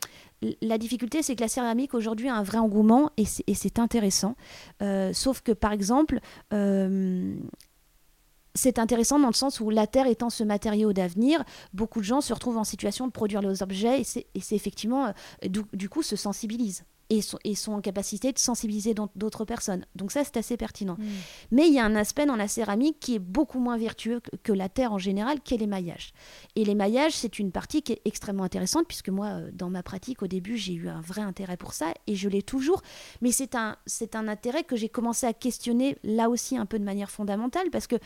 la 0.62 0.78
difficulté 0.78 1.22
c'est 1.22 1.34
que 1.34 1.40
la 1.40 1.48
céramique 1.48 1.92
aujourd'hui 1.92 2.28
a 2.28 2.36
un 2.36 2.44
vrai 2.44 2.58
engouement 2.58 3.10
et 3.16 3.24
c'est 3.24 3.78
intéressant. 3.78 4.36
sauf 5.12 5.40
que 5.40 5.52
par 5.52 5.72
exemple, 5.72 6.20
c'est 8.54 8.78
intéressant 8.78 9.18
dans 9.18 9.28
le 9.28 9.34
sens 9.34 9.60
où 9.60 9.70
la 9.70 9.86
Terre 9.86 10.06
étant 10.06 10.30
ce 10.30 10.44
matériau 10.44 10.92
d'avenir, 10.92 11.44
beaucoup 11.72 12.00
de 12.00 12.04
gens 12.04 12.20
se 12.20 12.32
retrouvent 12.32 12.58
en 12.58 12.64
situation 12.64 13.06
de 13.06 13.12
produire 13.12 13.42
les 13.42 13.62
objets 13.62 14.00
et 14.00 14.04
c'est 14.04 14.26
effectivement, 14.34 15.06
euh, 15.06 15.48
du, 15.72 15.88
coup, 15.88 16.02
se 16.02 16.16
sensibilisent 16.16 16.84
et 17.10 17.22
sont, 17.22 17.38
et 17.44 17.54
sont 17.54 17.72
en 17.72 17.80
capacité 17.80 18.32
de 18.32 18.38
sensibiliser 18.38 18.94
d'autres 19.16 19.44
personnes. 19.44 19.84
Donc 19.94 20.12
ça, 20.12 20.24
c'est 20.24 20.36
assez 20.36 20.56
pertinent. 20.56 20.96
Mm. 20.98 21.06
Mais 21.52 21.68
il 21.68 21.74
y 21.74 21.78
a 21.78 21.84
un 21.84 21.96
aspect 21.96 22.26
dans 22.26 22.36
la 22.36 22.48
céramique 22.48 23.00
qui 23.00 23.14
est 23.14 23.18
beaucoup 23.18 23.58
moins 23.58 23.78
vertueux 23.78 24.20
que, 24.42 24.52
la 24.52 24.68
terre 24.68 24.92
en 24.92 24.98
général, 24.98 25.40
qui 25.40 25.54
est 25.54 25.58
l'émaillage. 25.58 26.12
Et 26.56 26.64
l'émaillage, 26.64 27.12
c'est 27.12 27.38
une 27.38 27.52
partie 27.52 27.82
qui 27.82 27.92
est 27.92 28.00
extrêmement 28.04 28.42
intéressante, 28.42 28.86
puisque 28.88 29.08
moi, 29.08 29.26
euh, 29.26 29.50
dans 29.52 29.70
ma 29.70 29.82
pratique, 29.82 30.22
au 30.22 30.26
début, 30.26 30.56
j'ai 30.56 30.72
eu 30.72 30.88
un 30.88 31.00
vrai 31.00 31.20
intérêt 31.20 31.56
pour 31.56 31.74
ça, 31.74 31.94
et 32.06 32.16
je 32.16 32.28
l'ai 32.28 32.42
toujours. 32.42 32.82
Mais 33.20 33.30
c'est 33.30 33.54
un, 33.54 33.76
un 34.14 34.28
intérêt 34.28 34.64
que 34.64 34.74
j'ai 34.74 34.88
commencé 34.88 35.26
à 35.26 35.32
questionner, 35.32 35.96
là 36.02 36.28
aussi, 36.28 36.56
un 36.56 36.66
peu 36.66 36.78
de 36.78 36.84
manière 36.84 37.10
fondamentale, 37.10 37.70
parce 37.70 37.86
que 37.86 37.96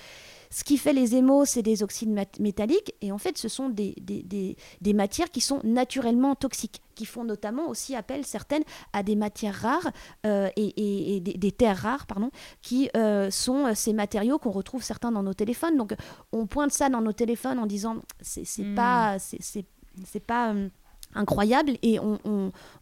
ce 0.53 0.65
qui 0.65 0.77
fait 0.77 0.93
les 0.93 1.17
émaux, 1.17 1.47
c'est 1.47 1.63
des 1.63 1.83
oxydes 1.83 2.15
métalliques, 2.39 2.95
et 3.01 3.11
en 3.11 3.19
fait, 3.19 3.39
ce 3.39 3.49
sont 3.49 3.71
des, 3.71 3.95
des, 3.99 4.57
des 4.81 4.93
matières 4.93 5.31
qui 5.31 5.41
sont 5.41 5.61
naturellement 5.65 6.35
toxiques 6.35 6.83
qui 6.95 7.07
font 7.07 7.25
notamment 7.25 7.69
aussi 7.69 7.97
appel 7.97 8.27
certaines 8.27 8.65
à 8.93 9.03
des 9.03 9.17
matières 9.17 9.55
rares 9.55 9.91
euh, 10.27 10.51
et, 10.57 11.21
des, 11.21 11.53
terres 11.53 11.79
rares, 11.79 12.07
pardon, 12.07 12.31
qui 12.61 12.91
euh, 12.97 13.31
sont 13.31 13.75
ces 13.75 13.95
matériaux 13.95 14.39
qu'on 14.39 14.51
retrouve 14.51 14.83
certains 14.83 15.11
dans 15.11 15.23
nos 15.23 15.33
téléphones. 15.33 15.79
Donc 15.79 15.95
on 16.33 16.47
pointe 16.47 16.71
ça 16.71 16.91
dans 16.91 17.01
nos 17.01 17.13
téléphones 17.13 17.59
en 17.59 17.67
disant 17.67 17.97
c'est 18.21 18.45
hmm. 18.59 18.75
pas 18.75 19.17
c'est 19.19 20.21
pas 20.21 20.55
incroyable 21.15 21.73
et 21.83 21.99
on, 22.01 22.19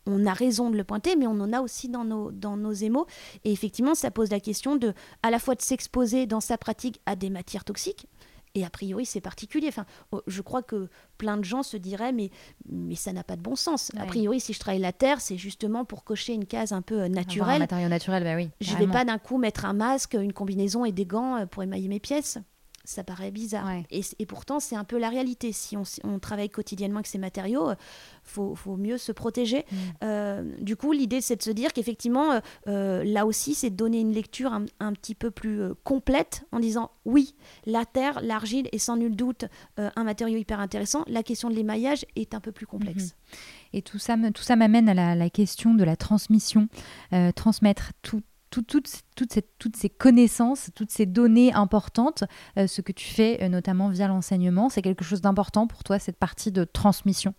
on, 0.06 0.26
a 0.26 0.32
raison 0.32 0.70
de 0.70 0.76
le 0.76 0.84
pointer, 0.84 1.16
mais 1.16 1.26
on 1.26 1.40
en 1.40 1.52
a 1.52 1.60
aussi 1.60 1.88
dans 1.88 2.04
nos, 2.04 2.30
dans 2.30 2.56
nos 2.56 2.72
émaux. 2.72 3.06
Et 3.44 3.52
effectivement, 3.52 3.94
ça 3.94 4.10
pose 4.10 4.30
la 4.30 4.40
question 4.40 4.76
de 4.76 4.92
à 5.22 5.30
la 5.30 5.38
fois 5.38 5.54
de 5.54 5.62
s'exposer 5.62 6.26
dans 6.26 6.40
sa 6.40 6.58
pratique 6.58 7.00
à 7.06 7.16
des 7.16 7.30
matières 7.30 7.64
toxiques, 7.64 8.06
et 8.54 8.64
a 8.64 8.70
priori, 8.70 9.06
c'est 9.06 9.20
particulier. 9.20 9.68
Enfin, 9.68 9.86
oh, 10.12 10.22
je 10.26 10.42
crois 10.42 10.62
que 10.62 10.88
plein 11.18 11.36
de 11.36 11.44
gens 11.44 11.62
se 11.62 11.76
diraient, 11.76 12.12
mais, 12.12 12.30
mais 12.68 12.96
ça 12.96 13.12
n'a 13.12 13.22
pas 13.22 13.36
de 13.36 13.42
bon 13.42 13.54
sens. 13.54 13.92
A 13.96 14.06
priori, 14.06 14.40
si 14.40 14.52
je 14.52 14.58
travaille 14.58 14.80
la 14.80 14.92
terre, 14.92 15.20
c'est 15.20 15.36
justement 15.36 15.84
pour 15.84 16.04
cocher 16.04 16.34
une 16.34 16.46
case 16.46 16.72
un 16.72 16.82
peu 16.82 17.02
euh, 17.02 17.08
naturelle. 17.08 17.56
un 17.56 17.58
matériau 17.60 17.88
naturel, 17.88 18.24
bah 18.24 18.34
oui. 18.34 18.50
Je 18.60 18.74
ne 18.74 18.78
vais 18.78 18.88
pas 18.88 19.04
d'un 19.04 19.18
coup 19.18 19.38
mettre 19.38 19.64
un 19.64 19.72
masque, 19.72 20.14
une 20.14 20.32
combinaison 20.32 20.84
et 20.84 20.92
des 20.92 21.06
gants 21.06 21.36
euh, 21.36 21.46
pour 21.46 21.62
émailler 21.62 21.88
mes 21.88 22.00
pièces 22.00 22.38
ça 22.84 23.04
paraît 23.04 23.30
bizarre. 23.30 23.70
Et, 23.90 24.26
pourtant, 24.26 24.58
c'est 24.58 24.76
un 24.76 24.84
peu 24.84 24.98
la 24.98 25.08
réalité. 25.08 25.52
Si 25.52 25.76
on, 25.76 26.18
travaille 26.18 26.50
quotidiennement 26.50 26.98
avec 26.98 27.06
ces 27.06 27.18
matériaux, 27.18 27.70
faut, 28.22 28.54
faut 28.54 28.76
mieux 28.76 28.98
se 28.98 29.12
protéger. 29.12 29.64
Mm. 29.70 29.76
Euh, 30.02 30.56
du 30.60 30.76
coup, 30.76 30.92
l'idée, 30.92 31.20
c'est 31.20 31.36
de 31.36 31.42
se 31.42 31.50
dire 31.50 31.72
qu'effectivement, 31.72 32.32
euh, 32.32 32.40
euh, 32.68 33.04
là 33.04 33.26
aussi, 33.26 33.54
c'est 33.54 33.70
de 33.70 33.76
donner 33.76 34.00
une 34.00 34.12
lecture 34.12 34.52
un, 34.52 34.92
petit 34.92 35.14
peu 35.14 35.30
plus 35.30 35.74
complète 35.84 36.44
en 36.52 36.58
disant 36.58 36.90
oui, 37.04 37.34
la 37.64 37.84
terre, 37.84 38.20
l'argile 38.22 38.68
est 38.72 38.78
sans 38.78 38.96
nul 38.96 39.14
doute 39.14 39.44
un 39.76 40.04
matériau 40.04 40.36
hyper 40.36 40.60
intéressant. 40.60 41.04
La 41.06 41.22
question 41.22 41.48
de 41.48 41.54
l'émaillage 41.54 42.04
est 42.16 42.34
un 42.34 42.40
peu 42.40 42.52
plus 42.52 42.66
complexe. 42.66 43.04
Mm-hmm. 43.04 43.36
Et 43.74 43.82
tout 43.82 43.98
ça, 43.98 44.16
tout 44.34 44.42
ça 44.42 44.56
m'amène 44.56 44.88
à 44.88 44.94
la, 44.94 45.14
la, 45.14 45.30
question 45.30 45.74
de 45.74 45.84
la 45.84 45.96
transmission, 45.96 46.68
transmettre 47.36 47.92
tout, 48.02 48.22
toutes, 48.50 48.86
ces, 49.76 49.90
connaissances, 49.90 50.70
toutes 50.74 50.90
ces 50.90 51.06
données 51.06 51.52
importantes, 51.52 52.24
euh, 52.58 52.66
ce 52.66 52.80
que 52.80 52.92
tu 52.92 53.06
fais 53.06 53.42
euh, 53.42 53.48
notamment 53.48 53.88
via 53.88 54.08
l'enseignement, 54.08 54.68
c'est 54.68 54.82
quelque 54.82 55.04
chose 55.04 55.20
d'important 55.20 55.66
pour 55.66 55.84
toi, 55.84 55.98
cette 55.98 56.18
partie 56.18 56.52
de 56.52 56.64
transmission? 56.64 57.34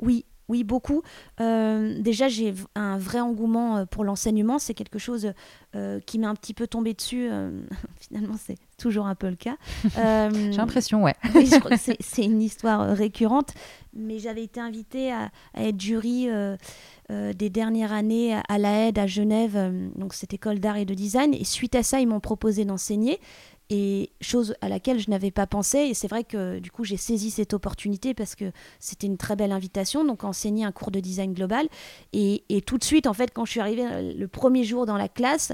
Oui, 0.00 0.24
oui, 0.48 0.62
beaucoup. 0.62 1.02
Euh, 1.40 1.94
déjà, 2.00 2.28
j'ai 2.28 2.54
un 2.74 2.98
vrai 2.98 3.20
engouement 3.20 3.78
euh, 3.78 3.84
pour 3.86 4.04
l'enseignement. 4.04 4.58
C'est 4.58 4.74
quelque 4.74 4.98
chose 4.98 5.32
euh, 5.74 6.00
qui 6.00 6.18
m'est 6.18 6.26
un 6.26 6.34
petit 6.34 6.54
peu 6.54 6.66
tombé 6.66 6.92
dessus. 6.92 7.30
finalement, 8.00 8.34
c'est 8.38 8.58
toujours 8.76 9.06
un 9.06 9.14
peu 9.14 9.28
le 9.28 9.36
cas. 9.36 9.56
j'ai 9.84 10.56
l'impression, 10.56 11.02
ouais. 11.02 11.14
c'est 12.00 12.24
une 12.24 12.42
histoire 12.42 12.94
récurrente. 12.94 13.54
Mais 13.94 14.18
j'avais 14.18 14.42
été 14.42 14.60
invitée 14.60 15.12
à, 15.12 15.30
être 15.54 15.80
jury 15.80 16.28
des 17.08 17.50
dernières 17.50 17.92
années 17.92 18.34
à 18.48 18.58
la 18.58 18.88
à 18.88 19.06
Genève, 19.06 19.72
donc 19.94 20.14
cette 20.14 20.34
école 20.34 20.58
d'art 20.58 20.76
et 20.76 20.84
de 20.84 20.94
design. 20.94 21.32
Et 21.32 21.44
suite 21.44 21.76
à 21.76 21.84
ça, 21.84 22.00
ils 22.00 22.08
m'ont 22.08 22.18
proposé 22.18 22.64
d'enseigner 22.64 23.20
et 23.74 24.10
chose 24.20 24.54
à 24.60 24.68
laquelle 24.68 25.00
je 25.00 25.10
n'avais 25.10 25.32
pas 25.32 25.48
pensé. 25.48 25.78
Et 25.78 25.94
c'est 25.94 26.06
vrai 26.06 26.22
que 26.22 26.60
du 26.60 26.70
coup, 26.70 26.84
j'ai 26.84 26.96
saisi 26.96 27.32
cette 27.32 27.54
opportunité 27.54 28.14
parce 28.14 28.36
que 28.36 28.52
c'était 28.78 29.08
une 29.08 29.16
très 29.16 29.34
belle 29.34 29.50
invitation, 29.50 30.04
donc 30.04 30.22
enseigner 30.22 30.64
un 30.64 30.70
cours 30.70 30.92
de 30.92 31.00
design 31.00 31.34
global. 31.34 31.66
Et, 32.12 32.44
et, 32.48 32.62
tout 32.62 32.78
de 32.78 32.84
suite, 32.84 33.08
en 33.08 33.14
fait, 33.14 33.32
quand 33.34 33.44
je 33.44 33.50
suis 33.50 33.60
arrivée 33.60 34.14
le 34.14 34.28
premier 34.28 34.62
jour 34.62 34.86
dans 34.86 34.96
la 34.96 35.08
classe, 35.08 35.52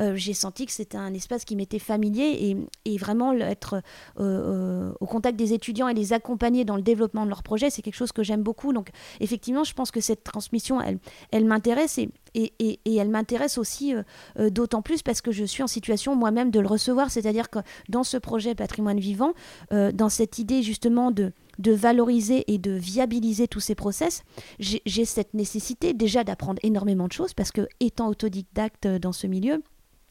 euh, 0.00 0.14
j'ai 0.16 0.34
senti 0.34 0.66
que 0.66 0.72
c'était 0.72 0.96
un 0.96 1.12
espace 1.14 1.44
qui 1.44 1.56
m'était 1.56 1.78
familier 1.78 2.56
et, 2.84 2.98
vraiment 2.98 3.32
être 3.32 3.74
euh, 3.74 3.80
euh, 4.20 4.92
au 5.00 5.06
contact 5.06 5.38
des 5.38 5.54
étudiants 5.54 5.88
et 5.88 5.94
les 5.94 6.12
accompagner 6.12 6.64
dans 6.64 6.76
le 6.76 6.82
développement 6.82 7.24
de 7.24 7.30
leur 7.30 7.42
projet, 7.42 7.70
c'est 7.70 7.82
quelque 7.82 7.94
chose 7.94 8.12
que 8.12 8.22
j'aime 8.22 8.42
beaucoup. 8.42 8.72
Donc 8.72 8.90
effectivement, 9.20 9.64
je 9.64 9.72
pense 9.72 9.90
que 9.90 10.00
cette 10.00 10.22
transmission, 10.22 10.80
elle, 10.80 10.98
elle 11.30 11.46
m'intéresse 11.46 11.98
et, 11.98 12.10
et, 12.34 12.96
elle 12.96 13.08
m'intéresse 13.08 13.58
aussi 13.58 13.94
d'autant 14.38 14.82
plus 14.82 15.02
parce 15.02 15.20
que 15.20 15.32
je 15.32 15.44
suis 15.44 15.62
en 15.62 15.66
situation 15.66 16.14
moi-même 16.14 16.50
de 16.50 16.60
le 16.60 16.66
recevoir, 16.68 17.10
c'est-à-dire 17.10 17.48
que 17.48 17.60
dans 17.88 18.04
ce 18.04 18.18
projet 18.18 18.54
patrimoine 18.54 19.00
vivant, 19.00 19.32
dans 19.70 20.08
cette 20.08 20.38
idée 20.38 20.62
justement 20.62 21.10
de 21.10 21.32
de 21.58 21.72
valoriser 21.72 22.50
et 22.52 22.58
de 22.58 22.70
viabiliser 22.70 23.46
tous 23.46 23.60
ces 23.60 23.74
process, 23.74 24.22
j'ai 24.58 25.04
cette 25.04 25.34
nécessité 25.34 25.92
déjà 25.92 26.24
d'apprendre 26.24 26.58
énormément 26.62 27.06
de 27.06 27.12
choses 27.12 27.34
parce 27.34 27.52
que 27.52 27.68
étant 27.80 28.08
autodidacte 28.08 28.86
dans 28.86 29.12
ce 29.12 29.26
milieu, 29.26 29.62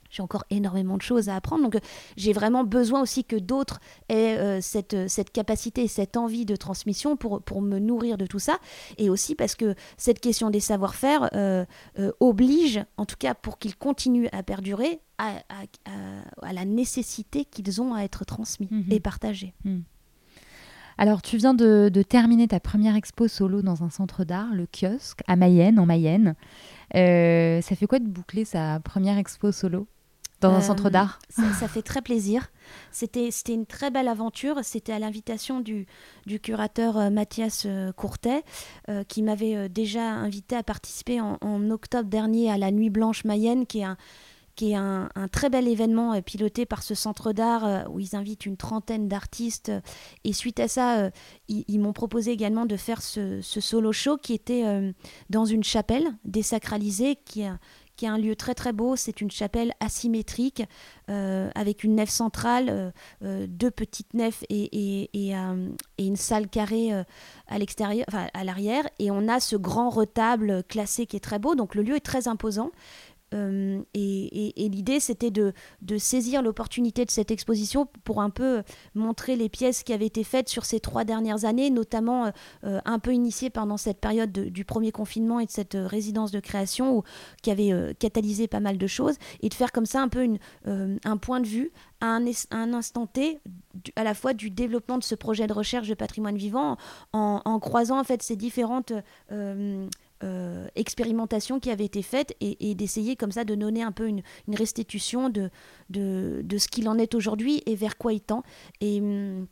j'ai 0.10 0.24
encore 0.24 0.44
énormément 0.50 0.98
de 0.98 1.02
choses 1.02 1.30
à 1.30 1.36
apprendre. 1.36 1.64
Donc, 1.64 1.76
euh, 1.76 1.80
j'ai 2.18 2.34
vraiment 2.34 2.64
besoin 2.64 3.02
aussi 3.02 3.24
que 3.24 3.36
d'autres 3.36 3.80
aient 4.10 4.38
euh, 4.38 4.60
cette, 4.62 4.94
euh, 4.94 5.06
cette 5.08 5.32
capacité, 5.32 5.88
cette 5.88 6.18
envie 6.18 6.46
de 6.46 6.56
transmission 6.56 7.16
pour, 7.16 7.42
pour 7.42 7.62
me 7.62 7.80
nourrir 7.80 8.18
de 8.18 8.26
tout 8.26 8.40
ça. 8.40 8.58
Et 8.98 9.10
aussi 9.10 9.36
parce 9.36 9.56
que 9.56 9.76
cette 9.98 10.20
question 10.20 10.50
des 10.50 10.60
savoir-faire 10.60 11.30
oblige, 12.20 12.84
en 12.98 13.06
tout 13.06 13.16
cas 13.18 13.34
pour 13.34 13.60
qu'ils 13.60 13.76
continuent 13.76 14.28
à 14.32 14.44
perdurer, 14.44 15.02
à, 15.18 15.44
à, 16.42 16.54
la 16.54 16.66
nécessité 16.66 17.46
qu'ils 17.46 17.82
ont 17.82 17.94
à 17.94 18.04
être 18.04 18.26
transmis 18.26 18.68
mhm. 18.72 18.86
et 18.90 19.00
partagés. 19.00 19.54
Mhm. 19.66 19.84
Alors, 20.98 21.22
tu 21.22 21.38
viens 21.38 21.54
de, 21.54 21.90
de, 21.94 22.02
terminer 22.02 22.48
ta 22.48 22.60
première 22.60 22.96
expo 22.96 23.28
solo 23.28 23.62
dans 23.62 23.84
un 23.84 23.90
centre 23.90 24.26
d'art, 24.26 24.54
le 24.54 24.66
kiosque, 24.66 25.22
à 25.28 25.36
Mayenne, 25.36 25.80
en 25.80 25.86
Mayenne. 25.86 26.36
ça 26.94 27.76
fait 27.76 27.88
quoi 27.88 28.00
de 28.00 28.08
boucler 28.08 28.44
sa 28.46 28.80
première 28.82 29.18
expo 29.18 29.52
solo? 29.52 29.88
Dans 30.42 30.54
un 30.54 30.62
centre 30.62 30.88
euh, 30.88 30.90
d'art. 30.90 31.20
Ça, 31.30 31.68
fait 31.68 31.82
très 31.82 32.02
plaisir. 32.02 32.52
C'était 32.92 33.30
une 33.48 33.66
très 33.66 33.92
belle 33.92 34.08
aventure. 34.08 34.60
C'était 34.64 34.94
à 34.94 35.00
l'invitation 35.00 35.60
du, 35.60 35.86
du, 36.26 36.40
curateur 36.40 36.98
euh, 36.98 37.10
Mathias 37.10 37.64
euh, 37.66 37.92
Courtet, 37.92 38.44
qui 39.08 39.22
m'avait 39.22 39.70
déjà 39.70 40.04
invité 40.04 40.56
à 40.56 40.64
participer 40.64 41.22
en, 41.22 41.70
octobre 41.70 42.10
dernier 42.10 42.52
à 42.52 42.58
la 42.58 42.72
Nuit 42.72 42.90
Blanche 42.90 43.24
Mayenne, 43.24 43.66
qui 43.66 43.80
est 43.80 43.84
un, 43.84 43.98
qui 44.56 44.72
est 44.72 44.76
un, 44.76 45.10
très 45.32 45.50
bel 45.50 45.68
événement 45.68 46.20
piloté 46.22 46.66
par 46.66 46.84
ce 46.84 46.96
centre 46.96 47.32
d'art 47.32 47.90
où 47.92 48.00
ils 48.00 48.16
invitent 48.16 48.46
une 48.46 48.58
trentaine 48.58 49.08
d'artistes. 49.08 49.72
Et 50.24 50.34
suite 50.34 50.60
à 50.60 50.68
ça, 50.68 51.12
ils, 51.48 51.80
m'ont 51.80 51.94
proposé 51.94 52.32
également 52.32 52.66
de 52.66 52.76
faire 52.78 53.02
ce, 53.02 53.42
ce 53.42 53.62
solo 53.62 53.92
show 53.92 54.18
qui 54.18 54.34
était 54.34 54.94
dans 55.30 55.46
une 55.46 55.64
chapelle 55.64 56.08
désacralisée, 56.26 57.18
qui 57.24 57.42
est 57.42 57.52
qui 58.00 58.06
est 58.06 58.10
un 58.10 58.18
lieu 58.18 58.38
très 58.38 58.56
très 58.56 58.72
beau. 58.72 58.96
C'est 58.96 59.20
une 59.20 59.30
chapelle 59.30 59.74
asymétrique 59.82 60.64
euh, 61.10 61.50
avec 61.54 61.84
une 61.84 61.96
nef 61.96 62.10
centrale, 62.10 62.68
euh, 62.70 62.92
euh, 63.26 63.46
deux 63.46 63.72
petites 63.72 64.14
nefs 64.14 64.46
et, 64.50 65.10
une 65.98 66.16
salle 66.16 66.48
carrée 66.48 66.94
à 66.94 67.06
à 67.50 68.44
l'arrière. 68.46 68.88
Et 69.00 69.12
on 69.12 69.28
a 69.28 69.42
ce 69.42 69.58
grand 69.58 69.90
retable 69.90 70.64
classé 70.64 71.08
qui 71.08 71.18
est 71.18 71.20
très 71.20 71.40
beau. 71.40 71.56
Donc 71.56 71.76
le 71.76 71.84
lieu 71.84 71.98
est 71.98 72.06
très 72.06 72.30
imposant. 72.30 72.72
Euh, 73.34 73.82
et, 73.94 74.70
l'idée, 74.70 75.00
c'était 75.00 75.32
de, 75.32 75.54
saisir 75.98 76.42
l'opportunité 76.42 77.06
de 77.06 77.12
cette 77.12 77.32
exposition 77.32 77.88
pour 78.04 78.22
un 78.22 78.30
peu 78.30 78.64
montrer 78.96 79.36
les 79.36 79.50
pièces 79.50 79.84
qui 79.84 79.94
avaient 79.94 80.06
été 80.06 80.24
faites 80.24 80.50
sur 80.50 80.66
ces 80.66 80.80
trois 80.80 81.04
dernières 81.04 81.46
années, 81.46 81.70
notamment 81.70 82.32
euh, 82.64 82.80
un 82.86 83.00
peu 83.00 83.14
initiées 83.14 83.50
pendant 83.50 83.78
cette 83.78 84.00
période 84.00 84.32
du 84.32 84.66
premier 84.66 84.92
confinement 84.92 85.40
et 85.40 85.46
de 85.46 85.52
cette 85.52 85.76
euh, 85.76 85.88
résidence 85.88 86.32
de 86.32 86.40
création 86.40 87.04
qui 87.42 87.52
avait 87.52 87.96
catalysé 88.00 88.48
pas 88.48 88.60
mal 88.60 88.78
de 88.78 88.88
choses, 88.88 89.16
et 89.42 89.50
de 89.50 89.54
faire 89.54 89.72
comme 89.72 89.86
ça 89.86 90.02
un 90.02 90.08
peu 90.08 90.28
un 90.66 91.18
point 91.18 91.40
de 91.40 91.48
vue 91.48 91.72
à 92.02 92.08
un, 92.16 92.26
un, 92.52 92.74
instant 92.74 93.08
T, 93.08 93.40
à 93.96 94.04
la 94.04 94.14
fois 94.14 94.34
du 94.34 94.50
développement 94.50 94.98
de 94.98 95.04
ce 95.04 95.16
projet 95.16 95.48
de 95.48 95.54
recherche 95.54 95.88
de 95.88 95.94
patrimoine 95.94 96.38
vivant, 96.38 96.78
en, 97.14 97.60
croisant 97.60 98.00
en 98.00 98.04
fait 98.04 98.22
ces 98.24 98.36
différentes 98.36 98.94
euh, 100.24 100.68
expérimentation 100.76 101.60
qui 101.60 101.72
avait 101.72 101.86
été 101.86 102.02
faite 102.02 102.36
et, 102.42 102.76
d'essayer 102.76 103.16
comme 103.16 103.32
ça 103.32 103.46
de 103.46 103.56
donner 103.56 103.84
un 103.84 103.94
peu 103.94 104.08
une, 104.08 104.22
restitution 104.54 105.30
de, 105.30 105.50
de, 105.90 106.58
ce 106.58 106.68
qu'il 106.68 106.90
en 106.90 106.98
est 106.98 107.16
aujourd'hui 107.16 107.64
et 107.66 107.76
vers 107.76 107.98
quoi 107.98 108.12
il 108.12 108.22
tend. 108.22 108.44
Et, 108.82 109.00
hum, 109.00 109.48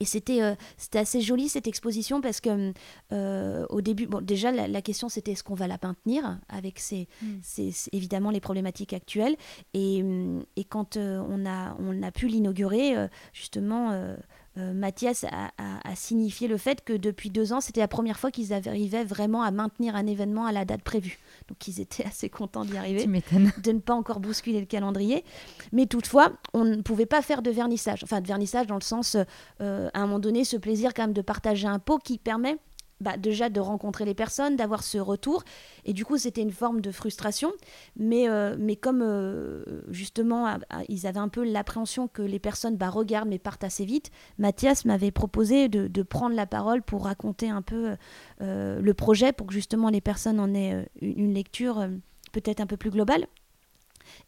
et 0.00 0.04
c'était 0.04 0.42
euh, 0.42 0.54
assez 0.94 1.20
joli 1.20 1.48
cette 1.48 1.66
exposition 1.66 2.20
parce 2.20 2.40
que 2.40 2.72
euh, 3.12 3.66
au 3.70 3.80
début, 3.80 4.06
bon, 4.06 4.20
déjà 4.20 4.52
la, 4.52 4.82
question 4.82 5.08
c'était 5.08 5.32
est-ce 5.32 5.42
qu'on 5.42 5.54
va 5.54 5.66
la 5.66 5.78
maintenir 5.82 6.38
avec 6.48 6.78
ces, 6.78 7.08
mmh. 7.22 7.70
évidemment 7.92 8.30
les 8.30 8.40
problématiques 8.40 8.92
actuelles. 8.92 9.36
Et, 9.72 10.02
hum, 10.02 10.44
et 10.56 10.64
quand 10.64 10.96
on, 10.96 11.46
a, 11.46 11.76
on 11.80 12.02
a 12.02 12.12
pu 12.12 12.28
l'inaugurer, 12.28 12.94
justement, 13.32 14.16
euh, 14.56 14.72
Mathias 14.72 15.24
a, 15.24 15.50
signifié 15.96 16.48
le 16.48 16.56
fait 16.56 16.82
que 16.84 16.92
depuis 16.92 17.30
deux 17.30 17.52
ans, 17.52 17.60
c'était 17.60 17.80
la 17.80 17.88
première 17.88 18.18
fois 18.18 18.30
qu'ils 18.30 18.52
arrivaient 18.52 19.04
vraiment 19.04 19.42
à 19.42 19.50
maintenir 19.50 19.96
un 19.96 20.06
événement 20.06 20.46
à 20.46 20.52
la 20.52 20.64
date 20.64 20.82
prévue. 20.82 21.18
Donc 21.48 21.66
ils 21.68 21.80
étaient 21.80 22.04
assez 22.06 22.28
contents 22.28 22.64
d'y 22.64 22.76
arriver, 22.76 23.06
de 23.06 23.72
ne 23.72 23.78
pas 23.78 23.94
encore 23.94 24.20
bousculer 24.20 24.60
le 24.60 24.66
calendrier. 24.66 25.24
Mais 25.72 25.86
toutefois, 25.86 26.32
on 26.52 26.64
ne 26.64 26.82
pouvait 26.82 27.06
pas 27.06 27.22
faire 27.22 27.42
de 27.42 27.50
vernissage. 27.50 28.04
Enfin, 28.04 28.20
de 28.20 28.26
vernissage 28.26 28.66
dans 28.66 28.74
le 28.74 28.80
sens, 28.80 29.16
euh, 29.60 29.90
à 29.92 30.00
un 30.00 30.06
moment 30.06 30.18
donné, 30.18 30.44
ce 30.44 30.56
plaisir 30.56 30.94
quand 30.94 31.02
même 31.02 31.12
de 31.12 31.22
partager 31.22 31.66
un 31.66 31.78
pot 31.78 31.98
qui 31.98 32.18
permet 32.18 32.56
bah, 33.04 33.16
déjà 33.18 33.50
de 33.50 33.60
rencontrer 33.60 34.04
les 34.04 34.14
personnes, 34.14 34.56
d'avoir 34.56 34.82
ce 34.82 34.98
retour. 34.98 35.44
Et 35.84 35.92
du 35.92 36.04
coup, 36.04 36.16
c'était 36.16 36.40
une 36.40 36.50
forme 36.50 36.80
de 36.80 36.90
frustration. 36.90 37.52
Mais, 37.96 38.28
euh, 38.28 38.56
mais 38.58 38.76
comme 38.76 39.02
euh, 39.02 39.62
justement, 39.88 40.58
ils 40.88 41.06
avaient 41.06 41.20
un 41.20 41.28
peu 41.28 41.44
l'appréhension 41.44 42.08
que 42.08 42.22
les 42.22 42.38
personnes 42.38 42.76
bah, 42.76 42.88
regardent 42.88 43.28
mais 43.28 43.38
partent 43.38 43.64
assez 43.64 43.84
vite, 43.84 44.10
Mathias 44.38 44.86
m'avait 44.86 45.10
proposé 45.10 45.68
de, 45.68 46.02
prendre 46.02 46.34
la 46.34 46.46
parole 46.46 46.82
pour 46.82 47.04
raconter 47.04 47.50
un 47.50 47.62
peu 47.62 47.96
euh, 48.40 48.80
le 48.80 48.94
projet, 48.94 49.32
pour 49.32 49.46
que 49.46 49.52
justement 49.52 49.90
les 49.90 50.00
personnes 50.00 50.40
en 50.40 50.54
aient 50.54 50.86
une 51.00 51.34
lecture 51.34 51.86
peut-être 52.32 52.60
un 52.60 52.66
peu 52.66 52.76
plus 52.76 52.90
globale. 52.90 53.26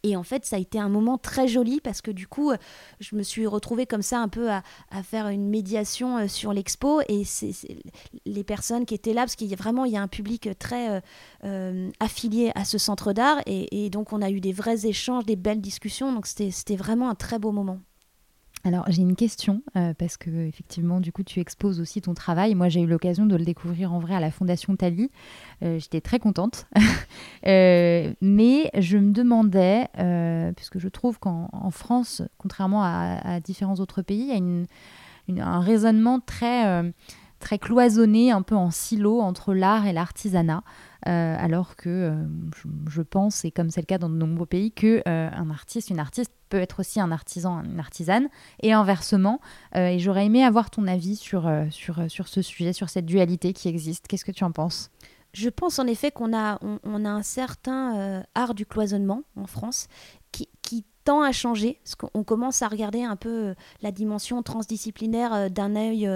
Et 0.03 0.17
en 0.17 0.23
fait, 0.23 0.45
ça 0.45 0.57
a 0.57 0.59
été 0.59 0.79
un 0.79 0.89
moment 0.89 1.19
très 1.19 1.49
joli 1.49 1.81
parce 1.81 2.01
que 2.01 2.11
du 2.11 2.27
coup, 2.27 2.53
je 3.01 3.17
me 3.17 3.23
suis 3.23 3.47
retrouvée 3.47 3.87
comme 3.87 4.03
ça 4.03 4.21
un 4.21 4.29
peu 4.29 4.51
à, 4.51 4.63
faire 5.03 5.29
une 5.29 5.49
médiation 5.49 6.19
euh, 6.19 6.29
sur 6.29 6.53
l'expo 6.53 7.01
et 7.09 7.25
c'est 7.25 7.53
les 8.25 8.45
personnes 8.45 8.87
qui 8.87 8.95
étaient 8.95 9.13
là, 9.13 9.23
parce 9.23 9.37
qu'il 9.37 9.49
y 9.49 9.53
a 9.53 9.57
vraiment 9.57 9.85
il 9.85 9.93
y 9.93 9.97
a 9.97 10.03
un 10.03 10.09
public 10.09 10.49
très 10.59 10.91
euh, 10.91 11.01
euh, 11.45 11.91
affilié 12.01 12.51
à 12.55 12.65
ce 12.65 12.79
centre 12.79 13.13
d'art 13.13 13.41
et, 13.47 13.85
et, 13.85 13.91
donc 13.91 14.13
on 14.13 14.23
a 14.23 14.31
eu 14.31 14.41
des 14.41 14.53
vrais 14.53 14.87
échanges, 14.87 15.25
des 15.25 15.37
belles 15.37 15.61
discussions. 15.61 16.13
Donc 16.13 16.27
c'était 16.27 16.77
vraiment 16.77 17.09
un 17.09 17.15
très 17.15 17.39
beau 17.39 17.53
moment. 17.53 17.79
Alors 18.67 18.85
j'ai 18.89 19.03
une 19.03 19.15
question 19.15 19.63
euh, 19.77 19.95
parce 19.97 20.17
que 20.17 20.29
effectivement 20.29 20.99
du 20.99 21.13
coup 21.13 21.23
tu 21.23 21.39
exposes 21.39 21.81
aussi 21.81 22.03
ton 22.03 22.15
travail. 22.15 22.57
Moi 22.57 22.69
j'ai 22.69 22.81
eu 22.81 22.87
l'occasion 22.89 23.25
de 23.25 23.37
le 23.37 23.45
découvrir 23.45 23.93
en 23.93 24.01
vrai 24.01 24.17
à 24.17 24.19
la 24.19 24.33
Fondation 24.33 24.75
Tali. 24.75 25.09
Euh, 25.63 25.79
j'étais 25.79 26.01
très 26.01 26.19
contente, 26.19 26.67
euh, 27.47 28.13
mais 28.21 28.73
je 28.77 28.99
me 28.99 29.13
demandais 29.13 29.87
puisque 30.57 30.81
je 30.81 30.89
trouve 30.89 31.21
qu'en 31.21 31.71
France, 31.71 32.23
contrairement 32.39 32.83
à, 32.83 33.39
différents 33.39 33.77
autres 33.77 34.03
pays, 34.03 34.33
il 35.29 35.37
y 35.37 35.41
a 35.41 35.47
un 35.47 35.61
raisonnement 35.61 36.19
très 36.19 36.93
très 37.39 37.59
cloisonné, 37.61 38.33
un 38.33 38.43
peu 38.43 38.57
en 38.57 38.73
silo 38.73 39.21
entre 39.21 39.55
l'art 39.55 39.87
et 39.87 39.93
l'artisanat. 39.93 40.65
Alors 41.07 41.77
que 41.77 42.13
je, 42.89 43.03
pense, 43.03 43.45
et 43.45 43.51
comme 43.51 43.71
c'est 43.71 43.81
le 43.81 43.87
cas 43.87 43.99
dans 43.99 44.09
de 44.09 44.15
nombreux 44.15 44.47
pays, 44.47 44.73
que 44.73 45.03
un 45.07 45.51
artiste, 45.51 45.91
une 45.91 46.01
artiste 46.01 46.33
peut 46.49 46.59
être 46.59 46.81
aussi 46.81 47.01
un 47.01 47.11
artisan, 47.11 47.63
une 47.63 47.81
artisane, 47.81 48.29
et 48.63 48.73
inversement. 48.73 49.41
Euh, 49.75 49.89
et 49.89 49.99
j'aurais 49.99 50.27
aimé 50.27 50.45
avoir 50.45 50.71
ton 50.71 50.87
avis 50.87 51.17
sur, 51.17 51.47
euh, 51.47 51.67
sur, 51.71 52.01
euh, 52.01 52.09
sur 52.09 52.29
ce 52.29 52.43
sujet, 52.43 52.73
sur 52.73 52.89
cette 52.89 53.07
dualité 53.07 53.53
qui 53.53 53.69
existe. 53.69 54.07
Qu'est-ce 54.07 54.25
que 54.25 54.33
tu 54.33 54.45
en 54.45 54.53
penses? 54.53 54.91
Je 55.33 55.49
pense 55.49 55.79
en 55.79 55.87
effet 55.87 56.11
qu'on 56.11 56.35
a, 56.35 56.59
on, 56.63 57.05
a 57.05 57.11
un 57.11 57.23
certain 57.23 58.25
art 58.35 58.55
du 58.55 58.65
cloisonnement 58.65 59.23
en 59.37 59.47
France 59.47 59.87
qui, 60.33 60.49
qui 60.63 60.87
tend 61.05 61.21
à 61.21 61.31
changer, 61.31 61.79
parce 61.85 61.95
qu'on 61.95 62.25
commence 62.25 62.63
à 62.63 62.69
regarder 62.69 63.03
un 63.03 63.17
peu 63.17 63.55
la 63.83 63.93
dimension 63.93 64.43
transdisciplinaire 64.43 65.51
d'un 65.51 65.77
œil 65.77 66.09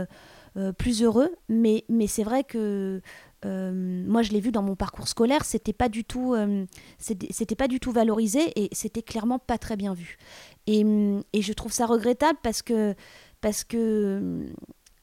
plus 0.78 1.03
heureux, 1.03 1.30
mais, 1.51 1.84
mais 1.91 2.07
c'est 2.07 2.22
vrai 2.22 2.45
que 2.45 3.03
euh, 3.47 3.72
moi 4.07 4.22
je 4.22 4.32
l'ai 4.32 4.41
vu 4.41 4.53
dans 4.53 4.62
mon 4.62 4.76
parcours 4.76 5.09
scolaire, 5.09 5.45
c'était 5.45 5.72
pas 5.72 5.88
du 5.88 6.05
tout, 6.05 6.34
euh, 6.34 6.66
c'était 6.99 7.55
pas 7.55 7.68
du 7.68 7.80
tout 7.80 7.93
valorisé 7.93 8.53
et 8.57 8.68
c'était 8.72 9.03
clairement 9.03 9.38
pas 9.38 9.59
très 9.59 9.76
bien 9.76 9.95
vu. 9.95 10.18
Et, 10.66 10.84
et, 11.32 11.43
je 11.43 11.53
trouve 11.53 11.72
ça 11.72 11.86
regrettable 11.86 12.38
parce 12.43 12.62
que 12.62 12.95
parce 13.41 13.64
que 13.64 14.47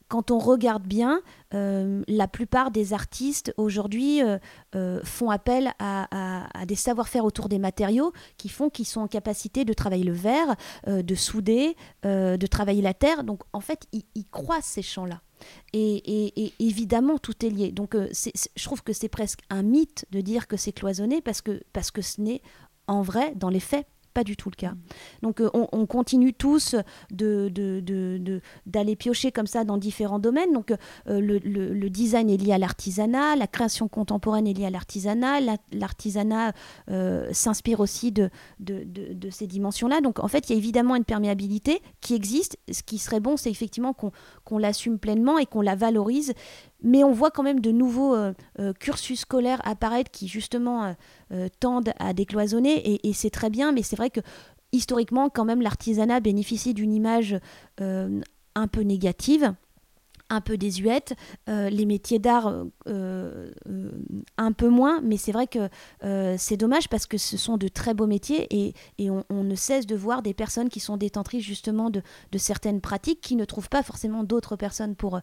quand 0.06 0.30
on 0.30 0.38
regarde 0.38 0.84
bien, 0.84 1.20
euh, 1.52 2.02
la 2.06 2.28
plupart 2.28 2.70
des 2.70 2.94
artistes 2.94 3.52
aujourd'hui 3.58 4.22
font 5.04 5.30
appel 5.30 5.72
à, 5.78 6.48
à, 6.58 6.64
des 6.64 6.76
savoir-faire 6.76 7.24
autour 7.24 7.48
des 7.48 7.58
matériaux 7.58 8.12
qui 8.38 8.48
font 8.48 8.70
qu'ils 8.70 8.86
sont 8.86 9.00
en 9.00 9.08
capacité 9.08 9.64
de 9.64 9.72
travailler 9.74 10.04
le 10.04 10.12
verre, 10.12 10.54
de 10.86 11.14
souder, 11.14 11.76
de 12.04 12.46
travailler 12.46 12.80
la 12.80 12.94
terre. 12.94 13.24
Donc 13.24 13.42
en 13.52 13.60
fait, 13.60 13.86
ils, 13.92 14.04
ils 14.14 14.28
croisent 14.28 14.64
ces 14.64 14.82
champs-là. 14.82 15.20
Et, 15.72 16.52
évidemment, 16.58 17.18
tout 17.18 17.44
est 17.44 17.50
lié. 17.50 17.72
Donc, 17.72 17.94
euh, 17.94 18.08
je 18.12 18.64
trouve 18.64 18.82
que 18.82 18.92
c'est 18.92 19.08
presque 19.08 19.40
un 19.50 19.62
mythe 19.62 20.06
de 20.10 20.20
dire 20.20 20.46
que 20.46 20.56
c'est 20.56 20.72
cloisonné 20.72 21.20
parce 21.20 21.42
que, 21.42 21.62
parce 21.72 21.90
que 21.90 22.02
ce 22.02 22.20
n'est 22.20 22.42
en 22.86 23.02
vrai, 23.02 23.34
dans 23.36 23.50
les 23.50 23.60
faits, 23.60 23.86
pas 24.14 24.24
du 24.24 24.36
tout 24.36 24.50
le 24.50 24.56
cas. 24.56 24.72
Donc 25.22 25.40
euh, 25.40 25.50
on, 25.52 25.86
continue 25.86 26.32
tous 26.34 26.74
d'aller 27.10 27.50
de, 27.50 28.94
piocher 28.94 29.32
comme 29.32 29.46
ça 29.46 29.64
dans 29.64 29.76
différents 29.76 30.18
domaines. 30.18 30.52
Donc 30.52 30.72
euh, 31.08 31.20
le, 31.20 31.88
design 31.88 32.30
est 32.30 32.36
lié 32.36 32.52
à 32.52 32.58
l'artisanat, 32.58 33.36
la 33.36 33.46
création 33.46 33.88
contemporaine 33.88 34.46
est 34.46 34.52
liée 34.52 34.66
à 34.66 34.70
l'artisanat, 34.70 35.40
l'artisanat 35.72 36.52
euh, 36.90 37.28
s'inspire 37.32 37.80
aussi 37.80 38.12
de, 38.12 38.30
ces 39.30 39.46
dimensions-là. 39.46 40.00
Donc 40.00 40.18
en 40.18 40.28
fait, 40.28 40.48
il 40.48 40.52
y 40.52 40.54
a 40.54 40.58
évidemment 40.58 40.96
une 40.96 41.04
perméabilité 41.04 41.80
qui 42.00 42.14
existe. 42.14 42.58
Ce 42.70 42.82
qui 42.82 42.98
serait 42.98 43.20
bon, 43.20 43.36
c'est 43.36 43.50
effectivement 43.50 43.92
qu'on 43.92 44.58
l'assume 44.58 44.98
pleinement 44.98 45.38
et 45.38 45.46
qu'on 45.46 45.60
la 45.60 45.74
valorise 45.74 46.34
mais 46.82 47.04
on 47.04 47.12
voit 47.12 47.30
quand 47.30 47.42
même 47.42 47.60
de 47.60 47.72
nouveaux 47.72 48.14
euh, 48.14 48.32
euh, 48.60 48.72
cursus 48.72 49.20
scolaires 49.20 49.60
apparaître 49.64 50.10
qui 50.10 50.28
justement 50.28 50.94
euh, 51.32 51.48
tendent 51.60 51.92
à 51.98 52.12
décloisonner. 52.12 53.00
Et, 53.04 53.12
c'est 53.12 53.30
très 53.30 53.50
bien, 53.50 53.72
mais 53.72 53.82
c'est 53.82 53.96
vrai 53.96 54.10
que 54.10 54.20
historiquement 54.72 55.28
quand 55.28 55.44
même 55.44 55.62
l'artisanat 55.62 56.20
bénéficie 56.20 56.74
d'une 56.74 56.92
image 56.92 57.38
un 57.80 58.66
peu 58.70 58.82
négative 58.82 59.54
un 60.30 60.42
peu 60.42 60.58
désuète, 60.58 61.14
les 61.46 61.86
métiers 61.86 62.18
d'art 62.18 62.66
un 62.86 64.52
peu 64.52 64.68
moins, 64.68 65.00
mais 65.00 65.16
c'est 65.16 65.32
vrai 65.32 65.46
que 65.46 65.70
c'est 66.36 66.58
dommage 66.58 66.90
parce 66.90 67.06
que 67.06 67.16
ce 67.16 67.38
sont 67.38 67.56
de 67.56 67.66
très 67.66 67.94
beaux 67.94 68.06
métiers 68.06 68.46
et, 68.50 68.74
on, 69.10 69.24
ne 69.30 69.54
cesse 69.54 69.86
de 69.86 69.96
voir 69.96 70.20
des 70.20 70.34
personnes 70.34 70.68
qui 70.68 70.80
sont 70.80 70.98
détentrices 70.98 71.44
justement 71.44 71.88
de 71.88 72.02
certaines 72.36 72.82
pratiques 72.82 73.22
qui 73.22 73.36
ne 73.36 73.46
trouvent 73.46 73.70
pas 73.70 73.82
forcément 73.82 74.22
d'autres 74.22 74.56
personnes 74.56 74.94
pour, 74.94 75.18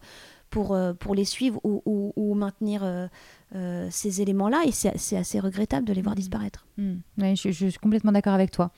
pour, 0.50 0.74
euh, 0.74 0.92
pour 0.92 1.14
les 1.14 1.24
suivre 1.24 1.60
ou, 1.64 2.12
ou, 2.16 2.34
maintenir 2.34 2.82
euh, 2.84 3.06
euh, 3.54 3.88
ces 3.90 4.20
éléments-là. 4.20 4.62
Et 4.66 4.72
c'est 4.72 5.16
assez 5.16 5.40
regrettable 5.40 5.86
de 5.86 5.92
les 5.92 6.02
voir 6.02 6.14
mm. 6.14 6.18
disparaître. 6.18 6.66
Mm. 6.78 6.94
je, 7.34 7.50
suis 7.50 7.72
complètement 7.74 8.12
d'accord 8.12 8.34
avec 8.34 8.50
toi. 8.50 8.70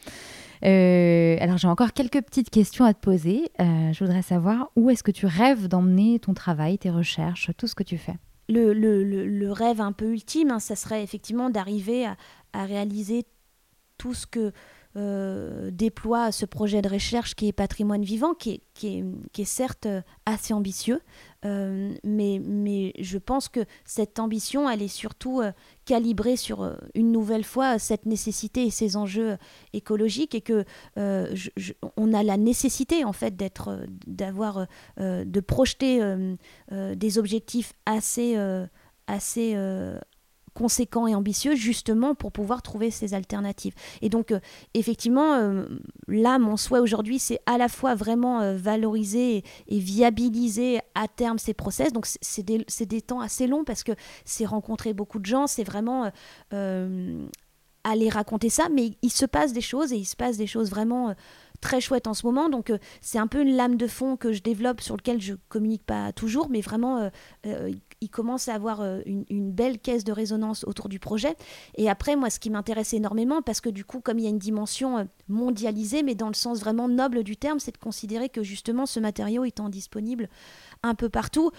alors 0.63 1.59
j'ai 1.59 1.69
encore 1.69 1.93
quelques 1.93 2.23
petites 2.23 2.51
questions 2.51 2.85
à 2.85 2.95
te 2.95 3.01
poser. 3.01 3.51
je 3.59 3.99
voudrais 4.05 4.23
savoir 4.23 4.71
où 4.77 4.91
est-ce 4.91 5.03
que 5.03 5.11
tu 5.11 5.27
rêves 5.27 5.69
d'emmener 5.69 6.19
ton 6.19 6.35
travail, 6.35 6.79
tes 6.79 6.91
recherches, 6.91 7.51
tout 7.57 7.67
ce 7.67 7.75
que 7.75 7.85
tu 7.85 7.99
fais? 7.99 8.17
Le, 8.51 8.73
le, 8.73 9.05
le, 9.05 9.53
rêve 9.53 9.83
un 9.83 9.93
peu 9.93 10.11
ultime, 10.11 10.51
hein, 10.51 10.59
ça 10.59 10.75
serait 10.75 11.03
effectivement 11.03 11.51
d'arriver 11.51 12.07
à, 12.07 12.17
à, 12.55 12.65
réaliser 12.65 13.27
tout 13.99 14.15
ce 14.15 14.27
que 14.27 14.53
déploie 15.71 16.33
ce 16.33 16.45
projet 16.45 16.83
de 16.83 16.89
recherche 16.89 17.35
qui 17.35 17.49
est 17.49 17.53
patrimoine 17.53 18.03
vivant, 18.03 18.35
qui 18.35 18.51
est, 18.51 19.05
qui 19.33 19.43
est 19.43 19.45
certes 19.45 19.87
assez 20.27 20.53
ambitieux, 20.55 21.01
euh, 21.45 21.95
mais, 22.03 22.41
mais 22.45 22.93
je 22.99 23.17
pense 23.17 23.49
que 23.49 23.61
cette 23.85 24.19
ambition, 24.19 24.69
elle 24.69 24.83
est 24.83 24.89
surtout 24.89 25.41
euh, 25.41 25.53
calibrée 25.85 26.37
sur 26.37 26.63
euh, 26.63 26.75
une 26.95 27.13
nouvelle 27.13 27.45
fois 27.45 27.79
cette 27.79 28.07
nécessité 28.07 28.67
et 28.67 28.71
ces 28.71 28.97
enjeux 28.97 29.39
écologiques 29.73 30.35
et 30.35 30.41
que 30.41 30.65
on 30.97 32.13
a 32.13 32.23
la 32.23 32.37
nécessité 32.37 33.05
en 33.05 33.13
fait 33.13 33.37
d'être, 33.37 33.81
d'avoir, 34.07 34.67
de 34.99 35.41
projeter 35.41 36.01
des 36.71 37.19
objectifs 37.19 37.73
assez, 37.87 38.37
assez 39.07 39.57
conséquent 40.59 41.07
et 41.07 41.15
ambitieux 41.15 41.55
justement 41.55 42.17
pour 42.17 42.33
pouvoir 42.33 42.63
trouver 42.63 42.91
ces 42.91 43.15
alternatives. 43.15 43.75
Et 44.03 44.09
donc 44.09 44.33
euh, 44.33 44.41
effectivement, 44.75 45.35
euh, 45.35 45.67
là, 46.09 46.41
mon 46.41 46.57
souhait 46.57 46.81
aujourd'hui, 46.81 47.21
c'est 47.21 47.39
à 47.47 47.59
la 47.59 47.69
fois 47.69 47.95
vraiment 47.95 48.41
euh, 48.41 48.57
valoriser 48.57 49.45
et, 49.69 49.79
viabiliser 49.79 50.81
à 50.97 51.07
terme 51.07 51.39
ces 51.39 51.55
process. 51.55 51.93
Donc 51.93 52.07
c'est 52.07 52.43
des, 52.43 53.03
temps 53.03 53.21
assez 53.21 53.47
longs 53.47 53.63
parce 53.63 53.85
que 53.85 53.93
c'est 54.25 54.45
rencontrer 54.47 54.95
beaucoup 54.95 55.21
de 55.21 55.27
gens, 55.27 55.47
c'est 55.47 55.63
vraiment 55.63 56.11
aller 57.85 58.09
raconter 58.09 58.49
ça, 58.49 58.69
mais 58.69 58.97
il 59.03 59.13
se 59.13 59.25
passe 59.25 59.53
des 59.53 59.61
choses 59.61 59.93
et 59.93 59.97
il 59.97 60.05
se 60.05 60.17
passe 60.17 60.37
des 60.37 60.49
choses 60.49 60.71
vraiment 60.71 61.15
très 61.61 61.81
chouette 61.81 62.09
en 62.09 62.15
ce 62.15 62.27
moment. 62.27 62.49
Donc 62.49 62.73
c'est 63.01 63.19
un 63.19 63.29
peu 63.29 63.41
une 63.41 63.55
lame 63.55 63.77
de 63.77 63.87
fond 63.87 64.17
que 64.17 64.33
je 64.33 64.43
développe 64.43 64.81
sur 64.81 64.97
lequel 64.97 65.21
je 65.21 65.35
communique 65.49 65.87
pas 65.87 66.13
toujours, 66.13 66.49
mais 66.51 66.61
vraiment 66.61 67.11
il 68.01 68.09
commence 68.09 68.49
à 68.49 68.55
avoir 68.55 68.83
une, 69.07 69.53
belle 69.53 69.79
caisse 69.79 70.05
de 70.05 70.13
résonance 70.13 70.65
autour 70.65 70.89
du 70.89 70.99
projet. 70.99 71.37
Et 71.77 71.89
après, 71.91 72.17
moi, 72.17 72.31
ce 72.31 72.39
qui 72.39 72.51
m'intéresse 72.51 72.93
énormément, 72.93 73.43
parce 73.43 73.61
que 73.61 73.69
du 73.69 73.85
coup, 73.85 74.01
comme 74.01 74.19
il 74.19 74.25
y 74.25 74.27
a 74.27 74.31
une 74.31 74.39
dimension 74.39 75.09
mondialisée, 75.29 76.03
mais 76.03 76.15
dans 76.15 76.29
le 76.29 76.35
sens 76.35 76.61
vraiment 76.61 76.89
noble 76.89 77.25
du 77.25 77.37
terme, 77.37 77.59
c'est 77.59 77.73
de 77.73 77.79
considérer 77.79 78.29
que 78.29 78.43
justement 78.43 78.87
ce 78.87 79.01
matériau 79.01 79.45
étant 79.45 79.69
disponible 79.69 80.29
un 80.83 80.95
peu 80.95 81.09
partout, 81.09 81.51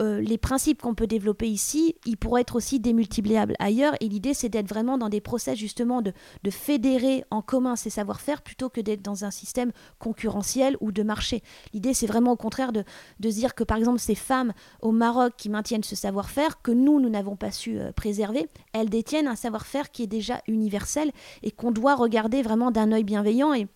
euh, 0.00 0.20
les 0.20 0.38
principes 0.38 0.82
qu'on 0.82 0.94
peut 0.94 1.06
développer 1.06 1.48
ici, 1.48 1.96
ils 2.06 2.16
pourraient 2.16 2.42
être 2.42 2.56
aussi 2.56 2.78
démultipliables 2.78 3.54
ailleurs. 3.58 3.94
Et 4.00 4.08
l'idée, 4.08 4.32
c'est 4.32 4.48
d'être 4.48 4.68
vraiment 4.68 4.96
dans 4.96 5.08
des 5.08 5.20
process 5.20 5.58
justement 5.58 6.02
de, 6.02 6.12
fédérer 6.50 7.24
en 7.30 7.42
commun 7.42 7.76
ces 7.76 7.90
savoir-faire 7.90 8.40
plutôt 8.42 8.70
que 8.70 8.80
d'être 8.80 9.02
dans 9.02 9.24
un 9.24 9.30
système 9.30 9.70
concurrentiel 9.98 10.76
ou 10.80 10.92
de 10.92 11.02
marché. 11.02 11.42
L'idée, 11.74 11.92
c'est 11.92 12.06
vraiment 12.06 12.32
au 12.32 12.36
contraire 12.36 12.72
de, 12.72 12.84
dire 13.20 13.54
que 13.54 13.64
par 13.64 13.76
exemple 13.76 13.98
ces 13.98 14.14
femmes 14.14 14.52
au 14.80 14.92
Maroc 14.92 15.34
qui 15.36 15.50
maintiennent 15.50 15.84
ce 15.84 15.94
savoir-faire, 15.94 16.62
que 16.62 16.70
nous, 16.70 17.00
nous 17.00 17.10
n'avons 17.10 17.36
pas 17.36 17.50
su 17.50 17.78
euh, 17.78 17.92
préserver, 17.92 18.48
elles 18.72 18.88
détiennent 18.88 19.28
un 19.28 19.36
savoir-faire 19.36 19.90
qui 19.90 20.02
est 20.04 20.08
déjà 20.08 20.40
universel 20.48 21.12
et 21.42 21.50
qu'on 21.50 21.70
doit 21.70 21.94
regarder 21.94 22.42
vraiment 22.42 22.70
d'un 22.70 22.92
œil 22.92 23.04
bienveillant. 23.04 23.52
Et 23.52 23.68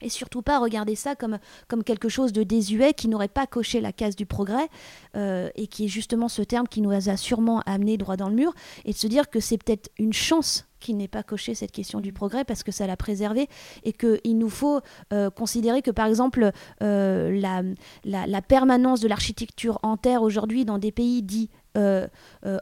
et 0.00 0.08
surtout 0.08 0.42
pas 0.42 0.58
regarder 0.58 0.94
ça 0.94 1.14
comme, 1.14 1.38
comme 1.68 1.82
quelque 1.82 2.08
chose 2.08 2.32
de 2.32 2.42
désuet 2.42 2.92
qui 2.94 3.08
n'aurait 3.08 3.28
pas 3.28 3.46
coché 3.46 3.80
la 3.80 3.92
case 3.92 4.16
du 4.16 4.26
progrès, 4.26 4.68
euh, 5.16 5.48
et 5.54 5.66
qui 5.66 5.86
est 5.86 5.88
justement 5.88 6.28
ce 6.28 6.42
terme 6.42 6.68
qui 6.68 6.80
nous 6.80 6.92
a 6.92 7.16
sûrement 7.16 7.60
amené 7.66 7.96
droit 7.96 8.16
dans 8.16 8.28
le 8.28 8.34
mur, 8.34 8.52
et 8.84 8.92
de 8.92 8.96
se 8.96 9.06
dire 9.06 9.30
que 9.30 9.40
c'est 9.40 9.58
peut-être 9.58 9.90
une 9.98 10.12
chance 10.12 10.66
qu'il 10.78 10.98
n'ait 10.98 11.08
pas 11.08 11.22
coché 11.22 11.54
cette 11.54 11.72
question 11.72 12.00
du 12.00 12.12
progrès 12.12 12.44
parce 12.44 12.62
que 12.62 12.70
ça 12.70 12.86
l'a 12.86 12.98
préservé 12.98 13.48
et 13.82 13.94
qu'il 13.94 14.36
nous 14.36 14.50
faut 14.50 14.80
euh, 15.12 15.30
considérer 15.30 15.80
que 15.80 15.90
par 15.90 16.06
exemple 16.06 16.50
euh, 16.82 17.40
la, 17.40 17.62
la, 18.04 18.42
permanence 18.42 19.00
de 19.00 19.08
l'architecture 19.08 19.78
en 19.82 19.96
terre 19.96 20.22
aujourd'hui 20.22 20.66
dans 20.66 20.78
des 20.78 20.92
pays 20.92 21.22
dits 21.22 21.50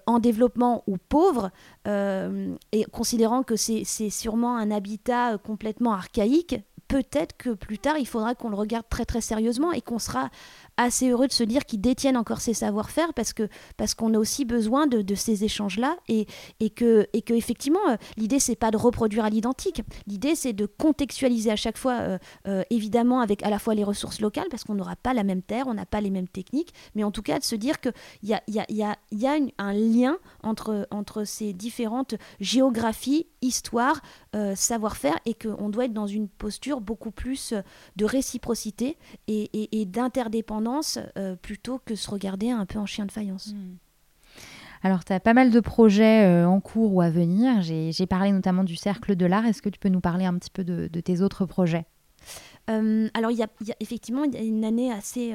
en 0.06 0.18
développement 0.18 0.82
ou 0.88 0.96
pauvres, 0.96 1.52
et 1.86 2.84
considérant 2.90 3.44
que 3.44 3.54
c'est 3.54 4.10
sûrement 4.10 4.56
un 4.56 4.72
habitat 4.72 5.38
complètement 5.38 5.92
archaïque, 5.92 6.56
peut-être 6.94 7.36
que 7.36 7.50
plus 7.50 7.80
tard, 7.80 7.98
il 7.98 8.06
faudra 8.06 8.36
qu'on 8.36 8.50
le 8.50 8.54
regarde 8.54 8.86
très 8.88 9.04
très 9.04 9.20
sérieusement 9.20 9.72
et 9.72 9.80
qu'on 9.80 9.98
sera 9.98 10.30
assez 10.76 11.10
heureux 11.10 11.26
de 11.26 11.32
se 11.32 11.44
dire 11.44 11.64
qu'ils 11.64 11.80
détiennent 11.80 12.16
encore 12.16 12.40
ces 12.40 12.54
savoir-faire 12.54 13.14
parce 13.14 13.32
que 13.32 13.48
parce 13.76 13.94
qu'on 13.94 14.14
a 14.14 14.18
aussi 14.18 14.44
besoin 14.44 14.86
de, 14.86 15.02
de 15.02 15.14
ces 15.14 15.44
échanges-là 15.44 15.96
et, 16.08 16.26
et, 16.60 16.70
que, 16.70 17.06
et 17.12 17.22
que 17.22 17.34
effectivement, 17.34 17.80
euh, 17.88 17.96
l'idée, 18.16 18.38
c'est 18.38 18.56
pas 18.56 18.70
de 18.70 18.76
reproduire 18.76 19.24
à 19.24 19.30
l'identique. 19.30 19.82
L'idée, 20.06 20.34
c'est 20.34 20.52
de 20.52 20.66
contextualiser 20.66 21.50
à 21.50 21.56
chaque 21.56 21.78
fois, 21.78 21.94
euh, 22.00 22.18
euh, 22.46 22.62
évidemment, 22.70 23.20
avec 23.20 23.42
à 23.42 23.50
la 23.50 23.58
fois 23.58 23.74
les 23.74 23.84
ressources 23.84 24.20
locales 24.20 24.46
parce 24.50 24.64
qu'on 24.64 24.74
n'aura 24.74 24.96
pas 24.96 25.14
la 25.14 25.24
même 25.24 25.42
terre, 25.42 25.66
on 25.66 25.74
n'a 25.74 25.86
pas 25.86 26.00
les 26.00 26.10
mêmes 26.10 26.28
techniques, 26.28 26.72
mais 26.94 27.04
en 27.04 27.10
tout 27.10 27.22
cas, 27.22 27.38
de 27.38 27.44
se 27.44 27.56
dire 27.56 27.80
qu'il 27.80 27.92
y 28.22 28.34
a, 28.34 28.42
y 28.48 28.58
a, 28.58 28.66
y 28.68 28.82
a, 28.82 28.96
y 29.12 29.26
a 29.26 29.36
un 29.58 29.72
lien 29.72 30.16
entre, 30.42 30.86
entre 30.90 31.24
ces 31.24 31.52
différentes 31.52 32.14
géographies, 32.40 33.26
histoires, 33.42 34.00
savoir-faire 34.54 35.16
et 35.26 35.34
qu'on 35.34 35.68
doit 35.68 35.84
être 35.84 35.92
dans 35.92 36.08
une 36.08 36.28
posture 36.28 36.80
beaucoup 36.80 37.10
plus 37.10 37.54
de 37.94 38.04
réciprocité 38.04 38.96
et, 39.28 39.80
et, 39.80 39.84
d'interdépendance 39.84 40.63
euh, 41.16 41.36
plutôt 41.36 41.80
que 41.84 41.94
se 41.94 42.10
regarder 42.10 42.50
un 42.50 42.66
peu 42.66 42.78
en 42.78 42.86
chien 42.86 43.06
de 43.06 43.12
faïence. 43.12 43.54
Hmm. 43.54 43.76
Alors, 44.82 45.04
tu 45.04 45.12
as 45.12 45.20
pas 45.20 45.32
mal 45.32 45.50
de 45.50 45.60
projets 45.60 46.26
euh, 46.26 46.46
en 46.46 46.60
cours 46.60 46.94
ou 46.94 47.00
à 47.00 47.08
venir. 47.08 47.62
J'ai 47.62 48.06
parlé 48.06 48.32
notamment 48.32 48.64
du 48.64 48.76
Cercle 48.76 49.16
de 49.16 49.24
l'Art. 49.24 49.46
Est-ce 49.46 49.62
que 49.62 49.70
tu 49.70 49.78
peux 49.78 49.88
nous 49.88 50.00
parler 50.00 50.26
un 50.26 50.34
petit 50.34 50.50
peu 50.50 50.62
de, 50.62 51.00
tes 51.00 51.22
autres 51.22 51.46
projets? 51.46 51.86
Euh, 52.68 53.08
Alors, 53.14 53.30
il 53.30 53.38
y, 53.38 53.42
a 53.42 53.48
effectivement 53.80 54.24
une 54.24 54.64
année 54.64 54.92
assez 54.92 55.34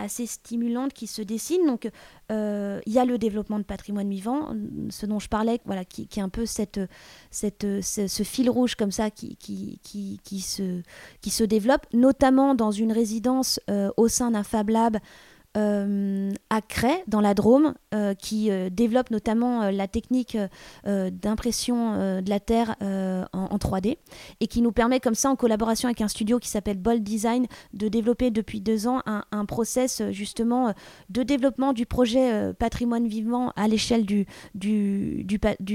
assez 0.00 0.26
stimulante 0.26 0.92
qui 0.92 1.06
se 1.06 1.22
dessine. 1.22 1.66
Donc, 1.66 1.88
euh, 2.30 2.80
il 2.86 2.92
y 2.92 2.98
a 2.98 3.04
le 3.04 3.18
développement 3.18 3.58
de 3.58 3.64
patrimoine 3.64 4.08
vivant, 4.10 4.54
ce 4.90 5.06
dont 5.06 5.18
je 5.18 5.28
parlais, 5.28 5.60
voilà, 5.64 5.84
qui, 5.84 6.08
est 6.16 6.20
un 6.20 6.28
peu 6.28 6.46
cette, 6.46 6.80
ce, 7.30 8.22
fil 8.24 8.50
rouge 8.50 8.74
comme 8.74 8.92
ça 8.92 9.10
qui 9.10 9.38
se 10.40 11.44
développe, 11.44 11.86
notamment 11.92 12.54
dans 12.54 12.70
une 12.70 12.92
résidence 12.92 13.60
euh, 13.70 13.90
au 13.96 14.08
sein 14.08 14.30
d'un 14.30 14.42
Fab 14.42 14.68
Lab 14.68 14.98
euh, 15.56 16.32
à 16.48 16.62
Cray, 16.62 17.02
dans 17.08 17.20
la 17.20 17.34
Drôme, 17.34 17.74
euh, 17.92 18.14
qui 18.14 18.52
euh, 18.52 18.70
développe 18.70 19.10
notamment 19.10 19.68
la 19.70 19.88
technique 19.88 20.38
d'impression 20.84 22.20
de 22.20 22.28
la 22.28 22.40
Terre 22.40 22.76
en, 22.80 23.56
3D 23.56 23.98
et 24.40 24.46
qui 24.46 24.62
nous 24.62 24.72
permet 24.72 25.00
comme 25.00 25.14
ça, 25.14 25.30
en 25.30 25.36
collaboration 25.36 25.88
avec 25.88 26.00
un 26.00 26.08
studio 26.08 26.38
qui 26.38 26.48
s'appelle 26.48 26.78
Bold 26.78 27.02
Design, 27.02 27.46
de 27.74 27.88
développer 27.88 28.30
depuis 28.30 28.60
deux 28.60 28.86
ans 28.86 29.02
un, 29.06 29.44
process 29.44 30.02
justement 30.10 30.72
de 31.08 31.22
développement 31.22 31.72
du 31.72 31.86
projet 31.86 32.52
patrimoine 32.54 33.06
vivant 33.06 33.52
à 33.56 33.68
l'échelle 33.68 34.06
du, 34.06 34.26
du, 34.54 35.24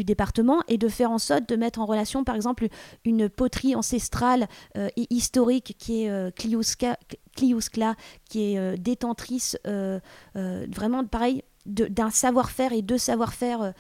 département 0.04 0.62
et 0.68 0.78
de 0.78 0.88
faire 0.88 1.12
en 1.12 1.18
sorte 1.18 1.50
de 1.50 1.56
mettre 1.56 1.80
en 1.80 1.86
relation 1.86 2.24
par 2.24 2.36
exemple 2.36 2.68
une 3.04 3.30
poterie 3.30 3.76
ancestrale 3.76 4.48
et 4.76 5.08
historique 5.10 5.76
qui 5.78 6.04
est 6.04 6.36
Kliuska, 6.36 6.98
Qui 7.36 8.54
est 8.54 8.58
euh, 8.58 8.76
détentrice 8.78 9.58
euh, 9.68 10.00
euh, 10.36 10.66
vraiment 10.70 11.06
pareil 11.06 11.44
d'un 11.66 12.12
savoir-faire 12.12 12.74
et 12.74 12.84
de 12.84 12.96
savoir-faire 12.96 13.74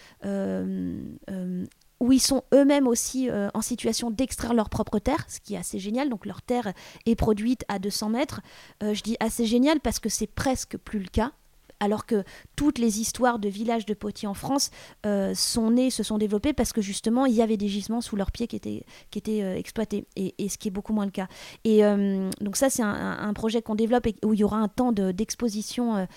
où 1.99 2.12
ils 2.12 2.20
sont 2.20 2.43
eux-mêmes 2.51 2.88
aussi 2.88 3.30
en 3.53 3.62
situation 3.62 4.10
d'extraire 4.10 4.56
leur 4.56 4.72
propre 4.72 4.97
terre, 4.97 5.24
ce 5.28 5.39
qui 5.39 5.53
est 5.53 5.58
assez 5.58 5.78
génial. 5.78 6.10
Donc 6.10 6.26
leur 6.26 6.41
terre 6.41 6.74
est 7.06 7.16
produite 7.16 7.64
à 7.68 7.78
200 7.78 8.10
mètres. 8.10 8.41
je 8.82 8.99
dis 9.03 9.18
assez 9.20 9.45
génial 9.45 9.80
parce 9.82 9.99
que 9.99 10.10
c'est 10.10 10.26
presque 10.26 10.78
plus 10.78 10.97
le 10.97 11.10
cas 11.10 11.32
alors 11.80 12.05
que 12.05 12.23
toutes 12.55 12.78
les 12.78 12.99
histoires 12.99 13.39
de 13.39 13.49
villages 13.49 13.86
de 13.86 13.93
potiers 13.93 14.28
en 14.28 14.34
France 14.34 14.71
euh, 15.05 15.34
sont 15.36 15.71
nées, 15.71 15.89
se 15.89 16.03
sont 16.03 16.17
développées 16.17 16.53
parce 16.53 16.73
que 16.73 16.82
justement 16.82 17.26
il 17.26 17.34
y 17.34 17.41
avait 17.41 17.57
des 17.57 17.67
gisements 17.67 18.01
sous 18.01 18.15
leurs 18.15 18.32
pieds 18.32 18.47
qui 18.47 18.55
étaient, 18.55 18.86
qui 19.11 19.19
étaient 19.19 19.41
euh, 19.41 19.57
exploités, 19.57 20.05
et, 20.15 20.34
ce 20.49 20.57
qui 20.57 20.69
est 20.69 20.71
beaucoup 20.71 20.93
moins 20.93 21.05
le 21.05 21.11
cas. 21.11 21.28
Et 21.63 21.86
euh, 21.86 22.30
donc 22.41 22.55
ça 22.55 22.69
c'est 22.69 22.84
un, 22.84 23.34
projet 23.34 23.61
qu'on 23.61 23.76
développe 23.76 24.07
et 24.07 24.15
où 24.23 24.34
il 24.34 24.39
y 24.39 24.43
aura 24.43 24.57
un 24.57 24.69
temps 24.69 24.91
d'exposition 24.91 26.07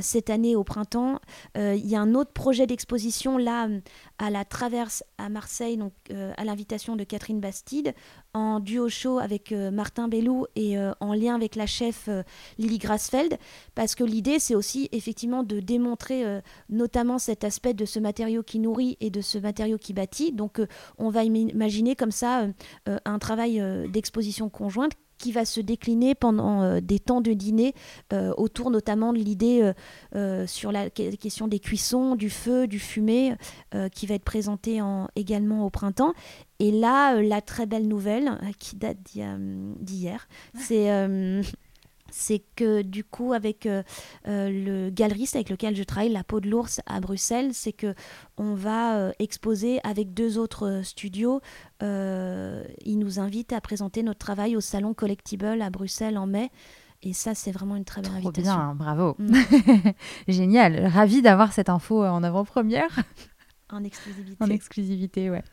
cette 0.00 0.28
année 0.28 0.54
au 0.54 0.64
printemps. 0.64 1.18
il 1.56 1.86
y 1.86 1.96
a 1.96 2.00
un 2.00 2.14
autre 2.14 2.32
projet 2.32 2.66
d'exposition 2.66 3.38
là 3.38 3.68
à 4.18 4.28
la 4.28 4.44
Traverse 4.44 5.02
à 5.16 5.30
Marseille, 5.30 5.78
donc 5.78 5.92
à 6.10 6.44
l'invitation 6.44 6.96
de 6.96 7.04
Catherine 7.04 7.40
Bastide, 7.40 7.94
en 8.34 8.60
duo 8.60 8.88
show 8.88 9.18
avec 9.18 9.52
Martin 9.52 10.08
Bellou 10.08 10.46
et 10.56 10.76
en 11.00 11.14
lien 11.14 11.34
avec 11.34 11.56
la 11.56 11.66
chef 11.66 12.10
Lily 12.58 12.78
Grasfeld, 12.78 13.38
parce 13.74 13.94
que 13.94 14.04
l'idée 14.04 14.38
c'est 14.38 14.54
aussi 14.54 14.90
effectivement 14.98 15.42
de 15.42 15.60
démontrer 15.60 16.24
euh, 16.24 16.40
notamment 16.68 17.18
cet 17.18 17.44
aspect 17.44 17.72
de 17.72 17.84
ce 17.84 17.98
matériau 17.98 18.42
qui 18.42 18.58
nourrit 18.58 18.96
et 19.00 19.10
de 19.10 19.20
ce 19.20 19.38
matériau 19.38 19.78
qui 19.78 19.94
bâtit. 19.94 20.32
Donc 20.32 20.60
euh, 20.60 20.66
on 20.98 21.08
va 21.08 21.24
imaginer 21.24 21.96
comme 21.96 22.10
ça 22.10 22.42
euh, 22.88 22.98
un 23.04 23.18
travail 23.18 23.62
d'exposition 23.88 24.48
conjointe 24.48 24.92
qui 25.16 25.32
va 25.32 25.44
se 25.44 25.60
décliner 25.60 26.14
pendant 26.14 26.80
des 26.80 27.00
temps 27.00 27.20
de 27.20 27.32
dîner 27.32 27.74
autour 28.36 28.70
notamment 28.70 29.12
de 29.12 29.18
l'idée 29.18 29.72
sur 30.46 30.70
la 30.70 30.90
question 30.90 31.48
des 31.48 31.58
cuissons, 31.58 32.14
du 32.14 32.30
feu, 32.30 32.68
du 32.68 32.78
fumé, 32.78 33.34
qui 33.92 34.06
va 34.06 34.14
être 34.14 34.22
présenté 34.22 34.80
en, 34.80 35.08
également 35.16 35.66
au 35.66 35.70
printemps. 35.70 36.12
Et 36.60 36.70
là, 36.70 37.20
la 37.20 37.40
très 37.40 37.66
belle 37.66 37.88
nouvelle 37.88 38.38
qui 38.60 38.76
date 38.76 38.98
d'hier, 39.02 40.28
c'est 40.54 40.88
c'est 42.10 42.42
que 42.56 42.82
du 42.82 43.04
coup 43.04 43.32
avec 43.32 43.66
euh, 43.66 43.82
euh, 44.26 44.48
le 44.50 44.90
galeriste 44.90 45.36
avec 45.36 45.50
lequel 45.50 45.76
je 45.76 45.82
travaille, 45.82 46.10
la 46.10 46.24
peau 46.24 46.40
de 46.40 46.48
l'ours 46.48 46.80
à 46.86 47.00
Bruxelles, 47.00 47.50
c'est 47.52 47.72
que 47.72 47.94
on 48.36 48.54
va 48.54 48.96
euh, 48.96 49.12
exposer 49.18 49.80
avec 49.84 50.14
deux 50.14 50.38
autres 50.38 50.80
studios. 50.84 51.40
ils 51.80 52.98
nous 52.98 53.18
invitent 53.18 53.52
à 53.52 53.60
présenter 53.60 54.02
notre 54.02 54.18
travail 54.18 54.56
au 54.56 54.60
salon 54.60 54.94
Collectible 54.94 55.60
à 55.60 55.70
Bruxelles 55.70 56.18
en 56.18 56.26
mai. 56.26 56.50
Et 57.02 57.12
ça, 57.12 57.32
c'est 57.36 57.52
vraiment 57.52 57.76
une 57.76 57.84
très 57.84 58.02
belle 58.02 58.10
Trop 58.10 58.28
invitation. 58.28 58.54
bien, 58.54 58.74
bravo. 58.74 59.14
Mm. 59.20 59.36
Génial. 60.28 60.86
Ravi 60.86 61.22
d'avoir 61.22 61.52
cette 61.52 61.68
info 61.68 62.04
en 62.04 62.24
avant-première. 62.24 63.04
En 63.70 63.84
exclusivité. 63.84 64.36
En 64.42 64.48
exclusivité, 64.48 65.30
ouais. 65.30 65.44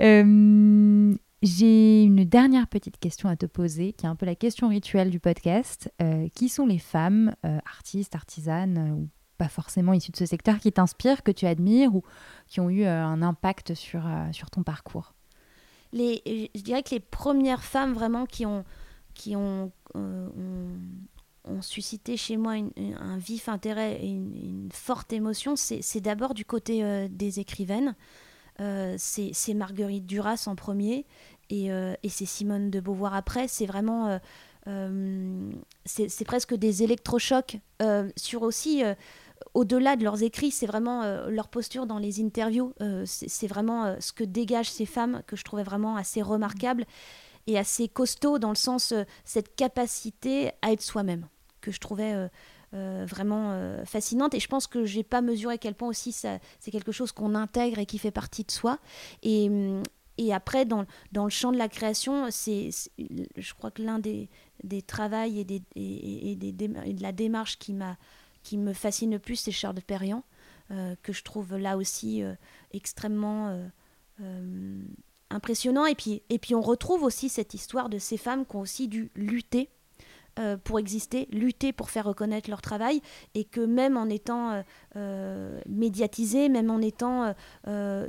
Euh, 0.00 1.14
j'ai 1.46 2.02
une 2.02 2.24
dernière 2.24 2.66
petite 2.66 2.98
question 2.98 3.28
à 3.28 3.36
te 3.36 3.46
poser, 3.46 3.92
qui 3.92 4.06
est 4.06 4.08
un 4.08 4.16
peu 4.16 4.26
la 4.26 4.34
question 4.34 4.68
rituelle 4.68 5.10
du 5.10 5.20
podcast. 5.20 5.92
Euh, 6.02 6.28
qui 6.34 6.48
sont 6.48 6.66
les 6.66 6.78
femmes, 6.78 7.34
euh, 7.44 7.58
artistes, 7.66 8.14
artisanes, 8.14 8.92
ou 8.92 9.08
pas 9.38 9.48
forcément 9.48 9.92
issues 9.92 10.12
de 10.12 10.16
ce 10.16 10.26
secteur, 10.26 10.58
qui 10.58 10.72
t'inspirent, 10.72 11.22
que 11.22 11.30
tu 11.30 11.46
admires, 11.46 11.94
ou 11.94 12.02
qui 12.46 12.60
ont 12.60 12.70
eu 12.70 12.84
un 12.84 13.22
impact 13.22 13.74
sur, 13.74 14.08
sur 14.32 14.50
ton 14.50 14.62
parcours? 14.62 15.14
Je 15.92 16.62
dirais 16.62 16.82
que 16.82 16.90
les 16.90 17.00
premières 17.00 17.62
femmes 17.62 17.92
vraiment 17.92 18.26
qui 18.26 18.46
ont, 18.46 18.64
qui 19.14 19.36
ont, 19.36 19.72
ont, 19.94 21.60
suscité 21.60 22.16
chez 22.16 22.36
moi 22.36 22.54
un 22.98 23.18
vif 23.18 23.48
intérêt 23.48 24.02
et 24.02 24.08
une, 24.08 24.68
forte 24.72 25.12
émotion, 25.12 25.54
c'est 25.56 26.00
d'abord 26.00 26.34
du 26.34 26.44
côté 26.44 27.08
des 27.08 27.40
écrivaines. 27.40 27.94
Euh, 28.60 28.94
c'est 28.98 29.54
Marguerite 29.54 30.06
Duras 30.06 30.44
en 30.46 30.56
premier 30.56 31.04
euh, 31.52 31.94
et, 32.02 32.08
c'est 32.08 32.26
Simone 32.26 32.70
de 32.70 32.80
Beauvoir 32.80 33.14
après. 33.14 33.48
C'est 33.48 33.66
vraiment. 33.66 34.18
Euh, 34.68 35.50
c'est 35.84 36.24
presque 36.24 36.54
des 36.54 36.82
électrochocs 36.82 37.58
sur 38.16 38.42
aussi 38.42 38.82
au-delà 39.54 39.94
de 39.94 40.02
leurs 40.02 40.24
écrits, 40.24 40.50
c'est 40.50 40.66
vraiment 40.66 41.04
leur 41.28 41.46
posture 41.46 41.86
dans 41.86 41.98
les 41.98 42.20
interviews. 42.20 42.72
c'est 43.04 43.46
vraiment 43.46 43.94
ce 44.00 44.12
que 44.12 44.24
dégagent 44.24 44.70
ces 44.70 44.86
femmes 44.86 45.22
que 45.28 45.36
je 45.36 45.44
trouvais 45.44 45.62
vraiment 45.62 45.94
assez 45.94 46.20
remarquable 46.20 46.84
et 47.46 47.56
assez 47.56 47.86
costaud 47.86 48.40
dans 48.40 48.48
le 48.48 48.56
sens 48.56 48.92
cette 49.24 49.54
capacité 49.54 50.50
à 50.62 50.72
être 50.72 50.82
soi-même 50.82 51.28
que 51.60 51.70
je 51.70 51.78
trouvais 51.78 52.28
euh, 52.74 53.06
vraiment 53.08 53.52
euh, 53.52 53.84
fascinante. 53.84 54.34
Et 54.34 54.40
je 54.40 54.48
pense 54.48 54.66
que 54.66 54.84
j'ai 54.84 55.04
pas 55.04 55.22
mesuré 55.22 55.54
à 55.54 55.58
quel 55.58 55.74
point 55.74 55.88
aussi 55.88 56.10
c'est 56.12 56.40
quelque 56.70 56.90
chose 56.90 57.12
qu'on 57.12 57.36
intègre 57.36 57.78
et 57.78 57.86
qui 57.86 57.96
fait 57.96 58.10
partie 58.10 58.42
de 58.42 58.50
soi. 58.50 58.78
Et, 59.22 59.48
mm, 59.48 59.82
et 60.18 60.32
après, 60.32 60.64
dans, 60.64 60.86
dans, 61.12 61.24
le 61.24 61.30
champ 61.30 61.52
de 61.52 61.58
la 61.58 61.68
création, 61.68 62.30
c'est, 62.30 62.70
je 62.98 63.54
crois 63.54 63.70
que 63.70 63.82
l'un 63.82 63.98
des, 63.98 64.28
des 64.64 64.82
travails 64.82 65.40
et, 65.40 65.44
des, 65.44 65.62
et, 65.74 66.36
des, 66.36 66.52
de 66.52 67.02
la 67.02 67.12
démarche 67.12 67.58
qui, 67.58 67.72
m'a, 67.72 67.96
qui 68.42 68.56
me 68.58 68.72
fascine 68.72 69.10
le 69.12 69.18
plus, 69.18 69.36
c'est 69.36 69.52
Charles 69.52 69.80
Perriand, 69.82 70.24
euh, 70.70 70.94
que 71.02 71.12
je 71.12 71.22
trouve 71.22 71.56
là 71.56 71.76
aussi 71.76 72.22
extrêmement 72.72 73.58
impressionnant. 75.30 75.86
Et 75.86 75.94
puis, 75.94 76.22
et 76.30 76.38
puis 76.38 76.54
on 76.54 76.62
retrouve 76.62 77.02
aussi 77.02 77.28
cette 77.28 77.54
histoire 77.54 77.88
de 77.88 77.98
ces 77.98 78.16
femmes 78.16 78.46
qui 78.46 78.56
ont 78.56 78.60
aussi 78.60 78.88
dû 78.88 79.10
lutter 79.14 79.68
euh, 80.38 80.58
pour 80.62 80.78
exister, 80.78 81.28
lutter 81.32 81.72
pour 81.72 81.88
faire 81.88 82.04
reconnaître 82.04 82.50
leur 82.50 82.60
travail, 82.60 83.00
et 83.34 83.44
que 83.44 83.62
même 83.62 83.96
en 83.96 84.10
étant 84.10 84.50
euh, 84.50 84.62
euh, 84.96 85.60
médiatisés, 85.66 86.50
même 86.50 86.70
en 86.70 86.80
étant 86.80 87.34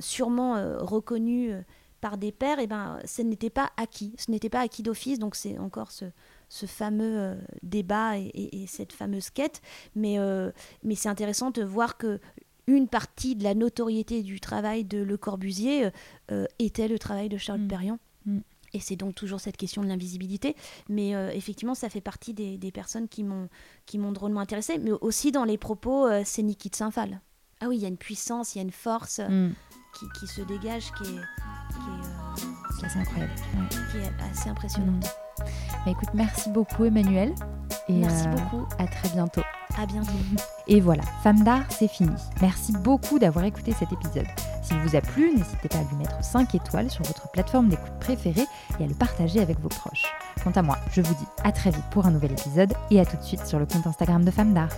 sûrement 0.01 0.55
reconnus 0.80 1.53
par 2.02 2.18
des 2.18 2.32
pairs, 2.32 2.60
et 2.60 2.64
eh 2.64 2.68
ben, 2.68 3.00
ce 3.06 3.22
n'était 3.22 3.50
pas 3.50 3.72
acquis, 3.78 4.14
ce 4.18 4.32
n'était 4.32 4.50
pas 4.50 4.62
acquis 4.62 4.84
d'office, 4.84 5.20
donc 5.20 5.36
c'est 5.36 5.58
encore 5.58 5.91
ce, 5.91 6.06
ce 6.50 6.66
fameux 6.66 7.38
débat 7.64 8.18
et, 8.18 8.66
cette 8.68 8.93
fameuse 8.93 9.30
quête, 9.30 9.62
mais, 9.95 10.18
mais 10.84 10.95
c'est 10.95 11.10
intéressant 11.10 11.52
de 11.52 11.64
voir 11.64 11.98
que 11.98 12.20
une 12.68 12.88
partie 12.88 13.36
de 13.36 13.43
la 13.43 13.56
notoriété 13.56 14.22
du 14.24 14.39
travail 14.39 14.84
de 14.84 15.00
Le 15.00 15.18
Corbusier 15.18 15.89
était 16.60 16.88
le 16.88 17.00
travail 17.00 17.30
de 17.30 17.38
Charles 17.38 17.62
mmh. 17.62 17.68
Perriand. 17.68 18.00
Mmh. 18.26 18.39
Et 18.74 18.80
c'est 18.80 18.95
donc 18.95 19.16
toujours 19.16 19.39
cette 19.39 19.58
question 19.58 19.82
de 19.82 19.88
l'invisibilité. 19.88 20.56
Mais 20.89 21.16
euh, 21.16 21.32
effectivement, 21.32 21.76
ça 21.76 21.89
fait 21.89 22.02
partie 22.02 22.34
des, 22.34 22.72
personnes 22.72 23.08
qui 23.08 23.24
m'ont, 23.24 23.50
qui 23.86 23.98
m'ont 23.98 24.12
drôlement 24.12 24.39
intéressée. 24.39 24.78
Mais 24.78 24.91
aussi 24.91 25.32
dans 25.32 25.45
les 25.45 25.58
propos, 25.58 26.08
euh, 26.08 26.22
c'est 26.26 26.43
Niki 26.43 26.70
de 26.70 26.76
Saint-Phal. 26.76 27.22
Ah 27.60 27.68
oui, 27.70 27.78
il 27.78 27.82
y 27.82 27.86
a 27.86 27.88
une 27.88 27.98
puissance, 27.98 28.54
il 28.54 28.60
y 28.60 28.62
a 28.62 28.64
une 28.64 28.72
force 28.72 29.20
euh, 29.20 29.48
mm. 29.48 29.56
Qui, 30.20 30.28
se 30.28 30.41
dégage 30.41 30.91
qui 30.93 31.04
est, 31.04 31.22
qui 31.72 32.84
est, 32.84 32.86
assez 32.86 33.00
incroyable. 33.00 33.34
Qui 33.91 33.98
est 33.98 34.32
assez 34.32 34.50
impressionnante. 34.50 35.06
Mm. 35.06 35.43
Bah, 35.86 35.91
écoute, 35.91 36.10
merci 36.14 36.50
beaucoup 36.50 36.86
Emmanuel. 36.86 37.34
Et 37.89 37.93
merci 37.93 38.28
beaucoup. 38.28 38.66
À 38.80 38.88
très 38.88 39.10
bientôt. 39.10 39.41
À 39.78 39.86
bientôt. 39.86 40.12
Et 40.68 40.82
voilà, 40.82 41.04
Femme 41.24 41.43
d'art, 41.43 41.64
c'est 41.70 41.88
fini. 41.88 42.12
Merci 42.41 42.74
beaucoup 42.74 43.20
d'avoir 43.20 43.45
écouté 43.45 43.72
cet 43.72 43.91
épisode. 43.93 44.28
S'il 44.62 44.78
vous 44.80 44.95
a 44.98 45.02
plu, 45.02 45.32
n'hésitez 45.32 45.70
pas 45.70 45.78
à 45.78 45.84
lui 45.84 45.95
mettre 45.95 46.22
5 46.22 46.54
étoiles 46.56 46.91
sur 46.91 47.04
votre 47.06 47.32
plateforme 47.32 47.70
d'écoute 47.70 47.93
préférée 48.02 48.45
et 48.80 48.84
à 48.84 48.88
le 48.88 48.93
partager 48.93 49.39
avec 49.39 49.60
vos 49.62 49.70
proches. 49.70 50.14
Quant 50.43 50.52
à 50.52 50.62
moi, 50.62 50.78
je 50.91 51.02
vous 51.02 51.14
dis 51.14 51.28
à 51.45 51.54
très 51.54 51.70
vite 51.70 51.86
pour 51.91 52.06
un 52.06 52.12
nouvel 52.12 52.34
épisode 52.34 52.74
et 52.91 53.00
à 53.00 53.06
tout 53.06 53.16
de 53.16 53.24
suite 53.24 53.45
sur 53.45 53.60
le 53.60 53.66
compte 53.66 53.88
Instagram 53.88 54.26
de 54.26 54.32
Femme 54.32 54.54
d'art. 54.54 54.70